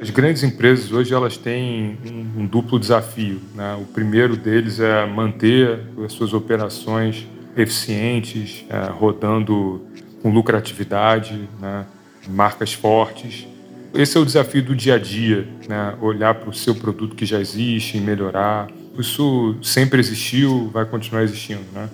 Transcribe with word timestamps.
As 0.00 0.10
grandes 0.10 0.44
empresas 0.44 0.92
hoje 0.92 1.12
elas 1.12 1.36
têm 1.36 1.98
um, 2.06 2.42
um 2.42 2.46
duplo 2.46 2.78
desafio. 2.78 3.40
Né? 3.54 3.76
O 3.80 3.84
primeiro 3.84 4.36
deles 4.36 4.78
é 4.78 5.04
manter 5.06 5.80
as 6.04 6.12
suas 6.12 6.32
operações 6.32 7.26
eficientes, 7.56 8.64
é, 8.68 8.88
rodando 8.90 9.84
com 10.22 10.30
lucratividade, 10.30 11.48
né? 11.60 11.84
marcas 12.28 12.72
fortes. 12.72 13.46
Esse 13.92 14.16
é 14.16 14.20
o 14.20 14.24
desafio 14.24 14.62
do 14.62 14.76
dia 14.76 14.94
a 14.94 14.98
dia, 14.98 15.48
né? 15.68 15.94
olhar 16.00 16.34
para 16.34 16.50
o 16.50 16.54
seu 16.54 16.76
produto 16.76 17.16
que 17.16 17.26
já 17.26 17.40
existe, 17.40 17.98
melhorar. 17.98 18.68
Isso 18.96 19.56
sempre 19.62 19.98
existiu, 19.98 20.70
vai 20.72 20.84
continuar 20.84 21.24
existindo. 21.24 21.64
Né? 21.72 21.88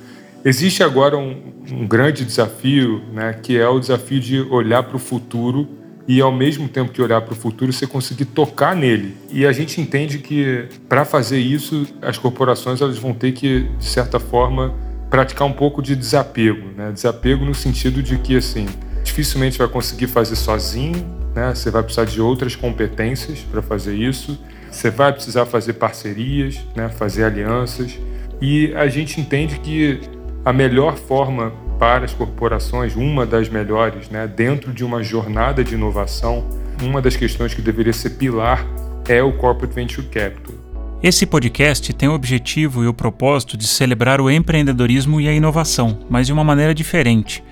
Existe 0.45 0.83
agora 0.83 1.17
um, 1.17 1.55
um 1.71 1.87
grande 1.87 2.23
desafio, 2.23 3.03
né? 3.15 3.33
que 3.33 3.57
é 3.57 3.67
o 3.67 3.81
desafio 3.81 4.21
de 4.21 4.41
olhar 4.43 4.83
para 4.83 4.97
o 4.97 5.01
futuro 5.01 5.84
e 6.07 6.21
ao 6.21 6.31
mesmo 6.31 6.69
tempo 6.69 6.93
que 6.93 7.01
olhar 7.01 7.21
para 7.23 7.33
o 7.33 7.37
futuro, 7.37 7.73
você 7.73 7.87
conseguir 7.87 8.27
tocar 8.27 8.77
nele. 8.77 9.17
E 9.31 9.47
a 9.47 9.53
gente 9.53 9.81
entende 9.81 10.19
que 10.19 10.67
para 10.89 11.05
fazer 11.05 11.39
isso, 11.39 11.87
as 12.03 12.19
corporações 12.19 12.81
elas 12.81 12.99
vão 12.99 13.15
ter 13.15 13.33
que, 13.33 13.69
de 13.79 13.85
certa 13.85 14.21
forma, 14.21 14.75
praticar 15.09 15.47
um 15.47 15.53
pouco 15.53 15.81
de 15.83 15.97
desapego, 15.97 16.69
né? 16.77 16.91
Desapego 16.93 17.45
no 17.45 17.55
sentido 17.55 18.03
de 18.03 18.19
que 18.19 18.37
assim, 18.37 18.67
dificilmente 19.03 19.57
vai 19.57 19.69
conseguir 19.69 20.09
fazer 20.09 20.37
sozinho, 20.37 21.07
né? 21.35 21.55
Você 21.55 21.71
vai 21.71 21.83
precisar 21.83 22.05
de 22.05 22.21
outras 22.21 22.55
competências 22.55 23.39
para 23.41 23.63
fazer 23.63 23.95
isso. 23.95 24.39
Você 24.71 24.91
vai 24.91 25.13
precisar 25.13 25.47
fazer 25.47 25.75
parcerias, 25.75 26.61
né? 26.77 26.89
Fazer 26.89 27.25
alianças. 27.25 27.99
E 28.43 28.75
a 28.75 28.89
gente 28.89 29.21
entende 29.21 29.59
que 29.61 30.01
a 30.45 30.53
melhor 30.53 30.97
forma 30.97 31.53
para 31.85 32.07
as 32.07 32.15
corporações, 32.15 32.97
uma 32.97 33.27
das 33.27 33.51
melhores, 33.51 34.09
né, 34.09 34.27
dentro 34.27 34.73
de 34.73 34.83
uma 34.83 35.03
jornada 35.03 35.63
de 35.63 35.75
inovação, 35.75 36.49
uma 36.83 37.03
das 37.03 37.15
questões 37.15 37.53
que 37.53 37.61
deveria 37.61 37.93
ser 37.93 38.09
pilar 38.17 38.67
é 39.07 39.23
o 39.23 39.35
Corporate 39.35 39.75
Venture 39.75 40.07
Capital. 40.07 40.55
Esse 41.03 41.27
podcast 41.27 41.93
tem 41.93 42.09
o 42.09 42.15
objetivo 42.15 42.83
e 42.83 42.87
o 42.87 42.95
propósito 42.95 43.59
de 43.59 43.67
celebrar 43.67 44.19
o 44.19 44.31
empreendedorismo 44.31 45.21
e 45.21 45.29
a 45.29 45.33
inovação, 45.35 45.99
mas 46.09 46.27
de 46.27 46.33
uma 46.33 46.43
maneira 46.43 46.75
diferente. 46.75 47.45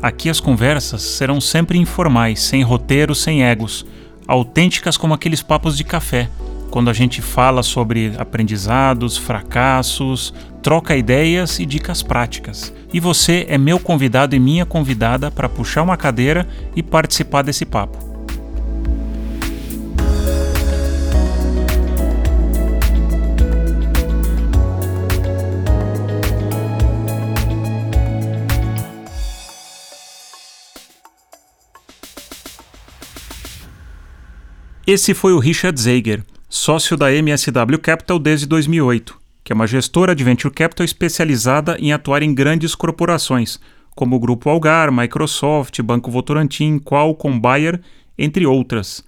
Aqui 0.00 0.30
as 0.30 0.38
conversas 0.38 1.02
serão 1.02 1.40
sempre 1.40 1.76
informais, 1.76 2.40
sem 2.42 2.62
roteiro, 2.62 3.12
sem 3.12 3.42
egos, 3.42 3.84
autênticas 4.24 4.96
como 4.96 5.14
aqueles 5.14 5.42
papos 5.42 5.76
de 5.76 5.82
café, 5.82 6.28
quando 6.70 6.88
a 6.88 6.92
gente 6.92 7.20
fala 7.20 7.62
sobre 7.62 8.12
aprendizados, 8.16 9.16
fracassos, 9.16 10.32
troca 10.62 10.96
ideias 10.96 11.58
e 11.58 11.66
dicas 11.66 12.02
práticas. 12.02 12.72
E 12.92 13.00
você 13.00 13.44
é 13.48 13.58
meu 13.58 13.78
convidado 13.78 14.36
e 14.36 14.40
minha 14.40 14.64
convidada 14.64 15.30
para 15.30 15.48
puxar 15.48 15.82
uma 15.82 15.96
cadeira 15.96 16.46
e 16.76 16.82
participar 16.82 17.42
desse 17.42 17.66
papo. 17.66 18.10
Esse 34.86 35.14
foi 35.14 35.32
o 35.32 35.38
Richard 35.38 35.80
Zeiger, 35.80 36.24
sócio 36.50 36.98
da 36.98 37.10
MSW 37.10 37.78
Capital 37.78 38.18
desde 38.18 38.44
2008 38.46 39.20
que 39.50 39.52
é 39.52 39.54
uma 39.54 39.66
gestora 39.66 40.14
de 40.14 40.22
venture 40.22 40.52
capital 40.54 40.84
especializada 40.84 41.76
em 41.80 41.92
atuar 41.92 42.22
em 42.22 42.32
grandes 42.32 42.74
corporações, 42.74 43.58
como 43.96 44.16
o 44.16 44.20
Grupo 44.20 44.48
Algar, 44.48 44.92
Microsoft, 44.92 45.80
Banco 45.82 46.10
Votorantim, 46.10 46.78
Qualcomm, 46.78 47.38
Bayer, 47.38 47.80
entre 48.16 48.46
outras. 48.46 49.04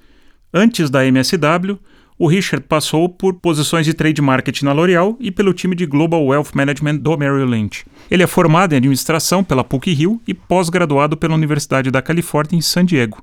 Antes 0.52 0.90
da 0.90 1.06
MSW, 1.06 1.78
o 2.18 2.26
Richard 2.26 2.66
passou 2.66 3.08
por 3.08 3.34
posições 3.34 3.86
de 3.86 3.94
trade 3.94 4.20
marketing 4.20 4.64
na 4.64 4.72
L'Oréal 4.72 5.16
e 5.18 5.30
pelo 5.30 5.52
time 5.52 5.74
de 5.74 5.86
Global 5.86 6.24
Wealth 6.24 6.54
Management 6.54 6.96
do 6.96 7.16
Merrill 7.16 7.46
Lynch. 7.46 7.84
Ele 8.10 8.22
é 8.22 8.26
formado 8.26 8.72
em 8.72 8.76
administração 8.76 9.42
pela 9.42 9.64
PUC-Rio 9.64 10.20
e 10.26 10.34
pós-graduado 10.34 11.16
pela 11.16 11.34
Universidade 11.34 11.90
da 11.90 12.02
Califórnia 12.02 12.56
em 12.56 12.60
San 12.60 12.84
Diego. 12.84 13.22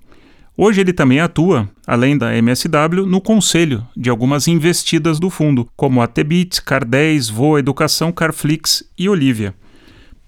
Hoje 0.62 0.82
ele 0.82 0.92
também 0.92 1.22
atua, 1.22 1.70
além 1.88 2.18
da 2.18 2.36
MSW, 2.36 3.06
no 3.06 3.22
conselho 3.22 3.88
de 3.96 4.10
algumas 4.10 4.46
investidas 4.46 5.18
do 5.18 5.30
fundo, 5.30 5.66
como 5.74 6.02
a 6.02 6.08
Tebit, 6.08 6.62
Car10, 6.64 7.32
Voa 7.32 7.60
Educação, 7.60 8.12
Carflix 8.12 8.84
e 8.98 9.08
Olivia. 9.08 9.56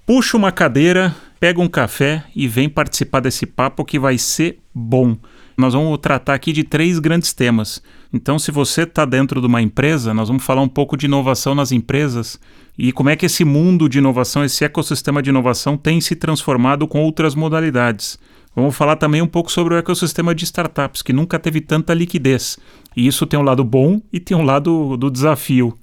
Puxa 0.06 0.38
uma 0.38 0.50
cadeira, 0.50 1.14
pega 1.38 1.60
um 1.60 1.68
café 1.68 2.24
e 2.34 2.48
vem 2.48 2.70
participar 2.70 3.20
desse 3.20 3.46
papo 3.46 3.84
que 3.84 4.00
vai 4.00 4.18
ser 4.18 4.58
bom. 4.74 5.18
Nós 5.58 5.74
vamos 5.74 5.98
tratar 5.98 6.36
aqui 6.36 6.54
de 6.54 6.64
três 6.64 6.98
grandes 6.98 7.34
temas. 7.34 7.84
Então, 8.14 8.40
se 8.40 8.52
você 8.52 8.84
está 8.84 9.04
dentro 9.04 9.42
de 9.42 9.48
uma 9.48 9.62
empresa, 9.62 10.14
nós 10.14 10.30
vamos 10.30 10.46
falar 10.46 10.62
um 10.62 10.70
pouco 10.70 10.96
de 10.96 11.08
inovação 11.08 11.54
nas 11.54 11.74
empresas 11.74 12.40
e 12.78 12.94
como 12.94 13.10
é 13.10 13.18
que 13.18 13.26
esse 13.26 13.44
mundo 13.44 13.90
de 13.90 13.98
inovação, 13.98 14.46
esse 14.46 14.64
ecossistema 14.64 15.22
de 15.22 15.30
inovação 15.30 15.76
tem 15.76 16.00
se 16.00 16.16
transformado 16.16 16.88
com 16.88 17.02
outras 17.02 17.36
modalidades. 17.36 18.18
Vamos 18.56 18.76
falar 18.76 18.98
também 18.98 19.22
um 19.22 19.28
pouco 19.28 19.52
sobre 19.52 19.74
o 19.74 19.78
ecossistema 19.78 20.36
de 20.36 20.44
startups, 20.44 21.02
que 21.02 21.14
nunca 21.14 21.40
teve 21.40 21.62
tanta 21.62 21.94
liquidez. 21.94 22.58
E 22.96 23.08
isso 23.08 23.26
tem 23.26 23.40
um 23.40 23.44
lado 23.44 23.64
bom 23.64 24.02
e 24.12 24.20
tem 24.20 24.36
um 24.36 24.44
lado 24.44 24.98
do 24.98 25.10
desafio. 25.10 25.78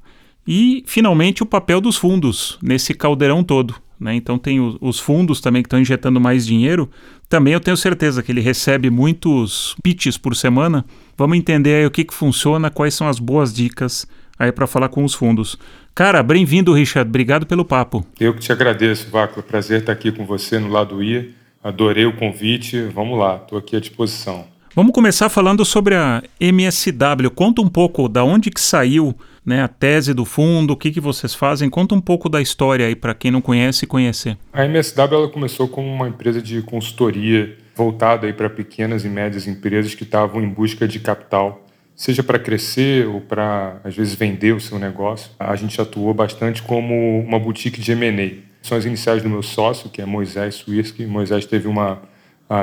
E, 0.46 0.82
finalmente, 0.86 1.42
o 1.42 1.46
papel 1.46 1.80
dos 1.80 1.96
fundos 1.96 2.58
nesse 2.62 2.94
caldeirão 2.94 3.42
todo. 3.42 3.74
Né? 3.98 4.14
Então, 4.14 4.38
tem 4.38 4.60
os 4.80 4.98
fundos 4.98 5.40
também 5.40 5.62
que 5.62 5.66
estão 5.66 5.80
injetando 5.80 6.20
mais 6.20 6.46
dinheiro. 6.46 6.90
Também 7.28 7.52
eu 7.52 7.60
tenho 7.60 7.76
certeza 7.76 8.22
que 8.22 8.32
ele 8.32 8.40
recebe 8.40 8.90
muitos 8.90 9.74
pitches 9.82 10.16
por 10.16 10.36
semana. 10.36 10.84
Vamos 11.16 11.36
entender 11.36 11.74
aí 11.74 11.86
o 11.86 11.90
que, 11.90 12.04
que 12.04 12.14
funciona, 12.14 12.70
quais 12.70 12.94
são 12.94 13.08
as 13.08 13.18
boas 13.18 13.52
dicas 13.52 14.06
aí 14.38 14.52
para 14.52 14.66
falar 14.66 14.88
com 14.88 15.04
os 15.04 15.14
fundos. 15.14 15.58
Cara, 15.94 16.22
bem-vindo, 16.22 16.72
Richard. 16.72 17.08
Obrigado 17.08 17.44
pelo 17.44 17.64
papo. 17.64 18.06
Eu 18.20 18.32
que 18.32 18.40
te 18.40 18.52
agradeço, 18.52 19.10
Vaco. 19.10 19.42
Prazer 19.42 19.80
estar 19.80 19.92
aqui 19.92 20.12
com 20.12 20.24
você 20.24 20.58
no 20.58 20.68
lado 20.68 21.02
IA. 21.02 21.37
Adorei 21.62 22.06
o 22.06 22.16
convite. 22.16 22.80
Vamos 22.82 23.18
lá, 23.18 23.36
estou 23.36 23.58
aqui 23.58 23.76
à 23.76 23.80
disposição. 23.80 24.46
Vamos 24.74 24.92
começar 24.92 25.28
falando 25.28 25.64
sobre 25.64 25.96
a 25.96 26.22
MSW. 26.38 27.30
Conta 27.34 27.60
um 27.60 27.68
pouco 27.68 28.08
da 28.08 28.22
onde 28.22 28.48
que 28.50 28.60
saiu 28.60 29.12
né, 29.44 29.62
a 29.62 29.66
tese 29.66 30.14
do 30.14 30.24
fundo, 30.24 30.72
o 30.72 30.76
que, 30.76 30.92
que 30.92 31.00
vocês 31.00 31.34
fazem. 31.34 31.68
Conta 31.68 31.96
um 31.96 32.00
pouco 32.00 32.28
da 32.28 32.40
história 32.40 32.86
aí 32.86 32.94
para 32.94 33.12
quem 33.12 33.30
não 33.30 33.40
conhece 33.40 33.86
conhecer. 33.86 34.36
A 34.52 34.64
MSW 34.64 35.14
ela 35.14 35.28
começou 35.28 35.66
como 35.66 35.88
uma 35.88 36.08
empresa 36.08 36.40
de 36.40 36.62
consultoria 36.62 37.56
voltada 37.74 38.32
para 38.32 38.48
pequenas 38.48 39.04
e 39.04 39.08
médias 39.08 39.48
empresas 39.48 39.94
que 39.96 40.04
estavam 40.04 40.42
em 40.42 40.48
busca 40.48 40.86
de 40.86 41.00
capital, 41.00 41.66
seja 41.96 42.22
para 42.22 42.38
crescer 42.38 43.08
ou 43.08 43.20
para, 43.20 43.80
às 43.82 43.96
vezes, 43.96 44.14
vender 44.14 44.54
o 44.54 44.60
seu 44.60 44.78
negócio. 44.78 45.30
A 45.40 45.56
gente 45.56 45.80
atuou 45.80 46.14
bastante 46.14 46.62
como 46.62 47.20
uma 47.20 47.38
boutique 47.38 47.80
de 47.80 47.92
M&A 47.92 48.47
são 48.68 48.78
as 48.78 48.84
iniciais 48.84 49.22
do 49.22 49.28
meu 49.28 49.42
sócio, 49.42 49.90
que 49.90 50.00
é 50.00 50.04
Moisés 50.04 50.56
Swirsky. 50.56 51.06
Moisés 51.06 51.46
teve 51.46 51.66
uma 51.66 52.00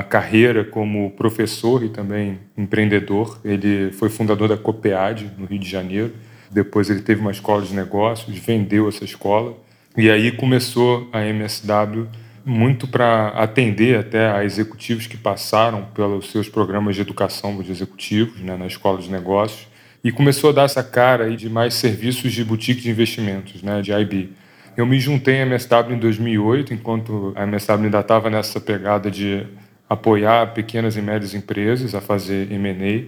carreira 0.09 0.63
como 0.63 1.11
professor 1.11 1.83
e 1.83 1.89
também 1.89 2.39
empreendedor. 2.57 3.39
Ele 3.43 3.91
foi 3.91 4.09
fundador 4.09 4.47
da 4.47 4.57
Copead, 4.57 5.31
no 5.37 5.45
Rio 5.45 5.59
de 5.59 5.69
Janeiro. 5.69 6.13
Depois 6.49 6.89
ele 6.89 7.01
teve 7.01 7.21
uma 7.21 7.31
escola 7.31 7.61
de 7.61 7.73
negócios, 7.73 8.37
vendeu 8.37 8.87
essa 8.87 9.03
escola. 9.03 9.55
E 9.97 10.09
aí 10.09 10.31
começou 10.31 11.09
a 11.11 11.25
MSW 11.25 12.07
muito 12.45 12.87
para 12.87 13.29
atender 13.29 13.97
até 13.97 14.29
a 14.29 14.43
executivos 14.43 15.07
que 15.07 15.17
passaram 15.17 15.85
pelos 15.95 16.31
seus 16.31 16.47
programas 16.47 16.95
de 16.95 17.01
educação 17.01 17.61
de 17.61 17.71
executivos 17.71 18.39
né, 18.41 18.55
na 18.55 18.67
escola 18.67 18.99
de 18.99 19.09
negócios 19.09 19.67
e 20.03 20.11
começou 20.11 20.51
a 20.51 20.53
dar 20.53 20.63
essa 20.65 20.83
cara 20.83 21.25
aí 21.25 21.35
de 21.35 21.49
mais 21.49 21.73
serviços 21.73 22.31
de 22.31 22.43
boutique 22.43 22.81
de 22.81 22.91
investimentos, 22.91 23.63
né, 23.63 23.81
de 23.81 23.91
IB. 23.91 24.29
Eu 24.77 24.85
me 24.85 24.99
juntei 24.99 25.41
à 25.41 25.45
MSW 25.45 25.93
em 25.93 25.99
2008, 25.99 26.73
enquanto 26.73 27.31
a 27.35 27.43
MSW 27.43 27.85
ainda 27.85 27.99
estava 27.99 28.29
nessa 28.29 28.59
pegada 28.59 29.09
de 29.09 29.45
apoiar 29.89 30.53
pequenas 30.53 30.97
e 30.97 31.01
médias 31.01 31.33
empresas 31.33 31.95
a 31.95 32.01
fazer 32.01 32.51
M&A. 32.51 33.05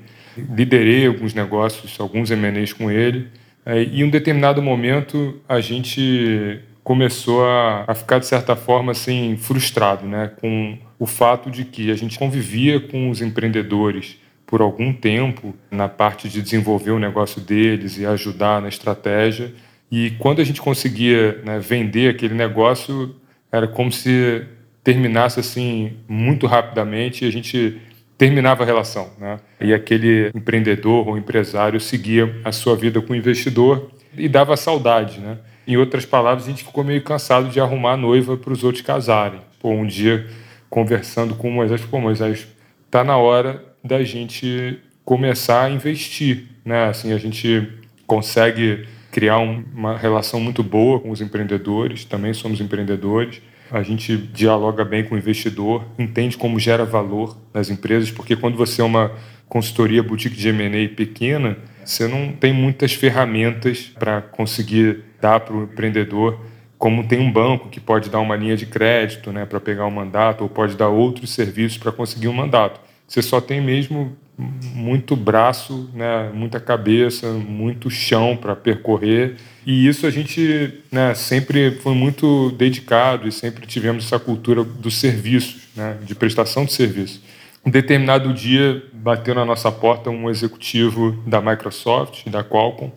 Liderei 0.55 1.07
alguns 1.07 1.33
negócios, 1.33 1.99
alguns 1.99 2.31
M&As 2.31 2.71
com 2.71 2.89
ele. 2.89 3.27
É, 3.65 3.83
e 3.83 4.01
em 4.01 4.03
um 4.05 4.09
determinado 4.09 4.61
momento 4.61 5.41
a 5.49 5.59
gente 5.59 6.61
começou 6.83 7.45
a, 7.45 7.83
a, 7.85 7.93
ficar 7.93 8.19
de 8.19 8.25
certa 8.25 8.55
forma 8.55 8.93
assim 8.93 9.35
frustrado, 9.35 10.05
né, 10.05 10.31
com 10.39 10.77
o 10.97 11.05
fato 11.05 11.51
de 11.51 11.65
que 11.65 11.91
a 11.91 11.95
gente 11.95 12.17
convivia 12.17 12.79
com 12.79 13.09
os 13.09 13.21
empreendedores 13.21 14.17
por 14.45 14.61
algum 14.61 14.93
tempo 14.93 15.53
na 15.69 15.89
parte 15.89 16.29
de 16.29 16.41
desenvolver 16.41 16.91
o 16.91 16.99
negócio 16.99 17.41
deles 17.41 17.97
e 17.97 18.05
ajudar 18.05 18.61
na 18.61 18.69
estratégia 18.69 19.53
e 19.91 20.11
quando 20.19 20.41
a 20.41 20.43
gente 20.43 20.61
conseguia 20.61 21.41
né, 21.45 21.59
vender 21.59 22.09
aquele 22.09 22.33
negócio, 22.33 23.15
era 23.51 23.67
como 23.67 23.91
se 23.91 24.43
terminasse 24.83 25.39
assim 25.39 25.97
muito 26.07 26.45
rapidamente 26.45 27.23
e 27.23 27.27
a 27.27 27.31
gente 27.31 27.81
terminava 28.17 28.63
a 28.63 28.65
relação. 28.65 29.09
Né? 29.17 29.39
E 29.61 29.73
aquele 29.73 30.31
empreendedor 30.35 31.07
ou 31.07 31.17
empresário 31.17 31.79
seguia 31.79 32.35
a 32.43 32.51
sua 32.51 32.75
vida 32.75 33.01
com 33.01 33.13
o 33.13 33.15
investidor 33.15 33.91
e 34.17 34.27
dava 34.27 34.57
saudade. 34.57 35.19
Né? 35.19 35.37
Em 35.65 35.77
outras 35.77 36.05
palavras, 36.05 36.45
a 36.45 36.49
gente 36.49 36.63
ficou 36.63 36.83
meio 36.83 37.01
cansado 37.01 37.49
de 37.49 37.59
arrumar 37.59 37.93
a 37.93 37.97
noiva 37.97 38.35
para 38.35 38.51
os 38.51 38.63
outros 38.63 38.83
casarem. 38.83 39.39
Pô, 39.59 39.71
um 39.71 39.85
dia, 39.85 40.27
conversando 40.69 41.35
com 41.35 41.49
o 41.49 41.51
Moisés, 41.51 41.81
pô, 41.81 41.99
Moisés, 41.99 42.47
está 42.85 43.03
na 43.03 43.17
hora 43.17 43.63
da 43.83 44.03
gente 44.03 44.79
começar 45.03 45.63
a 45.63 45.69
investir, 45.69 46.45
né? 46.63 46.85
Assim, 46.85 47.13
a 47.13 47.17
gente 47.17 47.67
consegue 48.05 48.87
criar 49.17 49.39
um, 49.39 49.63
uma 49.73 49.97
relação 49.97 50.39
muito 50.39 50.61
boa 50.61 50.99
com 50.99 51.09
os 51.09 51.21
empreendedores, 51.21 52.05
também 52.05 52.35
somos 52.35 52.61
empreendedores. 52.61 53.41
A 53.71 53.81
gente 53.81 54.15
dialoga 54.15 54.85
bem 54.85 55.03
com 55.03 55.15
o 55.15 55.17
investidor, 55.17 55.83
entende 55.97 56.37
como 56.37 56.59
gera 56.59 56.85
valor 56.85 57.35
nas 57.51 57.71
empresas, 57.71 58.11
porque 58.11 58.35
quando 58.35 58.55
você 58.55 58.79
é 58.79 58.83
uma 58.83 59.11
consultoria 59.49 60.03
boutique 60.03 60.37
de 60.37 60.49
M&A 60.49 60.87
pequena, 60.95 61.57
você 61.83 62.07
não 62.07 62.31
tem 62.31 62.53
muitas 62.53 62.93
ferramentas 62.93 63.91
para 63.97 64.21
conseguir 64.21 64.99
dar 65.19 65.39
para 65.39 65.55
o 65.55 65.63
empreendedor, 65.63 66.39
como 66.77 67.07
tem 67.07 67.19
um 67.19 67.31
banco 67.31 67.69
que 67.69 67.79
pode 67.79 68.11
dar 68.11 68.19
uma 68.19 68.35
linha 68.35 68.55
de 68.55 68.67
crédito 68.67 69.31
né, 69.31 69.47
para 69.47 69.59
pegar 69.59 69.87
um 69.87 69.91
mandato, 69.91 70.43
ou 70.43 70.47
pode 70.47 70.75
dar 70.75 70.89
outros 70.89 71.31
serviços 71.31 71.79
para 71.79 71.91
conseguir 71.91 72.27
um 72.27 72.33
mandato. 72.33 72.79
Você 73.07 73.23
só 73.23 73.41
tem 73.41 73.59
mesmo 73.59 74.15
muito 74.37 75.15
braço, 75.15 75.89
né, 75.93 76.29
muita 76.33 76.59
cabeça, 76.59 77.31
muito 77.31 77.89
chão 77.89 78.37
para 78.37 78.55
percorrer. 78.55 79.35
E 79.65 79.87
isso 79.87 80.05
a 80.05 80.11
gente 80.11 80.81
né, 80.91 81.13
sempre 81.15 81.71
foi 81.81 81.95
muito 81.95 82.51
dedicado 82.51 83.27
e 83.27 83.31
sempre 83.31 83.65
tivemos 83.65 84.05
essa 84.05 84.19
cultura 84.19 84.63
dos 84.63 84.97
serviços, 84.97 85.67
né, 85.75 85.97
de 86.03 86.13
prestação 86.13 86.65
de 86.65 86.73
serviço. 86.73 87.21
Um 87.65 87.71
determinado 87.71 88.33
dia 88.33 88.83
bateu 88.93 89.33
na 89.33 89.43
nossa 89.43 89.71
porta 89.71 90.09
um 90.09 90.29
executivo 90.29 91.21
da 91.25 91.41
Microsoft, 91.41 92.27
da 92.29 92.43
Qualcomm. 92.43 92.91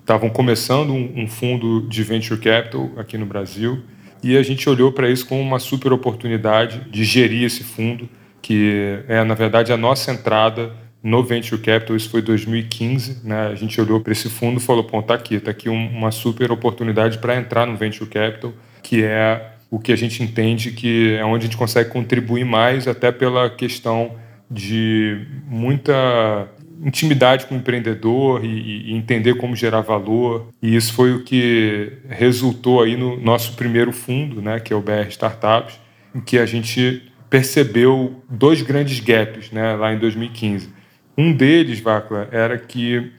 Estavam 0.00 0.28
começando 0.28 0.92
um, 0.92 1.22
um 1.22 1.28
fundo 1.28 1.86
de 1.88 2.02
venture 2.02 2.40
capital 2.40 2.90
aqui 2.96 3.16
no 3.16 3.24
Brasil 3.24 3.80
e 4.22 4.36
a 4.36 4.42
gente 4.42 4.68
olhou 4.68 4.92
para 4.92 5.08
isso 5.08 5.26
como 5.26 5.40
uma 5.40 5.58
super 5.58 5.92
oportunidade 5.92 6.90
de 6.90 7.04
gerir 7.04 7.44
esse 7.44 7.64
fundo, 7.64 8.08
que 8.42 9.02
é, 9.08 9.22
na 9.24 9.34
verdade, 9.34 9.72
a 9.72 9.76
nossa 9.76 10.10
entrada 10.12 10.72
no 11.02 11.22
Venture 11.22 11.60
Capital, 11.60 11.96
isso 11.96 12.10
foi 12.10 12.20
2015, 12.20 13.26
né? 13.26 13.48
A 13.48 13.54
gente 13.54 13.80
olhou 13.80 14.00
para 14.00 14.12
esse 14.12 14.28
fundo 14.28 14.58
e 14.58 14.62
falou, 14.62 14.84
pô, 14.84 15.02
tá 15.02 15.14
aqui, 15.14 15.40
tá 15.40 15.50
aqui 15.50 15.68
uma 15.68 16.10
super 16.10 16.52
oportunidade 16.52 17.18
para 17.18 17.36
entrar 17.36 17.66
no 17.66 17.76
Venture 17.76 18.08
Capital, 18.08 18.52
que 18.82 19.02
é 19.02 19.52
o 19.70 19.78
que 19.78 19.92
a 19.92 19.96
gente 19.96 20.22
entende 20.22 20.72
que 20.72 21.14
é 21.14 21.24
onde 21.24 21.44
a 21.44 21.46
gente 21.46 21.56
consegue 21.56 21.90
contribuir 21.90 22.44
mais, 22.44 22.88
até 22.88 23.12
pela 23.12 23.48
questão 23.48 24.16
de 24.50 25.26
muita 25.46 26.48
intimidade 26.82 27.46
com 27.46 27.54
o 27.54 27.58
empreendedor 27.58 28.44
e, 28.44 28.90
e, 28.90 28.94
entender 28.94 29.34
como 29.34 29.54
gerar 29.54 29.82
valor. 29.82 30.48
E 30.60 30.74
isso 30.74 30.92
foi 30.92 31.12
o 31.12 31.22
que 31.22 31.92
resultou 32.08 32.82
aí 32.82 32.96
no 32.96 33.20
nosso 33.20 33.52
primeiro 33.54 33.92
fundo, 33.92 34.42
né, 34.42 34.58
que 34.58 34.72
é 34.72 34.76
o 34.76 34.80
BR 34.80 35.08
Startups, 35.08 35.78
em 36.14 36.20
que 36.20 36.38
a 36.38 36.46
gente 36.46 37.09
percebeu 37.30 38.22
dois 38.28 38.60
grandes 38.60 39.00
gaps 39.00 39.50
né, 39.50 39.74
lá 39.76 39.94
em 39.94 39.98
2015. 39.98 40.68
Um 41.16 41.32
deles, 41.32 41.80
Vacla, 41.80 42.28
era 42.32 42.58
que 42.58 43.12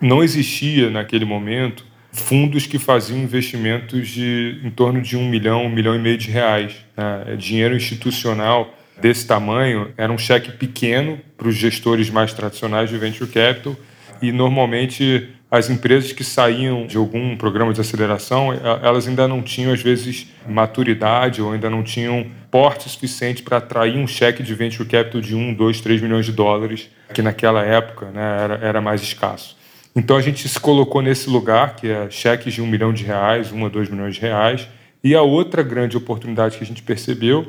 não 0.00 0.22
existia 0.22 0.90
naquele 0.90 1.24
momento 1.24 1.86
fundos 2.12 2.66
que 2.66 2.78
faziam 2.78 3.18
investimentos 3.18 4.08
de 4.08 4.60
em 4.64 4.70
torno 4.70 5.00
de 5.00 5.16
um 5.16 5.28
milhão, 5.28 5.64
um 5.64 5.70
milhão 5.70 5.94
e 5.94 5.98
meio 5.98 6.18
de 6.18 6.30
reais. 6.30 6.74
Né? 6.96 7.24
É 7.28 7.36
dinheiro 7.36 7.76
institucional 7.76 8.74
desse 9.00 9.26
tamanho 9.26 9.92
era 9.96 10.10
um 10.10 10.18
cheque 10.18 10.52
pequeno 10.52 11.20
para 11.36 11.48
os 11.48 11.54
gestores 11.54 12.10
mais 12.10 12.32
tradicionais 12.32 12.88
de 12.88 12.96
venture 12.96 13.30
capital 13.30 13.76
e 14.22 14.32
normalmente 14.32 15.28
as 15.50 15.70
empresas 15.70 16.12
que 16.12 16.24
saíam 16.24 16.86
de 16.86 16.96
algum 16.96 17.36
programa 17.36 17.72
de 17.72 17.80
aceleração, 17.80 18.52
elas 18.82 19.06
ainda 19.06 19.28
não 19.28 19.42
tinham, 19.42 19.72
às 19.72 19.80
vezes, 19.80 20.26
maturidade 20.48 21.40
ou 21.40 21.52
ainda 21.52 21.70
não 21.70 21.84
tinham 21.84 22.26
porte 22.50 22.88
suficiente 22.88 23.42
para 23.42 23.58
atrair 23.58 23.96
um 23.96 24.06
cheque 24.06 24.42
de 24.42 24.54
venture 24.54 24.88
capital 24.88 25.20
de 25.20 25.36
1, 25.36 25.54
2, 25.54 25.80
3 25.80 26.02
milhões 26.02 26.26
de 26.26 26.32
dólares, 26.32 26.90
que 27.14 27.22
naquela 27.22 27.64
época 27.64 28.06
né, 28.06 28.38
era, 28.42 28.54
era 28.54 28.80
mais 28.80 29.02
escasso. 29.02 29.56
Então 29.94 30.16
a 30.16 30.20
gente 30.20 30.48
se 30.48 30.58
colocou 30.58 31.00
nesse 31.00 31.30
lugar, 31.30 31.76
que 31.76 31.88
é 31.88 32.10
cheques 32.10 32.52
de 32.52 32.60
1 32.60 32.66
milhão 32.66 32.92
de 32.92 33.04
reais, 33.04 33.52
1 33.52 33.66
a 33.66 33.68
2 33.68 33.88
milhões 33.88 34.16
de 34.16 34.20
reais. 34.20 34.68
E 35.02 35.14
a 35.14 35.22
outra 35.22 35.62
grande 35.62 35.96
oportunidade 35.96 36.58
que 36.58 36.64
a 36.64 36.66
gente 36.66 36.82
percebeu 36.82 37.46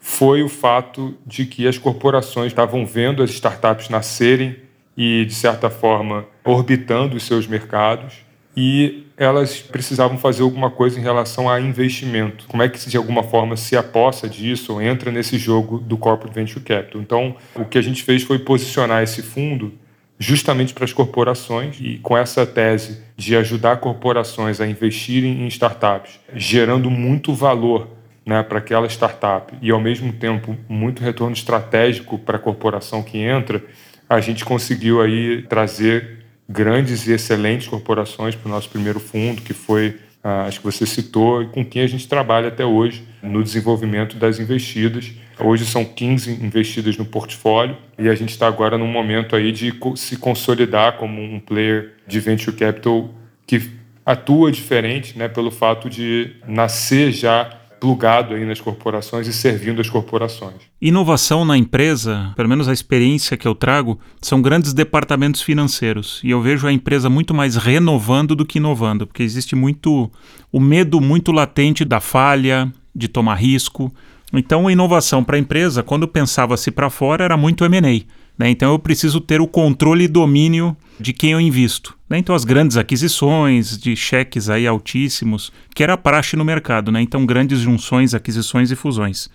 foi 0.00 0.42
o 0.42 0.48
fato 0.48 1.16
de 1.26 1.44
que 1.44 1.68
as 1.68 1.78
corporações 1.78 2.48
estavam 2.48 2.84
vendo 2.86 3.22
as 3.22 3.30
startups 3.30 3.88
nascerem 3.88 4.56
e, 4.96 5.24
de 5.24 5.34
certa 5.34 5.68
forma, 5.70 6.26
orbitando 6.44 7.16
os 7.16 7.24
seus 7.24 7.46
mercados 7.46 8.24
e 8.56 9.04
elas 9.16 9.60
precisavam 9.60 10.16
fazer 10.18 10.42
alguma 10.42 10.70
coisa 10.70 10.98
em 10.98 11.02
relação 11.02 11.50
a 11.50 11.60
investimento. 11.60 12.46
Como 12.46 12.62
é 12.62 12.68
que, 12.68 12.88
de 12.88 12.96
alguma 12.96 13.22
forma, 13.22 13.56
se 13.56 13.76
aposta 13.76 14.28
disso 14.28 14.74
ou 14.74 14.82
entra 14.82 15.10
nesse 15.10 15.38
jogo 15.38 15.78
do 15.78 15.96
Corporate 15.96 16.34
Venture 16.34 16.64
Capital? 16.64 17.00
Então, 17.00 17.36
o 17.54 17.64
que 17.64 17.78
a 17.78 17.82
gente 17.82 18.02
fez 18.02 18.22
foi 18.22 18.38
posicionar 18.38 19.02
esse 19.02 19.22
fundo 19.22 19.72
justamente 20.18 20.72
para 20.72 20.84
as 20.84 20.92
corporações 20.92 21.76
e 21.80 21.98
com 21.98 22.16
essa 22.16 22.46
tese 22.46 23.02
de 23.16 23.36
ajudar 23.36 23.78
corporações 23.78 24.60
a 24.60 24.66
investirem 24.66 25.42
em 25.42 25.48
startups, 25.48 26.20
gerando 26.34 26.88
muito 26.88 27.34
valor 27.34 27.88
né, 28.24 28.42
para 28.42 28.58
aquela 28.58 28.86
startup 28.86 29.52
e, 29.60 29.70
ao 29.70 29.80
mesmo 29.80 30.12
tempo, 30.12 30.56
muito 30.68 31.02
retorno 31.02 31.34
estratégico 31.34 32.18
para 32.18 32.36
a 32.36 32.40
corporação 32.40 33.02
que 33.02 33.18
entra, 33.18 33.62
a 34.08 34.20
gente 34.20 34.44
conseguiu 34.44 35.00
aí 35.00 35.42
trazer 35.42 36.24
grandes 36.48 37.06
e 37.06 37.12
excelentes 37.12 37.68
corporações 37.68 38.34
para 38.34 38.48
o 38.48 38.52
nosso 38.52 38.68
primeiro 38.68 39.00
fundo, 39.00 39.40
que 39.42 39.54
foi, 39.54 39.96
acho 40.22 40.60
que 40.60 40.66
você 40.66 40.84
citou, 40.84 41.42
e 41.42 41.46
com 41.46 41.64
quem 41.64 41.82
a 41.82 41.86
gente 41.86 42.06
trabalha 42.06 42.48
até 42.48 42.64
hoje 42.64 43.02
no 43.22 43.42
desenvolvimento 43.42 44.16
das 44.16 44.38
investidas. 44.38 45.12
Hoje 45.38 45.66
são 45.66 45.84
15 45.84 46.30
investidas 46.44 46.96
no 46.96 47.04
portfólio 47.04 47.76
e 47.98 48.08
a 48.08 48.14
gente 48.14 48.30
está 48.30 48.46
agora 48.46 48.78
num 48.78 48.86
momento 48.86 49.34
aí 49.34 49.50
de 49.50 49.72
se 49.96 50.16
consolidar 50.16 50.96
como 50.96 51.20
um 51.20 51.40
player 51.40 51.94
de 52.06 52.20
venture 52.20 52.54
capital 52.54 53.12
que 53.46 53.70
atua 54.06 54.52
diferente, 54.52 55.18
né, 55.18 55.28
pelo 55.28 55.50
fato 55.50 55.88
de 55.88 56.36
nascer 56.46 57.10
já 57.10 57.50
plugado 57.84 58.34
aí 58.34 58.46
nas 58.46 58.62
corporações 58.62 59.26
e 59.26 59.32
servindo 59.34 59.78
as 59.78 59.90
corporações. 59.90 60.54
Inovação 60.80 61.44
na 61.44 61.54
empresa, 61.54 62.32
pelo 62.34 62.48
menos 62.48 62.66
a 62.66 62.72
experiência 62.72 63.36
que 63.36 63.46
eu 63.46 63.54
trago, 63.54 64.00
são 64.22 64.40
grandes 64.40 64.72
departamentos 64.72 65.42
financeiros. 65.42 66.18
E 66.24 66.30
eu 66.30 66.40
vejo 66.40 66.66
a 66.66 66.72
empresa 66.72 67.10
muito 67.10 67.34
mais 67.34 67.56
renovando 67.56 68.34
do 68.34 68.46
que 68.46 68.56
inovando, 68.56 69.06
porque 69.06 69.22
existe 69.22 69.54
muito 69.54 70.10
o 70.50 70.58
medo 70.58 70.98
muito 70.98 71.30
latente 71.30 71.84
da 71.84 72.00
falha, 72.00 72.72
de 72.96 73.06
tomar 73.06 73.34
risco. 73.34 73.92
Então, 74.32 74.66
a 74.66 74.72
inovação 74.72 75.22
para 75.22 75.36
a 75.36 75.38
empresa, 75.38 75.82
quando 75.82 76.08
pensava-se 76.08 76.70
para 76.70 76.88
fora, 76.88 77.22
era 77.22 77.36
muito 77.36 77.66
M&A. 77.66 78.02
Né? 78.38 78.50
Então, 78.50 78.72
eu 78.72 78.78
preciso 78.78 79.20
ter 79.20 79.40
o 79.40 79.46
controle 79.46 80.04
e 80.04 80.08
domínio 80.08 80.76
de 80.98 81.12
quem 81.12 81.32
eu 81.32 81.40
invisto. 81.40 81.96
Né? 82.08 82.18
Então, 82.18 82.34
as 82.34 82.44
grandes 82.44 82.76
aquisições 82.76 83.78
de 83.78 83.94
cheques 83.96 84.50
aí 84.50 84.66
altíssimos, 84.66 85.52
que 85.74 85.82
era 85.82 85.96
praxe 85.96 86.36
no 86.36 86.44
mercado. 86.44 86.90
Né? 86.90 87.00
Então, 87.00 87.24
grandes 87.24 87.60
junções, 87.60 88.14
aquisições 88.14 88.70
e 88.70 88.76
fusões. 88.76 89.30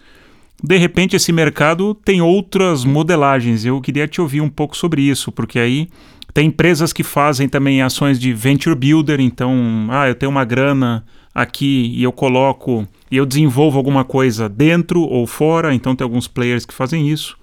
De 0.61 0.77
repente, 0.77 1.15
esse 1.15 1.31
mercado 1.31 1.93
tem 1.93 2.21
outras 2.21 2.83
modelagens. 2.83 3.63
Eu 3.63 3.79
queria 3.79 4.07
te 4.07 4.19
ouvir 4.19 4.41
um 4.41 4.49
pouco 4.49 4.75
sobre 4.75 5.01
isso, 5.01 5.31
porque 5.31 5.57
aí 5.57 5.87
tem 6.33 6.47
empresas 6.47 6.91
que 6.91 7.03
fazem 7.03 7.47
também 7.47 7.81
ações 7.81 8.19
de 8.19 8.33
venture 8.33 8.75
builder. 8.75 9.21
Então, 9.21 9.87
ah, 9.89 10.09
eu 10.09 10.15
tenho 10.15 10.29
uma 10.29 10.43
grana 10.43 11.05
aqui 11.33 11.93
e 11.95 12.03
eu 12.03 12.11
coloco 12.11 12.85
e 13.09 13.15
eu 13.15 13.25
desenvolvo 13.25 13.77
alguma 13.77 14.03
coisa 14.03 14.49
dentro 14.49 15.01
ou 15.01 15.25
fora. 15.25 15.73
Então, 15.73 15.95
tem 15.95 16.03
alguns 16.03 16.27
players 16.27 16.65
que 16.65 16.73
fazem 16.73 17.09
isso. 17.09 17.38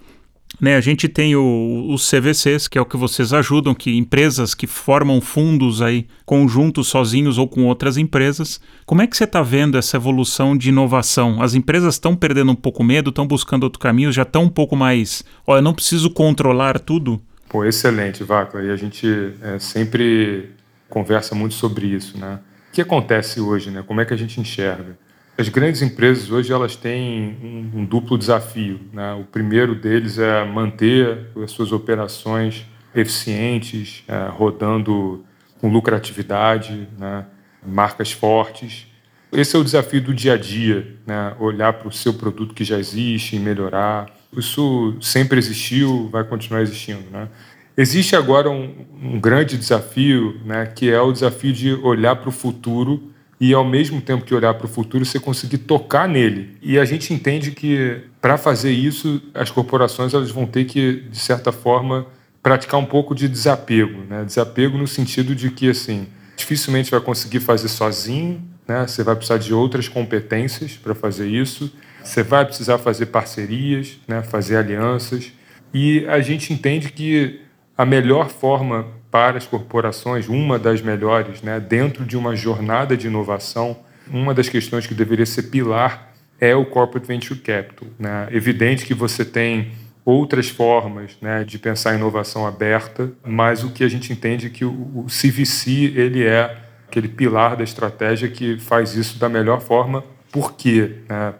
Né, 0.60 0.76
a 0.76 0.80
gente 0.80 1.06
tem 1.06 1.36
os 1.36 2.10
CVCs, 2.10 2.66
que 2.66 2.78
é 2.78 2.80
o 2.80 2.86
que 2.86 2.96
vocês 2.96 3.32
ajudam, 3.32 3.75
que 3.75 3.96
empresas 3.96 4.54
que 4.54 4.66
formam 4.66 5.20
fundos 5.20 5.82
aí 5.82 6.06
conjuntos 6.25 6.88
sozinhos 6.88 7.36
ou 7.36 7.46
com 7.46 7.66
outras 7.66 7.98
empresas. 7.98 8.58
Como 8.86 9.02
é 9.02 9.06
que 9.06 9.16
você 9.16 9.25
está 9.25 9.42
vendo 9.42 9.76
essa 9.76 9.96
evolução 9.98 10.56
de 10.56 10.70
inovação? 10.70 11.42
As 11.42 11.54
empresas 11.54 11.94
estão 11.94 12.16
perdendo 12.16 12.52
um 12.52 12.56
pouco 12.56 12.82
medo, 12.82 13.10
estão 13.10 13.26
buscando 13.26 13.64
outro 13.64 13.78
caminho, 13.78 14.10
já 14.10 14.22
estão 14.22 14.44
um 14.44 14.48
pouco 14.48 14.75
mais. 14.75 15.22
Olha, 15.46 15.60
não 15.60 15.75
preciso 15.75 16.08
controlar 16.08 16.78
tudo? 16.78 17.20
Pô, 17.48 17.64
excelente, 17.64 18.25
Vaca. 18.25 18.62
E 18.62 18.70
a 18.70 18.76
gente 18.76 19.06
é, 19.42 19.58
sempre 19.58 20.50
conversa 20.88 21.34
muito 21.34 21.54
sobre 21.54 21.86
isso, 21.86 22.18
né? 22.18 22.40
O 22.70 22.72
que 22.72 22.80
acontece 22.80 23.40
hoje, 23.40 23.70
né? 23.70 23.82
Como 23.86 24.00
é 24.00 24.04
que 24.04 24.14
a 24.14 24.16
gente 24.16 24.40
enxerga? 24.40 24.98
As 25.38 25.50
grandes 25.50 25.83
empresas 25.83 26.31
hoje 26.31 26.50
elas 26.50 26.76
têm 26.76 27.37
um, 27.43 27.81
um 27.81 27.85
duplo 27.85 28.16
desafio. 28.16 28.81
Né? 28.90 29.12
O 29.14 29.25
primeiro 29.25 29.75
deles 29.75 30.19
é 30.19 30.43
manter 30.47 31.26
as 31.45 31.50
suas 31.50 31.73
operações 31.73 32.64
eficientes, 32.95 34.02
é, 34.09 34.28
rodando 34.31 35.23
com 35.61 35.69
lucratividade, 35.69 36.88
né? 36.99 37.26
marcas 37.66 38.12
fortes. 38.12 38.87
Esse 39.31 39.57
é 39.57 39.59
o 39.59 39.64
desafio 39.64 40.00
do 40.00 40.14
dia 40.14 40.33
a 40.35 40.37
dia, 40.38 40.97
né? 41.07 41.35
olhar 41.38 41.75
para 41.75 41.88
o 41.88 41.93
seu 41.93 42.14
produto 42.14 42.55
que 42.55 42.64
já 42.64 42.78
existe 42.78 43.37
e 43.37 43.38
melhorar. 43.38 44.07
Isso 44.35 44.97
sempre 45.02 45.38
existiu, 45.38 46.09
vai 46.11 46.25
continuar 46.25 46.62
existindo. 46.62 47.11
Né? 47.11 47.28
Existe 47.76 48.16
agora 48.16 48.49
um, 48.49 48.75
um 49.02 49.21
grande 49.21 49.59
desafio, 49.59 50.40
né? 50.47 50.64
que 50.64 50.90
é 50.90 50.99
o 50.99 51.12
desafio 51.12 51.52
de 51.52 51.75
olhar 51.75 52.16
para 52.16 52.31
o 52.31 52.33
futuro 52.33 53.12
e 53.40 53.52
ao 53.52 53.64
mesmo 53.64 54.00
tempo 54.00 54.25
que 54.25 54.35
olhar 54.35 54.55
para 54.55 54.66
o 54.66 54.69
futuro, 54.69 55.05
você 55.05 55.21
conseguir 55.21 55.59
tocar 55.59 56.09
nele. 56.09 56.57
E 56.62 56.78
a 56.78 56.85
gente 56.85 57.12
entende 57.12 57.50
que 57.50 58.00
para 58.21 58.38
fazer 58.38 58.73
isso, 58.73 59.23
as 59.35 59.50
corporações 59.50 60.14
elas 60.14 60.31
vão 60.31 60.47
ter 60.47 60.64
que, 60.64 61.02
de 61.11 61.19
certa 61.19 61.52
forma, 61.52 62.07
praticar 62.43 62.81
um 62.81 62.87
pouco 62.87 63.14
de 63.14 63.28
desapego, 63.28 64.02
né? 64.09 64.25
Desapego 64.25 64.78
no 64.78 64.87
sentido 64.87 65.35
de 65.35 65.50
que 65.50 65.69
assim, 65.69 66.07
dificilmente 66.37 66.90
vai 66.90 67.00
conseguir 67.00 67.40
fazer 67.40 67.69
sozinho, 67.69 68.43
né? 68.66 68.87
Você 68.87 69.02
vai 69.02 69.14
precisar 69.14 69.38
de 69.38 69.52
outras 69.52 69.88
competências 69.88 70.73
para 70.73 70.95
fazer 70.95 71.28
isso. 71.28 71.71
Você 72.02 72.23
vai 72.23 72.45
precisar 72.45 72.78
fazer 72.78 73.07
parcerias, 73.07 73.99
né? 74.09 74.23
Fazer 74.23 74.57
alianças. 74.57 75.33
E 75.75 76.07
a 76.07 76.21
gente 76.21 76.52
entende 76.52 76.90
que 76.90 77.40
a 77.76 77.85
melhor 77.85 78.31
forma 78.31 78.87
para 79.16 79.38
as 79.38 79.46
corporações, 79.46 80.28
uma 80.28 80.58
das 80.58 80.82
melhores, 80.82 81.40
né, 81.40 81.58
dentro 81.58 82.04
de 82.04 82.18
uma 82.18 82.37
jornada 82.37 82.94
de 82.94 83.06
inovação, 83.06 83.78
uma 84.11 84.35
das 84.35 84.46
questões 84.46 84.87
que 84.87 84.92
deveria 84.92 85.25
ser 85.25 85.44
pilar 85.44 86.12
é 86.38 86.54
o 86.54 86.66
corporate 86.66 87.08
venture 87.08 87.40
capital. 87.40 87.88
Né? 87.99 88.28
Evidente 88.30 88.85
que 88.85 88.92
você 88.92 89.25
tem 89.25 89.73
outras 90.04 90.50
formas 90.50 91.16
né, 91.23 91.44
de 91.44 91.58
pensar 91.58 91.94
inovação 91.94 92.46
aberta, 92.46 93.11
mas 93.25 93.64
o 93.64 93.70
que 93.70 93.82
a 93.82 93.88
gente 93.88 94.12
entende 94.12 94.49
é 94.49 94.50
que 94.50 94.66
o, 94.66 95.06
CVC 95.08 95.94
ele 95.96 96.23
é 96.23 96.54
aquele 96.87 97.08
pilar 97.08 97.56
da 97.56 97.64
estratégia 97.64 98.28
que 98.28 98.58
faz 98.58 98.94
isso 98.94 99.18
da 99.18 99.30
melhor 99.30 99.62
forma. 99.62 100.04
Por 100.30 100.52
quê, 100.52 100.96
né? 101.08 101.32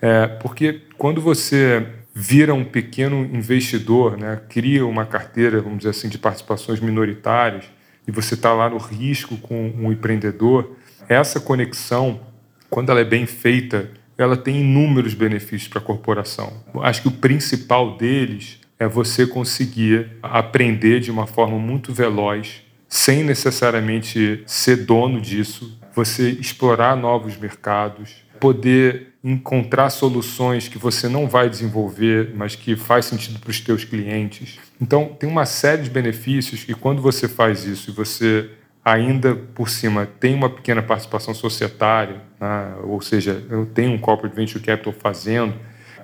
É, 0.00 0.26
porque 0.28 0.80
quando 0.96 1.20
você 1.20 1.86
vira 2.20 2.52
um 2.52 2.64
pequeno 2.64 3.24
investidor, 3.34 4.18
né, 4.18 4.42
cria 4.46 4.84
uma 4.84 5.06
carteira, 5.06 5.62
vamos 5.62 5.78
dizer 5.78 5.90
assim, 5.90 6.06
de 6.06 6.18
participações 6.18 6.78
minoritárias, 6.78 7.64
e 8.06 8.12
você 8.12 8.34
está 8.34 8.52
lá 8.52 8.68
no 8.68 8.76
risco 8.76 9.38
com 9.38 9.72
um 9.74 9.90
empreendedor, 9.90 10.76
essa 11.08 11.40
conexão, 11.40 12.20
quando 12.68 12.90
ela 12.90 13.00
é 13.00 13.04
bem 13.04 13.24
feita, 13.24 13.90
ela 14.18 14.36
tem 14.36 14.60
inúmeros 14.60 15.14
benefícios 15.14 15.68
para 15.68 15.80
a 15.80 15.82
corporação. 15.82 16.62
Acho 16.82 17.00
que 17.00 17.08
o 17.08 17.12
principal 17.12 17.96
deles 17.96 18.60
é 18.78 18.86
você 18.86 19.26
conseguir 19.26 20.10
aprender 20.22 21.00
de 21.00 21.10
uma 21.10 21.26
forma 21.26 21.58
muito 21.58 21.90
veloz, 21.90 22.60
sem 22.86 23.24
necessariamente 23.24 24.42
ser 24.44 24.84
dono 24.84 25.22
disso, 25.22 25.80
você 25.94 26.28
explorar 26.32 26.96
novos 26.96 27.38
mercados, 27.38 28.16
poder 28.38 29.09
encontrar 29.22 29.90
soluções 29.90 30.68
que 30.68 30.78
você 30.78 31.08
não 31.08 31.28
vai 31.28 31.48
desenvolver, 31.48 32.32
mas 32.34 32.56
que 32.56 32.74
faz 32.74 33.04
sentido 33.04 33.38
para 33.38 33.50
os 33.50 33.60
teus 33.60 33.84
clientes. 33.84 34.58
Então, 34.80 35.14
tem 35.18 35.28
uma 35.28 35.44
série 35.44 35.82
de 35.82 35.90
benefícios 35.90 36.64
que 36.64 36.74
quando 36.74 37.02
você 37.02 37.28
faz 37.28 37.64
isso 37.64 37.90
e 37.90 37.92
você 37.92 38.50
ainda 38.82 39.34
por 39.34 39.68
cima 39.68 40.06
tem 40.18 40.34
uma 40.34 40.48
pequena 40.48 40.82
participação 40.82 41.34
societária, 41.34 42.22
né? 42.40 42.74
ou 42.82 43.00
seja, 43.02 43.44
eu 43.50 43.66
tenho 43.66 43.92
um 43.92 43.98
corporate 43.98 44.34
venture 44.34 44.64
capital 44.64 44.92
fazendo, 44.92 45.54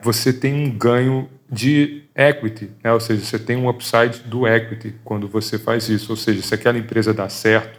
você 0.02 0.30
tem 0.32 0.52
um 0.52 0.70
ganho 0.70 1.28
de 1.50 2.02
equity, 2.14 2.70
né? 2.82 2.92
ou 2.92 3.00
seja, 3.00 3.24
você 3.24 3.38
tem 3.38 3.56
um 3.56 3.68
upside 3.68 4.20
do 4.26 4.46
equity 4.46 4.94
quando 5.04 5.26
você 5.26 5.58
faz 5.58 5.88
isso. 5.88 6.12
Ou 6.12 6.16
seja, 6.16 6.42
se 6.42 6.54
aquela 6.54 6.76
empresa 6.76 7.14
dá 7.14 7.28
certo, 7.28 7.78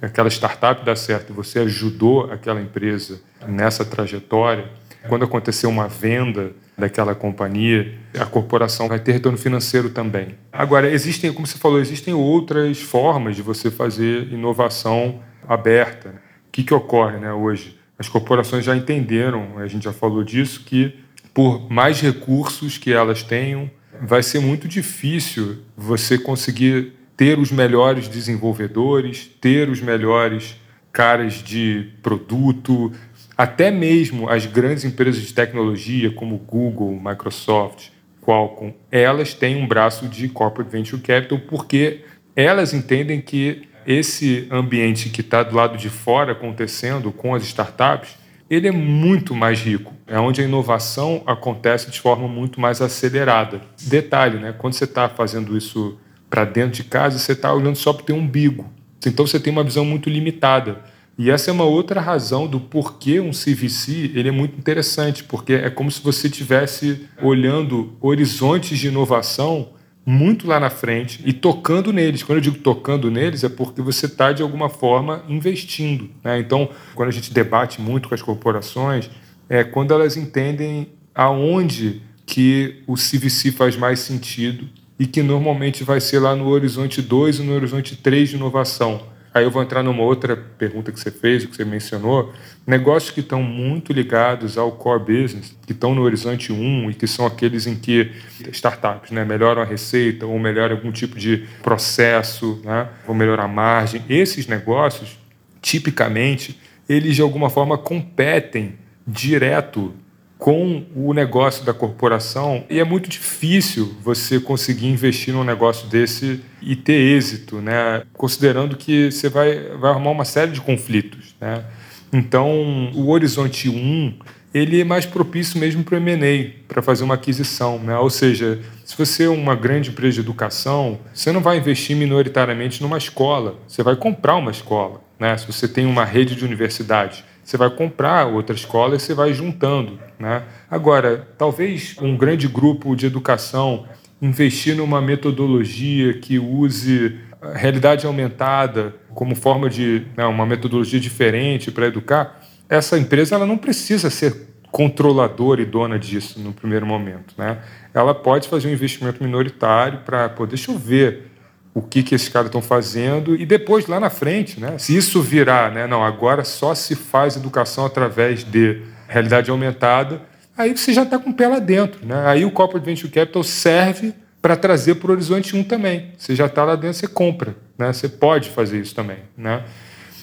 aquela 0.00 0.28
startup 0.28 0.84
dá 0.84 0.94
certo 0.96 1.32
você 1.32 1.60
ajudou 1.60 2.30
aquela 2.30 2.60
empresa 2.60 3.20
nessa 3.46 3.84
trajetória, 3.84 4.70
quando 5.08 5.24
acontecer 5.24 5.66
uma 5.66 5.88
venda 5.88 6.52
daquela 6.76 7.14
companhia, 7.14 7.94
a 8.18 8.24
corporação 8.24 8.88
vai 8.88 8.98
ter 9.00 9.12
retorno 9.12 9.38
financeiro 9.38 9.90
também. 9.90 10.36
Agora, 10.52 10.90
existem, 10.90 11.32
como 11.32 11.46
você 11.46 11.58
falou, 11.58 11.80
existem 11.80 12.14
outras 12.14 12.80
formas 12.80 13.34
de 13.34 13.42
você 13.42 13.70
fazer 13.70 14.32
inovação 14.32 15.20
aberta. 15.46 16.10
O 16.10 16.50
que, 16.52 16.62
que 16.62 16.74
ocorre 16.74 17.18
né, 17.18 17.32
hoje? 17.32 17.78
As 17.98 18.08
corporações 18.08 18.64
já 18.64 18.76
entenderam, 18.76 19.58
a 19.58 19.66
gente 19.66 19.84
já 19.84 19.92
falou 19.92 20.22
disso, 20.22 20.62
que 20.64 20.94
por 21.34 21.70
mais 21.70 22.00
recursos 22.00 22.78
que 22.78 22.92
elas 22.92 23.22
tenham, 23.22 23.70
vai 24.00 24.22
ser 24.22 24.40
muito 24.40 24.68
difícil 24.68 25.58
você 25.76 26.18
conseguir 26.18 26.92
ter 27.18 27.36
os 27.36 27.50
melhores 27.50 28.06
desenvolvedores, 28.06 29.28
ter 29.40 29.68
os 29.68 29.80
melhores 29.80 30.56
caras 30.92 31.42
de 31.42 31.90
produto, 32.00 32.92
até 33.36 33.72
mesmo 33.72 34.30
as 34.30 34.46
grandes 34.46 34.84
empresas 34.84 35.20
de 35.22 35.34
tecnologia 35.34 36.12
como 36.12 36.38
Google, 36.38 36.92
Microsoft, 36.92 37.88
Qualcomm, 38.22 38.72
elas 38.88 39.34
têm 39.34 39.56
um 39.56 39.66
braço 39.66 40.06
de 40.06 40.28
corporate 40.28 40.70
venture 40.70 41.02
capital 41.02 41.40
porque 41.40 42.04
elas 42.36 42.72
entendem 42.72 43.20
que 43.20 43.62
esse 43.84 44.46
ambiente 44.48 45.10
que 45.10 45.20
está 45.20 45.42
do 45.42 45.56
lado 45.56 45.76
de 45.76 45.90
fora 45.90 46.32
acontecendo 46.32 47.10
com 47.10 47.34
as 47.34 47.42
startups, 47.42 48.16
ele 48.48 48.68
é 48.68 48.72
muito 48.72 49.34
mais 49.34 49.60
rico. 49.60 49.92
É 50.06 50.20
onde 50.20 50.40
a 50.40 50.44
inovação 50.44 51.24
acontece 51.26 51.90
de 51.90 51.98
forma 51.98 52.28
muito 52.28 52.60
mais 52.60 52.80
acelerada. 52.80 53.60
Detalhe, 53.82 54.38
né? 54.38 54.54
Quando 54.56 54.74
você 54.74 54.84
está 54.84 55.08
fazendo 55.08 55.56
isso 55.56 55.98
para 56.28 56.44
dentro 56.44 56.72
de 56.72 56.84
casa, 56.84 57.18
você 57.18 57.32
está 57.32 57.52
olhando 57.52 57.76
só 57.76 57.92
para 57.92 58.02
o 58.02 58.06
teu 58.06 58.16
umbigo. 58.16 58.70
Então 59.06 59.26
você 59.26 59.38
tem 59.38 59.52
uma 59.52 59.64
visão 59.64 59.84
muito 59.84 60.10
limitada. 60.10 60.82
E 61.16 61.30
essa 61.30 61.50
é 61.50 61.52
uma 61.52 61.64
outra 61.64 62.00
razão 62.00 62.46
do 62.46 62.60
porquê 62.60 63.18
um 63.18 63.30
CVC 63.30 64.12
ele 64.14 64.28
é 64.28 64.32
muito 64.32 64.56
interessante, 64.56 65.24
porque 65.24 65.52
é 65.54 65.68
como 65.68 65.90
se 65.90 66.00
você 66.00 66.28
estivesse 66.28 67.08
olhando 67.20 67.96
horizontes 68.00 68.78
de 68.78 68.86
inovação 68.86 69.70
muito 70.06 70.46
lá 70.46 70.58
na 70.58 70.70
frente 70.70 71.20
e 71.26 71.32
tocando 71.32 71.92
neles. 71.92 72.22
Quando 72.22 72.38
eu 72.38 72.42
digo 72.42 72.58
tocando 72.58 73.10
neles, 73.10 73.44
é 73.44 73.48
porque 73.48 73.82
você 73.82 74.06
está, 74.06 74.32
de 74.32 74.42
alguma 74.42 74.68
forma, 74.68 75.24
investindo. 75.28 76.08
Né? 76.22 76.38
Então, 76.38 76.70
quando 76.94 77.08
a 77.08 77.12
gente 77.12 77.32
debate 77.32 77.80
muito 77.80 78.08
com 78.08 78.14
as 78.14 78.22
corporações, 78.22 79.10
é 79.48 79.64
quando 79.64 79.92
elas 79.92 80.16
entendem 80.16 80.88
aonde 81.14 82.00
que 82.24 82.82
o 82.86 82.94
CVC 82.94 83.50
faz 83.50 83.76
mais 83.76 84.00
sentido 84.00 84.68
e 84.98 85.06
que 85.06 85.22
normalmente 85.22 85.84
vai 85.84 86.00
ser 86.00 86.18
lá 86.18 86.34
no 86.34 86.48
horizonte 86.48 87.00
2 87.00 87.38
e 87.38 87.42
no 87.42 87.54
horizonte 87.54 87.96
3 87.96 88.30
de 88.30 88.36
inovação. 88.36 89.00
Aí 89.32 89.44
eu 89.44 89.50
vou 89.50 89.62
entrar 89.62 89.82
numa 89.82 90.02
outra 90.02 90.36
pergunta 90.36 90.90
que 90.90 90.98
você 90.98 91.10
fez, 91.10 91.44
que 91.44 91.54
você 91.54 91.64
mencionou. 91.64 92.32
Negócios 92.66 93.12
que 93.12 93.20
estão 93.20 93.42
muito 93.42 93.92
ligados 93.92 94.58
ao 94.58 94.72
core 94.72 95.00
business, 95.00 95.56
que 95.64 95.72
estão 95.72 95.94
no 95.94 96.02
horizonte 96.02 96.52
1 96.52 96.90
e 96.90 96.94
que 96.94 97.06
são 97.06 97.26
aqueles 97.26 97.66
em 97.66 97.76
que 97.76 98.10
startups 98.50 99.10
né, 99.10 99.24
melhoram 99.24 99.62
a 99.62 99.64
receita 99.64 100.26
ou 100.26 100.38
melhoram 100.38 100.76
algum 100.76 100.90
tipo 100.90 101.18
de 101.18 101.46
processo, 101.62 102.60
né, 102.64 102.88
ou 103.06 103.14
melhorar 103.14 103.44
a 103.44 103.48
margem. 103.48 104.02
Esses 104.08 104.46
negócios, 104.46 105.18
tipicamente, 105.60 106.58
eles 106.88 107.14
de 107.14 107.22
alguma 107.22 107.50
forma 107.50 107.76
competem 107.78 108.76
direto 109.06 109.94
com 110.38 110.84
o 110.94 111.12
negócio 111.12 111.64
da 111.64 111.74
corporação 111.74 112.64
e 112.70 112.78
é 112.78 112.84
muito 112.84 113.08
difícil 113.08 113.96
você 114.02 114.38
conseguir 114.38 114.86
investir 114.86 115.34
num 115.34 115.42
negócio 115.42 115.88
desse 115.88 116.40
e 116.62 116.76
ter 116.76 116.92
êxito, 116.92 117.56
né? 117.56 118.04
Considerando 118.12 118.76
que 118.76 119.10
você 119.10 119.28
vai, 119.28 119.58
vai 119.76 119.90
arrumar 119.90 120.10
uma 120.10 120.24
série 120.24 120.52
de 120.52 120.60
conflitos, 120.60 121.34
né? 121.40 121.64
Então, 122.12 122.90
o 122.94 123.10
Horizonte 123.10 123.68
1, 123.68 124.14
ele 124.54 124.80
é 124.80 124.84
mais 124.84 125.04
propício 125.04 125.58
mesmo 125.58 125.84
para 125.84 125.96
o 125.96 125.98
M&A, 125.98 126.50
para 126.66 126.80
fazer 126.80 127.04
uma 127.04 127.14
aquisição, 127.14 127.78
né? 127.80 127.98
Ou 127.98 128.08
seja, 128.08 128.60
se 128.84 128.96
você 128.96 129.24
é 129.24 129.28
uma 129.28 129.54
grande 129.54 129.90
empresa 129.90 130.14
de 130.14 130.20
educação, 130.20 131.00
você 131.12 131.32
não 131.32 131.40
vai 131.40 131.58
investir 131.58 131.96
minoritariamente 131.96 132.80
numa 132.80 132.96
escola, 132.96 133.58
você 133.66 133.82
vai 133.82 133.96
comprar 133.96 134.36
uma 134.36 134.52
escola, 134.52 135.02
né? 135.18 135.36
Se 135.36 135.46
você 135.46 135.66
tem 135.66 135.84
uma 135.84 136.04
rede 136.04 136.34
de 136.34 136.44
universidade, 136.44 137.24
você 137.48 137.56
vai 137.56 137.70
comprar 137.70 138.26
outra 138.26 138.54
escola 138.54 138.94
e 138.94 139.00
você 139.00 139.14
vai 139.14 139.32
juntando. 139.32 139.98
Né? 140.18 140.42
Agora, 140.70 141.26
talvez 141.38 141.96
um 141.98 142.14
grande 142.14 142.46
grupo 142.46 142.94
de 142.94 143.06
educação 143.06 143.86
investir 144.20 144.76
numa 144.76 145.00
metodologia 145.00 146.12
que 146.18 146.38
use 146.38 147.18
realidade 147.54 148.04
aumentada 148.04 148.96
como 149.14 149.34
forma 149.34 149.70
de 149.70 150.06
né, 150.14 150.26
uma 150.26 150.44
metodologia 150.44 151.00
diferente 151.00 151.70
para 151.70 151.86
educar, 151.86 152.38
essa 152.68 152.98
empresa 152.98 153.34
ela 153.34 153.46
não 153.46 153.56
precisa 153.56 154.10
ser 154.10 154.50
controladora 154.70 155.62
e 155.62 155.64
dona 155.64 155.98
disso 155.98 156.38
no 156.38 156.52
primeiro 156.52 156.84
momento. 156.84 157.32
Né? 157.38 157.60
Ela 157.94 158.14
pode 158.14 158.46
fazer 158.46 158.68
um 158.68 158.72
investimento 158.72 159.24
minoritário 159.24 160.00
para 160.00 160.28
poder 160.28 160.56
deixa 160.56 160.70
eu 160.70 160.76
ver 160.76 161.30
o 161.74 161.82
que, 161.82 162.02
que 162.02 162.14
esses 162.14 162.28
caras 162.28 162.48
estão 162.48 162.62
fazendo 162.62 163.36
e 163.36 163.46
depois 163.46 163.86
lá 163.86 164.00
na 164.00 164.10
frente, 164.10 164.60
né? 164.60 164.78
Se 164.78 164.96
isso 164.96 165.22
virar, 165.22 165.70
né? 165.70 165.86
Não, 165.86 166.02
agora 166.02 166.44
só 166.44 166.74
se 166.74 166.94
faz 166.94 167.36
educação 167.36 167.86
através 167.86 168.44
de 168.44 168.82
realidade 169.06 169.50
aumentada, 169.50 170.22
aí 170.56 170.76
você 170.76 170.92
já 170.92 171.02
está 171.02 171.18
com 171.18 171.30
o 171.30 171.34
pé 171.34 171.48
lá 171.48 171.58
dentro, 171.58 172.04
né? 172.04 172.26
Aí 172.26 172.44
o 172.44 172.50
Corporate 172.50 172.84
Venture 172.84 173.12
Capital 173.12 173.42
serve 173.42 174.12
para 174.40 174.56
trazer 174.56 174.96
para 174.96 175.08
o 175.08 175.12
Horizonte 175.12 175.56
1 175.56 175.64
também. 175.64 176.12
Você 176.16 176.34
já 176.34 176.46
está 176.46 176.64
lá 176.64 176.76
dentro, 176.76 176.98
você 176.98 177.06
compra, 177.06 177.56
né? 177.76 177.92
Você 177.92 178.08
pode 178.08 178.50
fazer 178.50 178.80
isso 178.80 178.94
também, 178.94 179.18
né? 179.36 179.62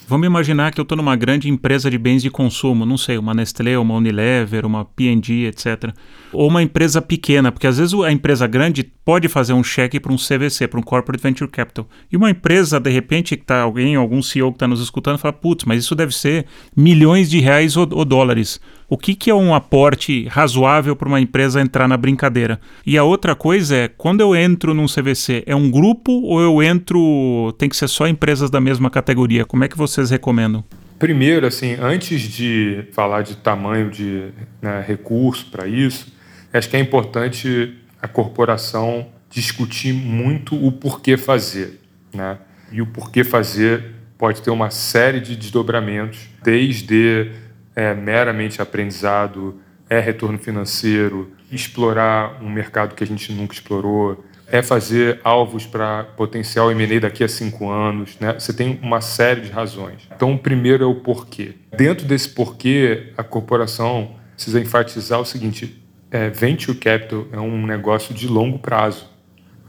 Vamos 0.07 0.27
imaginar 0.27 0.71
que 0.71 0.79
eu 0.79 0.83
estou 0.83 0.95
numa 0.95 1.15
grande 1.15 1.49
empresa 1.49 1.89
de 1.89 1.97
bens 1.97 2.21
de 2.21 2.29
consumo, 2.29 2.85
não 2.85 2.97
sei, 2.97 3.17
uma 3.17 3.33
Nestlé, 3.33 3.75
uma 3.77 3.95
Unilever, 3.95 4.63
uma 4.63 4.85
P&G, 4.85 5.47
etc. 5.47 5.91
Ou 6.31 6.47
uma 6.47 6.61
empresa 6.61 7.01
pequena, 7.01 7.51
porque 7.51 7.65
às 7.65 7.79
vezes 7.79 7.93
a 7.95 8.11
empresa 8.11 8.45
grande 8.45 8.83
pode 9.05 9.27
fazer 9.27 9.53
um 9.53 9.63
cheque 9.63 9.99
para 9.99 10.11
um 10.11 10.17
CVC, 10.17 10.67
para 10.67 10.79
um 10.79 10.83
Corporate 10.83 11.21
Venture 11.21 11.49
Capital. 11.49 11.87
E 12.11 12.17
uma 12.17 12.31
empresa, 12.31 12.79
de 12.79 12.89
repente, 12.89 13.37
que 13.37 13.43
está 13.43 13.61
alguém, 13.61 13.95
algum 13.95 14.21
CEO 14.21 14.51
que 14.51 14.55
está 14.55 14.67
nos 14.67 14.81
escutando, 14.81 15.19
fala, 15.19 15.31
putz, 15.31 15.63
mas 15.63 15.83
isso 15.83 15.93
deve 15.93 16.13
ser 16.13 16.47
milhões 16.75 17.29
de 17.29 17.39
reais 17.39 17.77
ou, 17.77 17.87
ou 17.91 18.03
dólares. 18.03 18.59
O 18.89 18.97
que, 18.97 19.13
que 19.13 19.29
é 19.29 19.35
um 19.35 19.53
aporte 19.53 20.27
razoável 20.27 20.95
para 20.95 21.07
uma 21.07 21.21
empresa 21.21 21.61
entrar 21.61 21.87
na 21.87 21.95
brincadeira? 21.95 22.59
E 22.85 22.97
a 22.97 23.03
outra 23.03 23.35
coisa 23.35 23.75
é, 23.75 23.87
quando 23.87 24.21
eu 24.21 24.35
entro 24.35 24.73
num 24.73 24.87
CVC, 24.87 25.43
é 25.45 25.55
um 25.55 25.69
grupo 25.69 26.11
ou 26.11 26.41
eu 26.41 26.63
entro, 26.63 27.53
tem 27.59 27.69
que 27.69 27.77
ser 27.77 27.87
só 27.87 28.07
empresas 28.07 28.49
da 28.49 28.59
mesma 28.59 28.89
categoria? 28.89 29.45
Como 29.45 29.63
é 29.63 29.67
que 29.67 29.77
vocês 29.77 30.09
recomendam? 30.09 30.63
Primeiro, 30.97 31.45
assim, 31.45 31.75
antes 31.79 32.21
de 32.21 32.85
falar 32.91 33.21
de 33.21 33.35
tamanho 33.35 33.91
de 33.91 34.29
né, 34.61 34.83
recurso 34.87 35.45
para 35.51 35.67
isso, 35.67 36.11
acho 36.51 36.69
que 36.69 36.77
é 36.77 36.79
importante 36.79 37.75
a 38.05 38.07
corporação 38.07 39.07
discutir 39.31 39.91
muito 39.91 40.55
o 40.55 40.71
porquê 40.71 41.17
fazer. 41.17 41.81
Né? 42.13 42.37
E 42.71 42.81
o 42.81 42.85
porquê 42.85 43.23
fazer 43.23 43.95
pode 44.17 44.41
ter 44.41 44.51
uma 44.51 44.69
série 44.69 45.19
de 45.19 45.35
desdobramentos, 45.35 46.29
desde 46.43 47.31
é, 47.75 47.93
meramente 47.95 48.61
aprendizado, 48.61 49.59
é 49.89 49.99
retorno 49.99 50.37
financeiro, 50.37 51.31
explorar 51.51 52.41
um 52.41 52.49
mercado 52.49 52.95
que 52.95 53.03
a 53.03 53.07
gente 53.07 53.33
nunca 53.33 53.53
explorou, 53.53 54.23
é 54.47 54.61
fazer 54.61 55.19
alvos 55.23 55.65
para 55.65 56.03
potencial 56.15 56.71
M&A 56.71 56.99
daqui 56.99 57.23
a 57.23 57.27
cinco 57.27 57.69
anos. 57.69 58.17
Né? 58.19 58.33
Você 58.33 58.53
tem 58.53 58.79
uma 58.83 59.01
série 59.01 59.41
de 59.41 59.51
razões. 59.51 60.07
Então, 60.15 60.33
o 60.33 60.37
primeiro 60.37 60.83
é 60.83 60.87
o 60.87 60.95
porquê. 60.95 61.55
Dentro 61.75 62.05
desse 62.05 62.29
porquê, 62.29 63.11
a 63.17 63.23
corporação 63.23 64.15
precisa 64.35 64.59
enfatizar 64.59 65.19
o 65.19 65.25
seguinte: 65.25 65.83
é, 66.15 66.29
venture 66.29 66.77
capital 66.77 67.27
é 67.33 67.39
um 67.39 67.65
negócio 67.65 68.15
de 68.15 68.25
longo 68.25 68.57
prazo. 68.57 69.05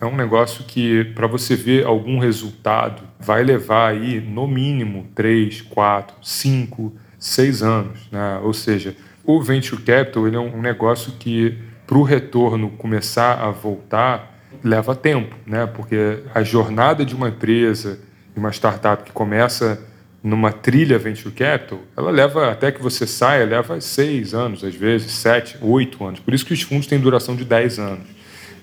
É 0.01 0.07
um 0.07 0.15
negócio 0.15 0.63
que, 0.63 1.05
para 1.07 1.27
você 1.27 1.57
ver 1.57 1.85
algum 1.85 2.21
resultado, 2.21 3.03
vai 3.19 3.43
levar 3.43 3.89
aí, 3.91 4.21
no 4.21 4.47
mínimo, 4.47 5.09
três, 5.13 5.61
quatro, 5.61 6.15
cinco, 6.23 6.95
seis 7.19 7.63
anos. 7.63 8.09
Né? 8.13 8.39
Ou 8.45 8.53
seja, 8.53 8.95
o 9.25 9.43
venture 9.43 9.83
capital 9.83 10.29
ele 10.29 10.37
é 10.37 10.39
um 10.39 10.61
negócio 10.61 11.15
que, 11.19 11.59
para 11.85 11.99
o 11.99 12.05
retorno 12.05 12.71
começar 12.71 13.41
a 13.41 13.51
voltar, 13.51 14.39
leva 14.63 14.95
tempo, 14.95 15.35
né? 15.45 15.67
porque 15.67 16.21
a 16.33 16.45
jornada 16.45 17.05
de 17.05 17.17
uma 17.17 17.31
empresa, 17.31 17.99
de 18.33 18.39
uma 18.39 18.51
startup 18.53 19.03
que 19.03 19.11
começa 19.11 19.83
numa 20.27 20.51
trilha 20.51 20.99
venture 20.99 21.33
capital, 21.33 21.79
ela 21.97 22.11
leva 22.11 22.51
até 22.51 22.73
que 22.73 22.83
você 22.83 23.07
saia, 23.07 23.45
leva 23.45 23.81
seis 23.81 24.35
anos, 24.35 24.65
às 24.65 24.75
vezes, 24.75 25.13
sete, 25.13 25.57
oito 25.61 26.05
anos. 26.05 26.19
Por 26.19 26.35
isso 26.35 26.45
que 26.45 26.53
os 26.53 26.63
fundos 26.63 26.89
têm 26.89 26.99
duração 26.99 27.37
de 27.37 27.45
dez 27.45 27.79
anos. 27.79 28.05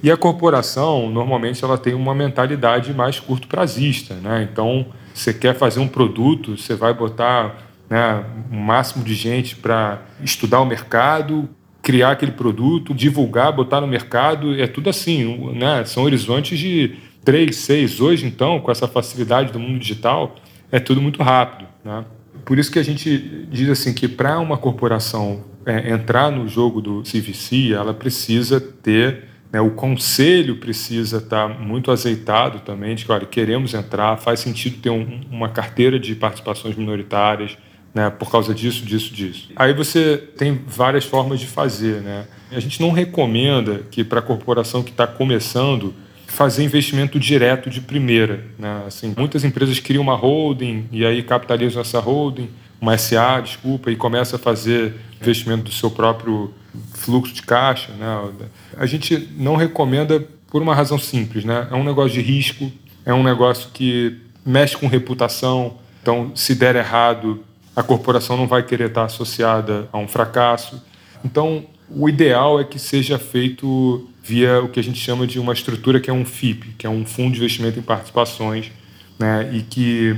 E 0.02 0.12
a 0.12 0.18
corporação, 0.18 1.10
normalmente, 1.10 1.64
ela 1.64 1.78
tem 1.78 1.94
uma 1.94 2.14
mentalidade 2.14 2.94
mais 2.94 3.18
curto 3.18 3.48
prazista. 3.48 4.14
Né? 4.16 4.46
Então, 4.52 4.88
você 5.14 5.34
quer 5.34 5.56
fazer 5.56 5.80
um 5.80 5.88
produto, 5.88 6.58
você 6.58 6.76
vai 6.76 6.94
botar 6.94 7.56
né, 7.90 8.26
o 8.52 8.56
máximo 8.56 9.02
de 9.02 9.16
gente 9.16 9.56
para 9.56 10.02
estudar 10.22 10.60
o 10.60 10.66
mercado, 10.66 11.48
criar 11.82 12.12
aquele 12.12 12.34
produto, 12.34 12.94
divulgar, 12.94 13.54
botar 13.54 13.80
no 13.80 13.88
mercado, 13.88 14.60
é 14.60 14.68
tudo 14.68 14.90
assim, 14.90 15.54
né? 15.54 15.86
São 15.86 16.04
horizontes 16.04 16.60
de 16.60 16.96
três, 17.24 17.56
seis. 17.58 18.02
Hoje, 18.02 18.26
então, 18.26 18.60
com 18.60 18.72
essa 18.72 18.88
facilidade 18.88 19.52
do 19.52 19.60
mundo 19.60 19.80
digital, 19.80 20.36
é 20.74 20.80
tudo 20.80 21.00
muito 21.00 21.22
rápido, 21.22 21.70
né? 21.86 22.04
Por 22.44 22.58
isso 22.58 22.72
que 22.72 22.80
a 22.80 22.84
gente 22.84 23.48
diz 23.50 23.70
assim 23.70 23.94
que 23.94 24.08
para 24.08 24.40
uma 24.40 24.58
corporação 24.58 25.46
é, 25.66 25.92
entrar 25.92 26.32
no 26.32 26.48
jogo 26.48 26.82
do 26.82 27.04
CVC, 27.04 27.74
ela 27.74 27.94
precisa 27.94 28.60
ter 28.60 29.26
né, 29.52 29.62
o 29.62 29.70
conselho 29.70 30.56
precisa 30.56 31.18
estar 31.18 31.48
muito 31.48 31.92
azeitado 31.92 32.62
também, 32.62 32.96
de 32.96 33.06
que, 33.06 33.12
olha, 33.12 33.28
queremos 33.28 33.76
entrar, 33.76 34.18
faz 34.18 34.40
sentido 34.40 34.82
ter 34.82 34.90
um, 34.90 35.22
uma 35.30 35.48
carteira 35.48 36.00
de 36.00 36.16
participações 36.16 36.76
minoritárias, 36.76 37.56
né, 37.94 38.10
por 38.10 38.32
causa 38.32 38.52
disso, 38.52 38.84
disso, 38.84 39.14
disso. 39.14 39.52
Aí 39.56 39.72
você 39.72 40.18
tem 40.18 40.60
várias 40.66 41.06
formas 41.06 41.40
de 41.40 41.46
fazer. 41.46 42.02
Né? 42.02 42.26
A 42.52 42.60
gente 42.60 42.82
não 42.82 42.92
recomenda 42.92 43.82
que 43.92 44.04
para 44.04 44.18
a 44.18 44.24
corporação 44.24 44.82
que 44.82 44.90
está 44.90 45.06
começando 45.06 45.94
fazer 46.34 46.64
investimento 46.64 47.20
direto 47.20 47.70
de 47.70 47.80
primeira. 47.80 48.44
Né? 48.58 48.84
Assim, 48.88 49.14
muitas 49.16 49.44
empresas 49.44 49.80
criam 49.80 50.02
uma 50.02 50.16
holding 50.16 50.88
e 50.92 51.06
aí 51.06 51.22
capitalizam 51.22 51.80
essa 51.80 52.00
holding, 52.00 52.50
uma 52.82 52.98
SA, 52.98 53.40
desculpa, 53.40 53.92
e 53.92 53.96
começa 53.96 54.36
a 54.36 54.40
fazer 54.40 54.96
investimento 55.22 55.64
do 55.64 55.72
seu 55.72 55.92
próprio 55.92 56.52
fluxo 56.96 57.34
de 57.36 57.44
caixa. 57.44 57.92
Né? 57.94 58.48
A 58.76 58.88
gente 58.88 59.30
não 59.38 59.56
recomenda 59.56 60.26
por 60.48 60.60
uma 60.60 60.74
razão 60.74 60.98
simples. 60.98 61.46
Né? 61.46 61.68
É 61.70 61.76
um 61.76 61.84
negócio 61.84 62.14
de 62.14 62.22
risco, 62.22 62.72
é 63.06 63.14
um 63.14 63.22
negócio 63.22 63.70
que 63.72 64.18
mexe 64.44 64.76
com 64.76 64.88
reputação. 64.88 65.78
Então, 66.02 66.32
se 66.34 66.56
der 66.56 66.76
errado, 66.76 67.44
a 67.76 67.84
corporação 67.84 68.36
não 68.36 68.48
vai 68.48 68.64
querer 68.64 68.88
estar 68.88 69.06
associada 69.06 69.88
a 69.94 70.00
um 70.00 70.08
fracasso. 70.08 70.84
Então, 71.24 71.64
o 71.92 72.10
ideal 72.10 72.60
é 72.60 72.64
que 72.64 72.80
seja 72.80 73.20
feito 73.20 74.10
via 74.24 74.62
o 74.62 74.70
que 74.70 74.80
a 74.80 74.84
gente 74.84 75.00
chama 75.00 75.28
de 75.28 75.38
uma 75.38 75.52
estrutura 75.52 76.00
que 76.00 76.10
é 76.10 76.14
um 76.14 76.24
FIP, 76.24 76.76
que 76.78 76.88
é 76.88 76.90
um 76.90 77.06
Fundo 77.06 77.34
de 77.34 77.40
Investimento 77.40 77.78
em 77.78 77.82
Participações, 77.82 78.72
né, 79.20 79.50
e 79.54 79.62
que 79.62 80.16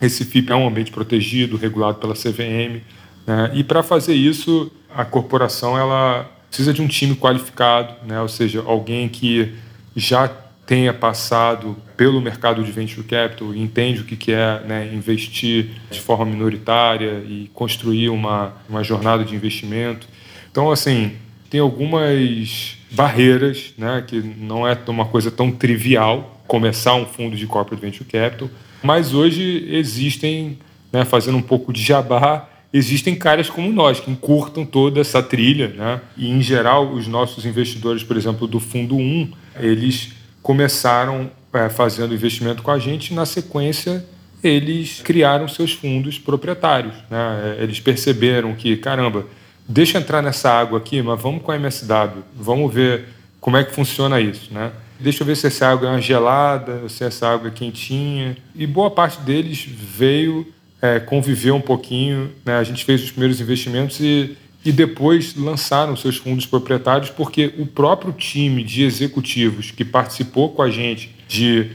esse 0.00 0.24
FIP 0.24 0.52
é 0.52 0.56
um 0.56 0.68
ambiente 0.68 0.92
protegido, 0.92 1.56
regulado 1.56 1.98
pela 1.98 2.14
CVM. 2.14 2.80
Né, 3.26 3.50
e 3.54 3.64
para 3.64 3.82
fazer 3.82 4.14
isso, 4.14 4.70
a 4.88 5.04
corporação 5.04 5.76
ela 5.76 6.30
precisa 6.48 6.72
de 6.72 6.80
um 6.80 6.86
time 6.86 7.16
qualificado, 7.16 7.94
né, 8.06 8.20
ou 8.20 8.28
seja, 8.28 8.62
alguém 8.64 9.08
que 9.08 9.52
já 9.96 10.28
tenha 10.64 10.94
passado 10.94 11.76
pelo 11.96 12.20
mercado 12.20 12.62
de 12.62 12.70
venture 12.70 13.04
capital 13.04 13.52
e 13.52 13.60
entende 13.60 14.02
o 14.02 14.04
que 14.04 14.30
é 14.30 14.60
né, 14.60 14.88
investir 14.94 15.70
de 15.90 16.00
forma 16.00 16.24
minoritária 16.24 17.24
e 17.26 17.50
construir 17.52 18.08
uma, 18.08 18.54
uma 18.68 18.84
jornada 18.84 19.24
de 19.24 19.34
investimento. 19.34 20.06
Então, 20.48 20.70
assim, 20.70 21.16
tem 21.50 21.60
algumas 21.60 22.78
barreiras, 22.92 23.74
né, 23.76 24.02
que 24.06 24.20
não 24.20 24.66
é 24.66 24.78
uma 24.86 25.04
coisa 25.04 25.30
tão 25.30 25.50
trivial 25.50 26.40
começar 26.46 26.94
um 26.94 27.04
fundo 27.04 27.36
de 27.36 27.46
corporate 27.46 27.80
venture 27.80 28.04
capital, 28.04 28.48
mas 28.82 29.12
hoje 29.12 29.66
existem, 29.68 30.58
né, 30.92 31.04
fazendo 31.04 31.36
um 31.36 31.42
pouco 31.42 31.72
de 31.72 31.82
jabá, 31.82 32.48
existem 32.72 33.14
caras 33.14 33.50
como 33.50 33.72
nós 33.72 34.00
que 34.00 34.10
encurtam 34.10 34.64
toda 34.64 35.00
essa 35.00 35.22
trilha, 35.22 35.68
né? 35.68 36.00
E 36.16 36.30
em 36.30 36.40
geral 36.40 36.92
os 36.92 37.06
nossos 37.06 37.44
investidores, 37.44 38.02
por 38.02 38.16
exemplo, 38.16 38.46
do 38.46 38.60
fundo 38.60 38.96
1, 38.96 39.32
eles 39.60 40.12
começaram 40.42 41.30
é, 41.52 41.68
fazendo 41.68 42.14
investimento 42.14 42.62
com 42.62 42.70
a 42.70 42.78
gente, 42.78 43.10
e 43.10 43.14
na 43.14 43.26
sequência 43.26 44.04
eles 44.42 45.02
criaram 45.02 45.46
seus 45.46 45.72
fundos 45.72 46.18
proprietários. 46.18 46.94
Né? 47.10 47.58
Eles 47.60 47.78
perceberam 47.78 48.54
que, 48.54 48.76
caramba, 48.76 49.26
deixa 49.70 49.98
entrar 49.98 50.22
nessa 50.22 50.50
água 50.50 50.78
aqui, 50.78 51.00
mas 51.02 51.20
vamos 51.20 51.42
com 51.42 51.52
a 51.52 51.56
MSW, 51.56 52.22
vamos 52.34 52.72
ver 52.72 53.06
como 53.40 53.56
é 53.56 53.64
que 53.64 53.72
funciona 53.72 54.20
isso. 54.20 54.52
Né? 54.52 54.72
Deixa 54.98 55.22
eu 55.22 55.26
ver 55.26 55.36
se 55.36 55.46
essa 55.46 55.68
água 55.68 55.88
é 55.88 55.92
uma 55.92 56.00
gelada, 56.00 56.88
se 56.88 57.04
essa 57.04 57.28
água 57.28 57.48
é 57.48 57.50
quentinha. 57.50 58.36
E 58.54 58.66
boa 58.66 58.90
parte 58.90 59.20
deles 59.20 59.64
veio 59.64 60.46
é, 60.82 61.00
conviver 61.00 61.52
um 61.52 61.60
pouquinho. 61.60 62.30
Né? 62.44 62.56
A 62.58 62.64
gente 62.64 62.84
fez 62.84 63.02
os 63.02 63.10
primeiros 63.10 63.40
investimentos 63.40 64.00
e 64.00 64.36
e 64.64 64.70
depois 64.70 65.34
lançaram 65.34 65.96
seus 65.96 66.16
fundos 66.16 66.44
proprietários, 66.44 67.10
porque 67.10 67.54
o 67.58 67.66
próprio 67.66 68.12
time 68.12 68.62
de 68.62 68.82
executivos 68.82 69.70
que 69.70 69.84
participou 69.84 70.50
com 70.50 70.62
a 70.62 70.70
gente 70.70 71.14
de 71.26 71.70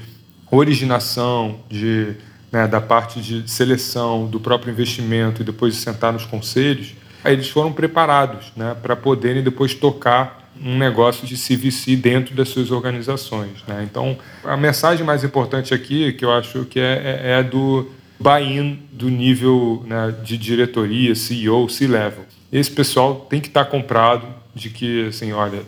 originação, 0.52 1.60
de, 1.68 2.14
né, 2.52 2.68
da 2.68 2.80
parte 2.80 3.20
de 3.20 3.50
seleção, 3.50 4.28
do 4.28 4.40
próprio 4.40 4.72
investimento 4.72 5.42
e 5.42 5.46
depois 5.46 5.74
de 5.74 5.80
sentar 5.80 6.14
nos 6.14 6.26
conselhos, 6.26 6.94
eles 7.32 7.50
foram 7.50 7.72
preparados 7.72 8.52
né, 8.56 8.76
para 8.82 8.96
poderem 8.96 9.44
depois 9.44 9.74
tocar 9.74 10.50
um 10.62 10.78
negócio 10.78 11.28
de 11.28 11.36
CVC 11.36 11.96
dentro 11.96 12.34
das 12.34 12.50
suas 12.50 12.72
organizações. 12.72 13.64
Né? 13.68 13.86
Então, 13.90 14.18
a 14.44 14.56
mensagem 14.56 15.06
mais 15.06 15.24
importante 15.24 15.74
aqui, 15.74 16.14
que 16.14 16.24
eu 16.24 16.32
acho 16.32 16.66
que 16.66 16.80
é, 16.80 17.22
é, 17.24 17.40
é 17.40 17.44
do 17.44 17.90
buy-in 18.20 18.80
do 18.92 19.10
nível 19.10 19.84
né, 19.86 20.16
de 20.24 20.38
diretoria, 20.38 21.14
CEO, 21.14 21.70
C-level 21.70 22.26
esse 22.52 22.72
pessoal 22.72 23.28
tem 23.30 23.42
que 23.42 23.48
estar 23.48 23.66
comprado 23.66 24.26
de 24.54 24.70
que, 24.70 25.08
assim, 25.08 25.34
olha, 25.34 25.64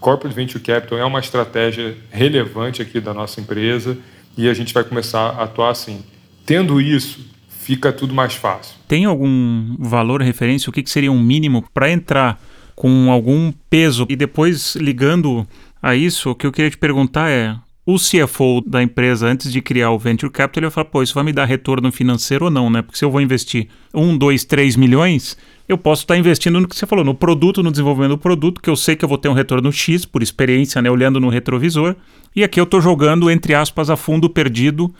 Corporate 0.00 0.34
Venture 0.34 0.62
Capital 0.62 0.98
é 0.98 1.04
uma 1.04 1.20
estratégia 1.20 1.96
relevante 2.10 2.82
aqui 2.82 3.00
da 3.00 3.14
nossa 3.14 3.40
empresa 3.40 3.96
e 4.36 4.48
a 4.48 4.54
gente 4.54 4.74
vai 4.74 4.82
começar 4.82 5.20
a 5.20 5.44
atuar 5.44 5.70
assim. 5.70 6.02
Tendo 6.44 6.80
isso, 6.80 7.24
fica 7.62 7.92
tudo 7.92 8.12
mais 8.12 8.34
fácil. 8.34 8.74
Tem 8.88 9.04
algum 9.04 9.76
valor 9.78 10.20
referência? 10.20 10.68
O 10.68 10.72
que, 10.72 10.82
que 10.82 10.90
seria 10.90 11.12
um 11.12 11.22
mínimo 11.22 11.64
para 11.72 11.90
entrar 11.90 12.40
com 12.74 13.10
algum 13.10 13.52
peso? 13.70 14.06
E 14.08 14.16
depois, 14.16 14.74
ligando 14.76 15.46
a 15.80 15.94
isso, 15.94 16.30
o 16.30 16.34
que 16.34 16.46
eu 16.46 16.52
queria 16.52 16.70
te 16.70 16.78
perguntar 16.78 17.30
é: 17.30 17.56
o 17.86 17.96
CFO 17.96 18.62
da 18.66 18.82
empresa, 18.82 19.26
antes 19.26 19.52
de 19.52 19.60
criar 19.60 19.90
o 19.90 19.98
Venture 19.98 20.30
Capital, 20.30 20.60
ele 20.60 20.66
vai 20.66 20.74
falar, 20.74 20.84
pô, 20.86 21.02
isso 21.02 21.14
vai 21.14 21.24
me 21.24 21.32
dar 21.32 21.44
retorno 21.44 21.90
financeiro 21.90 22.46
ou 22.46 22.50
não, 22.50 22.68
né? 22.68 22.82
Porque 22.82 22.98
se 22.98 23.04
eu 23.04 23.10
vou 23.10 23.20
investir 23.20 23.68
um, 23.94 24.16
dois, 24.16 24.44
três 24.44 24.76
milhões, 24.76 25.36
eu 25.68 25.78
posso 25.78 26.02
estar 26.02 26.16
investindo 26.16 26.60
no 26.60 26.68
que 26.68 26.76
você 26.76 26.86
falou, 26.86 27.04
no 27.04 27.14
produto, 27.14 27.62
no 27.62 27.70
desenvolvimento 27.70 28.10
do 28.10 28.18
produto, 28.18 28.60
que 28.60 28.70
eu 28.70 28.76
sei 28.76 28.94
que 28.96 29.04
eu 29.04 29.08
vou 29.08 29.18
ter 29.18 29.28
um 29.28 29.32
retorno 29.32 29.72
X, 29.72 30.04
por 30.04 30.22
experiência, 30.22 30.82
né? 30.82 30.90
Olhando 30.90 31.18
no 31.18 31.28
retrovisor. 31.28 31.96
E 32.34 32.44
aqui 32.44 32.58
eu 32.58 32.64
estou 32.64 32.80
jogando, 32.80 33.30
entre 33.30 33.54
aspas, 33.54 33.90
a 33.90 33.96
fundo 33.96 34.30
perdido, 34.30 34.92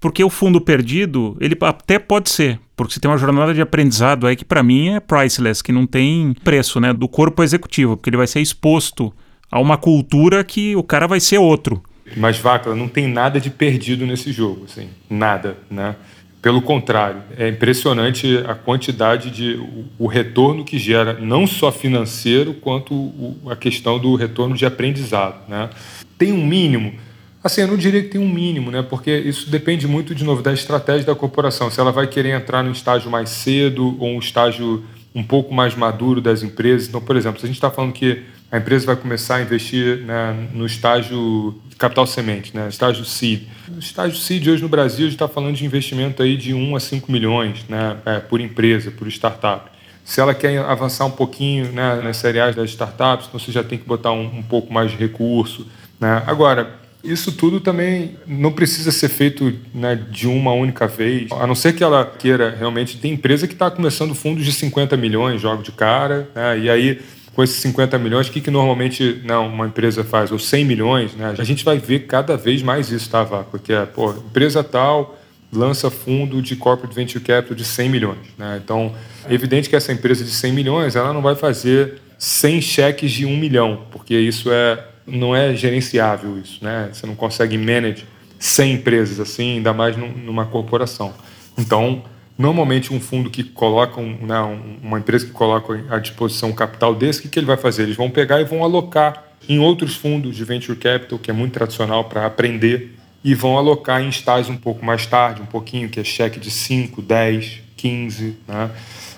porque 0.00 0.24
o 0.24 0.30
fundo 0.30 0.60
perdido, 0.60 1.36
ele 1.40 1.56
até 1.60 1.98
pode 1.98 2.30
ser, 2.30 2.58
porque 2.74 2.94
você 2.94 3.00
tem 3.00 3.10
uma 3.10 3.18
jornada 3.18 3.52
de 3.52 3.60
aprendizado 3.60 4.26
aí 4.26 4.34
que 4.34 4.44
para 4.44 4.62
mim 4.62 4.94
é 4.94 5.00
priceless, 5.00 5.62
que 5.62 5.70
não 5.70 5.86
tem 5.86 6.34
preço, 6.42 6.80
né? 6.80 6.92
Do 6.92 7.06
corpo 7.06 7.42
executivo, 7.42 7.96
porque 7.96 8.08
ele 8.08 8.16
vai 8.16 8.26
ser 8.26 8.40
exposto 8.40 9.12
a 9.50 9.60
uma 9.60 9.76
cultura 9.76 10.42
que 10.42 10.74
o 10.74 10.82
cara 10.82 11.06
vai 11.06 11.20
ser 11.20 11.38
outro. 11.38 11.82
Mas, 12.16 12.38
Vaca, 12.38 12.74
não 12.74 12.88
tem 12.88 13.06
nada 13.06 13.38
de 13.38 13.50
perdido 13.50 14.06
nesse 14.06 14.32
jogo, 14.32 14.64
assim, 14.64 14.88
nada, 15.08 15.58
né? 15.70 15.94
Pelo 16.42 16.62
contrário, 16.62 17.22
é 17.36 17.48
impressionante 17.48 18.42
a 18.48 18.54
quantidade 18.54 19.30
de 19.30 19.60
o, 19.98 20.06
retorno 20.06 20.64
que 20.64 20.78
gera, 20.78 21.12
não 21.20 21.46
só 21.46 21.70
financeiro, 21.70 22.54
quanto 22.54 23.12
a 23.46 23.54
questão 23.54 23.98
do 23.98 24.14
retorno 24.14 24.56
de 24.56 24.64
aprendizado, 24.64 25.46
né? 25.46 25.68
Tem 26.16 26.32
um 26.32 26.46
mínimo, 26.46 26.94
assim, 27.42 27.62
eu 27.62 27.68
não 27.68 27.76
diria 27.76 28.02
que 28.02 28.08
tem 28.08 28.20
um 28.20 28.28
mínimo, 28.28 28.70
né? 28.70 28.82
Porque 28.82 29.10
isso 29.10 29.50
depende 29.50 29.86
muito 29.86 30.14
de 30.14 30.24
novo 30.24 30.42
da 30.42 30.52
estratégia 30.52 31.06
da 31.06 31.14
corporação. 31.14 31.70
Se 31.70 31.80
ela 31.80 31.92
vai 31.92 32.06
querer 32.06 32.30
entrar 32.30 32.62
num 32.62 32.72
estágio 32.72 33.10
mais 33.10 33.30
cedo 33.30 33.96
ou 33.98 34.08
um 34.08 34.18
estágio 34.18 34.84
um 35.14 35.22
pouco 35.22 35.52
mais 35.52 35.74
maduro 35.74 36.20
das 36.20 36.42
empresas. 36.42 36.88
Então, 36.88 37.00
por 37.00 37.16
exemplo, 37.16 37.40
se 37.40 37.46
a 37.46 37.48
gente 37.48 37.56
está 37.56 37.70
falando 37.70 37.92
que 37.92 38.22
a 38.50 38.58
empresa 38.58 38.86
vai 38.86 38.96
começar 38.96 39.36
a 39.36 39.42
investir 39.42 39.98
né, 39.98 40.48
no 40.52 40.66
estágio 40.66 41.54
capital 41.78 42.06
semente, 42.06 42.54
né, 42.54 42.68
estágio 42.68 43.04
seed. 43.04 43.42
O 43.74 43.78
estágio 43.78 44.18
seed 44.18 44.46
hoje 44.48 44.62
no 44.62 44.68
Brasil 44.68 45.06
a 45.06 45.08
gente 45.08 45.14
está 45.14 45.28
falando 45.28 45.54
de 45.54 45.64
investimento 45.64 46.22
aí 46.22 46.36
de 46.36 46.52
1 46.52 46.76
a 46.76 46.80
5 46.80 47.10
milhões 47.10 47.64
né, 47.68 47.96
é, 48.04 48.18
por 48.18 48.40
empresa, 48.40 48.90
por 48.90 49.06
startup. 49.08 49.70
Se 50.04 50.20
ela 50.20 50.34
quer 50.34 50.58
avançar 50.58 51.04
um 51.06 51.10
pouquinho 51.10 51.70
né, 51.72 52.00
nas 52.02 52.16
cereais 52.16 52.56
das 52.56 52.70
startups, 52.70 53.28
então 53.28 53.38
você 53.38 53.52
já 53.52 53.62
tem 53.62 53.78
que 53.78 53.86
botar 53.86 54.12
um, 54.12 54.24
um 54.38 54.42
pouco 54.42 54.72
mais 54.72 54.90
de 54.90 54.96
recurso. 54.96 55.66
Né? 56.00 56.22
Agora, 56.26 56.80
isso 57.02 57.32
tudo 57.32 57.60
também 57.60 58.16
não 58.26 58.52
precisa 58.52 58.90
ser 58.92 59.08
feito 59.08 59.52
né, 59.74 59.98
de 60.10 60.26
uma 60.26 60.52
única 60.52 60.86
vez, 60.86 61.30
a 61.32 61.46
não 61.46 61.54
ser 61.54 61.74
que 61.74 61.82
ela 61.82 62.04
queira 62.04 62.54
realmente. 62.56 62.98
Tem 62.98 63.12
empresa 63.12 63.46
que 63.46 63.54
está 63.54 63.70
começando 63.70 64.14
fundos 64.14 64.44
de 64.44 64.52
50 64.52 64.96
milhões, 64.96 65.40
jogo 65.40 65.62
de 65.62 65.72
cara, 65.72 66.28
né, 66.34 66.58
e 66.58 66.70
aí 66.70 67.00
com 67.34 67.44
esses 67.44 67.56
50 67.56 67.98
milhões, 67.98 68.28
o 68.28 68.32
que, 68.32 68.40
que 68.40 68.50
normalmente 68.50 69.22
não, 69.24 69.48
né, 69.48 69.54
uma 69.54 69.66
empresa 69.66 70.02
faz? 70.04 70.32
Ou 70.32 70.38
100 70.38 70.64
milhões, 70.64 71.14
né? 71.14 71.34
A 71.38 71.44
gente 71.44 71.64
vai 71.64 71.78
ver 71.78 72.00
cada 72.00 72.36
vez 72.36 72.60
mais 72.60 72.90
isso, 72.90 73.08
tá, 73.08 73.22
Vá? 73.22 73.44
Porque, 73.44 73.72
pô, 73.94 74.10
empresa 74.10 74.64
tal 74.64 75.16
lança 75.52 75.90
fundo 75.90 76.40
de 76.40 76.54
corporate 76.54 76.94
venture 76.94 77.22
capital 77.22 77.56
de 77.56 77.64
100 77.64 77.88
milhões, 77.88 78.18
né? 78.36 78.60
Então, 78.62 78.94
é 79.28 79.32
evidente 79.32 79.68
que 79.68 79.76
essa 79.76 79.92
empresa 79.92 80.24
de 80.24 80.30
100 80.30 80.52
milhões, 80.52 80.96
ela 80.96 81.12
não 81.12 81.22
vai 81.22 81.34
fazer 81.34 81.94
100 82.18 82.60
cheques 82.60 83.10
de 83.10 83.24
1 83.24 83.36
milhão, 83.36 83.84
porque 83.90 84.16
isso 84.16 84.50
é 84.52 84.84
não 85.10 85.34
é 85.34 85.54
gerenciável 85.54 86.38
isso, 86.38 86.62
né? 86.62 86.90
Você 86.92 87.06
não 87.06 87.14
consegue 87.14 87.58
manage 87.58 88.04
100 88.38 88.74
empresas 88.74 89.20
assim, 89.20 89.56
ainda 89.56 89.72
mais 89.72 89.96
numa 89.96 90.46
corporação. 90.46 91.12
Então, 91.58 92.02
Normalmente, 92.40 92.90
um 92.90 92.98
fundo 92.98 93.28
que 93.28 93.44
coloca, 93.44 94.00
um, 94.00 94.16
né, 94.24 94.40
uma 94.82 94.98
empresa 94.98 95.26
que 95.26 95.30
coloca 95.30 95.78
à 95.90 95.98
disposição 95.98 96.48
um 96.48 96.54
capital 96.54 96.94
desse, 96.94 97.18
o 97.18 97.22
que, 97.24 97.28
que 97.28 97.38
ele 97.38 97.44
vai 97.44 97.58
fazer? 97.58 97.82
Eles 97.82 97.96
vão 97.96 98.08
pegar 98.08 98.40
e 98.40 98.44
vão 98.44 98.64
alocar 98.64 99.26
em 99.46 99.58
outros 99.58 99.94
fundos 99.94 100.34
de 100.34 100.42
venture 100.42 100.78
capital, 100.78 101.18
que 101.18 101.30
é 101.30 101.34
muito 101.34 101.52
tradicional 101.52 102.04
para 102.04 102.24
aprender, 102.24 102.96
e 103.22 103.34
vão 103.34 103.58
alocar 103.58 104.02
em 104.02 104.08
estágios 104.08 104.48
um 104.48 104.56
pouco 104.56 104.82
mais 104.82 105.04
tarde, 105.04 105.42
um 105.42 105.46
pouquinho, 105.46 105.90
que 105.90 106.00
é 106.00 106.04
cheque 106.04 106.40
de 106.40 106.50
5, 106.50 107.02
10, 107.02 107.60
15, 107.76 108.36
né? 108.48 108.70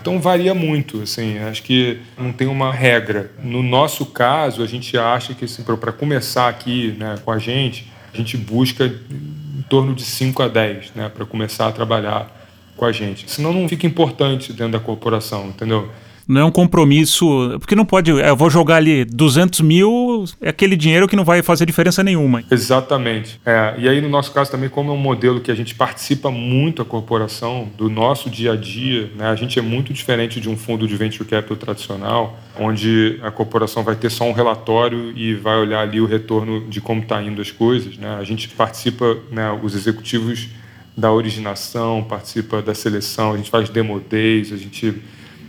Então 0.03 0.19
varia 0.19 0.53
muito, 0.53 1.03
assim, 1.03 1.39
acho 1.39 1.63
que 1.63 2.01
não 2.19 2.33
tem 2.33 2.49
uma 2.49 2.73
regra. 2.73 3.31
No 3.41 3.63
nosso 3.63 4.05
caso, 4.07 4.61
a 4.61 4.67
gente 4.67 4.99
acha 4.99 5.33
que 5.33 5.45
assim, 5.45 5.63
para 5.63 5.93
começar 5.93 6.49
aqui 6.49 6.97
né, 6.99 7.15
com 7.25 7.31
a 7.31 7.39
gente, 7.39 7.87
a 8.13 8.17
gente 8.17 8.37
busca 8.37 8.85
em 8.85 9.63
torno 9.71 9.95
de 9.95 10.03
5 10.03 10.43
a 10.43 10.49
10, 10.49 10.93
né, 10.97 11.09
para 11.09 11.25
começar 11.25 11.69
a 11.69 11.73
trabalhar 11.73 12.29
com 12.77 12.85
a 12.85 12.91
gente. 12.91 13.31
Senão 13.31 13.53
não 13.53 13.69
fica 13.69 13.87
importante 13.87 14.53
dentro 14.53 14.73
da 14.73 14.81
corporação, 14.81 15.47
entendeu? 15.51 15.89
Não 16.27 16.41
é 16.41 16.45
um 16.45 16.51
compromisso, 16.51 17.57
porque 17.59 17.75
não 17.75 17.85
pode, 17.85 18.11
eu 18.11 18.37
vou 18.37 18.49
jogar 18.49 18.77
ali 18.77 19.05
200 19.05 19.61
mil, 19.61 20.25
é 20.41 20.51
aquele 20.51 20.77
dinheiro 20.77 21.09
que 21.09 21.17
não 21.17 21.25
vai 21.25 21.43
fazer 21.43 21.67
diferença 21.67 22.03
nenhuma. 22.03 22.43
Exatamente. 22.51 23.41
É, 23.45 23.75
e 23.79 23.89
aí, 23.89 24.01
no 24.01 24.09
nosso 24.09 24.33
caso 24.33 24.51
também, 24.51 24.69
como 24.69 24.91
é 24.91 24.95
um 24.95 24.99
modelo 24.99 25.41
que 25.41 25.51
a 25.51 25.55
gente 25.55 25.75
participa 25.75 26.31
muito 26.31 26.83
a 26.83 26.85
corporação, 26.85 27.69
do 27.77 27.89
nosso 27.89 28.31
dia 28.31 28.53
a 28.53 28.57
dia, 28.57 29.11
né, 29.17 29.27
a 29.27 29.35
gente 29.35 29.59
é 29.59 29.63
muito 29.63 29.93
diferente 29.93 30.41
de 30.41 30.49
um 30.49 30.57
fundo 30.57 30.87
de 30.87 30.97
venture 30.97 31.29
capital 31.29 31.57
tradicional, 31.57 32.39
onde 32.59 33.19
a 33.23 33.31
corporação 33.31 33.83
vai 33.83 33.97
ter 33.97 34.11
só 34.11 34.25
um 34.25 34.33
relatório 34.33 35.13
e 35.17 35.35
vai 35.35 35.57
olhar 35.57 35.81
ali 35.81 36.01
o 36.01 36.07
retorno 36.07 36.67
de 36.69 36.81
como 36.81 37.03
está 37.03 37.23
indo 37.23 37.41
as 37.41 37.51
coisas. 37.51 37.97
Né? 37.97 38.17
A 38.19 38.25
gente 38.25 38.49
participa, 38.49 39.17
né, 39.31 39.59
os 39.63 39.75
executivos 39.75 40.49
da 40.97 41.11
originação, 41.11 42.03
participa 42.03 42.61
da 42.61 42.75
seleção, 42.75 43.33
a 43.33 43.37
gente 43.37 43.51
faz 43.51 43.69
demo 43.69 43.99
days, 43.99 44.53
a 44.53 44.57
gente 44.57 44.95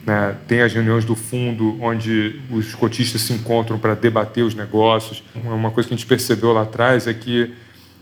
né, 0.06 0.36
tem 0.48 0.62
as 0.62 0.74
reuniões 0.74 1.06
do 1.06 1.16
fundo 1.16 1.78
onde 1.82 2.40
os 2.52 2.76
cotistas 2.76 3.22
se 3.22 3.34
encontram 3.34 3.80
para 3.80 3.96
debater 3.96 4.44
os 4.44 4.54
negócios. 4.54 5.24
Uma 5.36 5.72
coisa 5.72 5.88
que 5.88 5.94
a 5.94 5.98
gente 5.98 6.08
percebeu 6.08 6.52
lá 6.52 6.64
atrás 6.64 7.08
é 7.08 7.14
que 7.14 7.54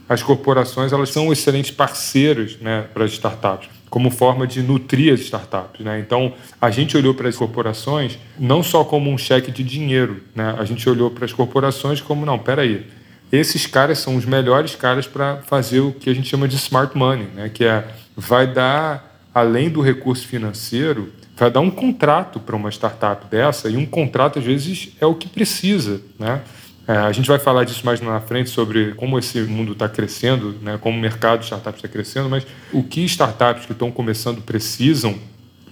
as 0.09 0.21
corporações 0.21 0.91
elas 0.91 1.09
são 1.09 1.31
excelentes 1.31 1.71
parceiros 1.71 2.57
né, 2.59 2.85
para 2.93 3.05
as 3.05 3.13
startups, 3.13 3.69
como 3.89 4.09
forma 4.09 4.45
de 4.45 4.61
nutrir 4.61 5.13
as 5.13 5.21
startups. 5.21 5.85
Né? 5.85 5.99
Então, 5.99 6.33
a 6.59 6.69
gente 6.69 6.97
olhou 6.97 7.13
para 7.13 7.29
as 7.29 7.35
corporações 7.37 8.17
não 8.37 8.61
só 8.61 8.83
como 8.83 9.09
um 9.09 9.17
cheque 9.17 9.51
de 9.51 9.63
dinheiro, 9.63 10.21
né? 10.35 10.55
a 10.57 10.65
gente 10.65 10.89
olhou 10.89 11.11
para 11.11 11.23
as 11.23 11.31
corporações 11.31 12.01
como, 12.01 12.25
não, 12.25 12.37
peraí, 12.37 12.85
aí 13.31 13.39
esses 13.39 13.65
caras 13.65 13.99
são 13.99 14.17
os 14.17 14.25
melhores 14.25 14.75
caras 14.75 15.07
para 15.07 15.37
fazer 15.43 15.79
o 15.79 15.93
que 15.93 16.09
a 16.09 16.13
gente 16.13 16.27
chama 16.27 16.47
de 16.47 16.57
smart 16.57 16.97
money, 16.97 17.27
né? 17.33 17.47
que 17.47 17.63
é 17.63 17.87
vai 18.17 18.45
dar, 18.45 19.17
além 19.33 19.69
do 19.69 19.79
recurso 19.79 20.27
financeiro, 20.27 21.09
vai 21.41 21.49
dar 21.49 21.59
um 21.59 21.71
contrato 21.71 22.39
para 22.39 22.55
uma 22.55 22.69
startup 22.69 23.25
dessa, 23.25 23.67
e 23.67 23.75
um 23.75 23.83
contrato, 23.83 24.37
às 24.37 24.45
vezes, 24.45 24.89
é 25.01 25.07
o 25.07 25.15
que 25.15 25.27
precisa. 25.27 25.99
Né? 26.19 26.39
É, 26.87 26.97
a 26.97 27.11
gente 27.11 27.27
vai 27.27 27.39
falar 27.39 27.63
disso 27.63 27.83
mais 27.83 27.99
na 27.99 28.19
frente 28.19 28.51
sobre 28.51 28.93
como 28.93 29.17
esse 29.17 29.41
mundo 29.41 29.71
está 29.71 29.89
crescendo, 29.89 30.55
né? 30.61 30.77
como 30.79 30.95
o 30.95 31.01
mercado 31.01 31.39
de 31.39 31.45
startups 31.45 31.79
está 31.79 31.87
crescendo, 31.87 32.29
mas 32.29 32.45
o 32.71 32.83
que 32.83 33.03
startups 33.05 33.65
que 33.65 33.71
estão 33.71 33.89
começando 33.89 34.39
precisam, 34.43 35.15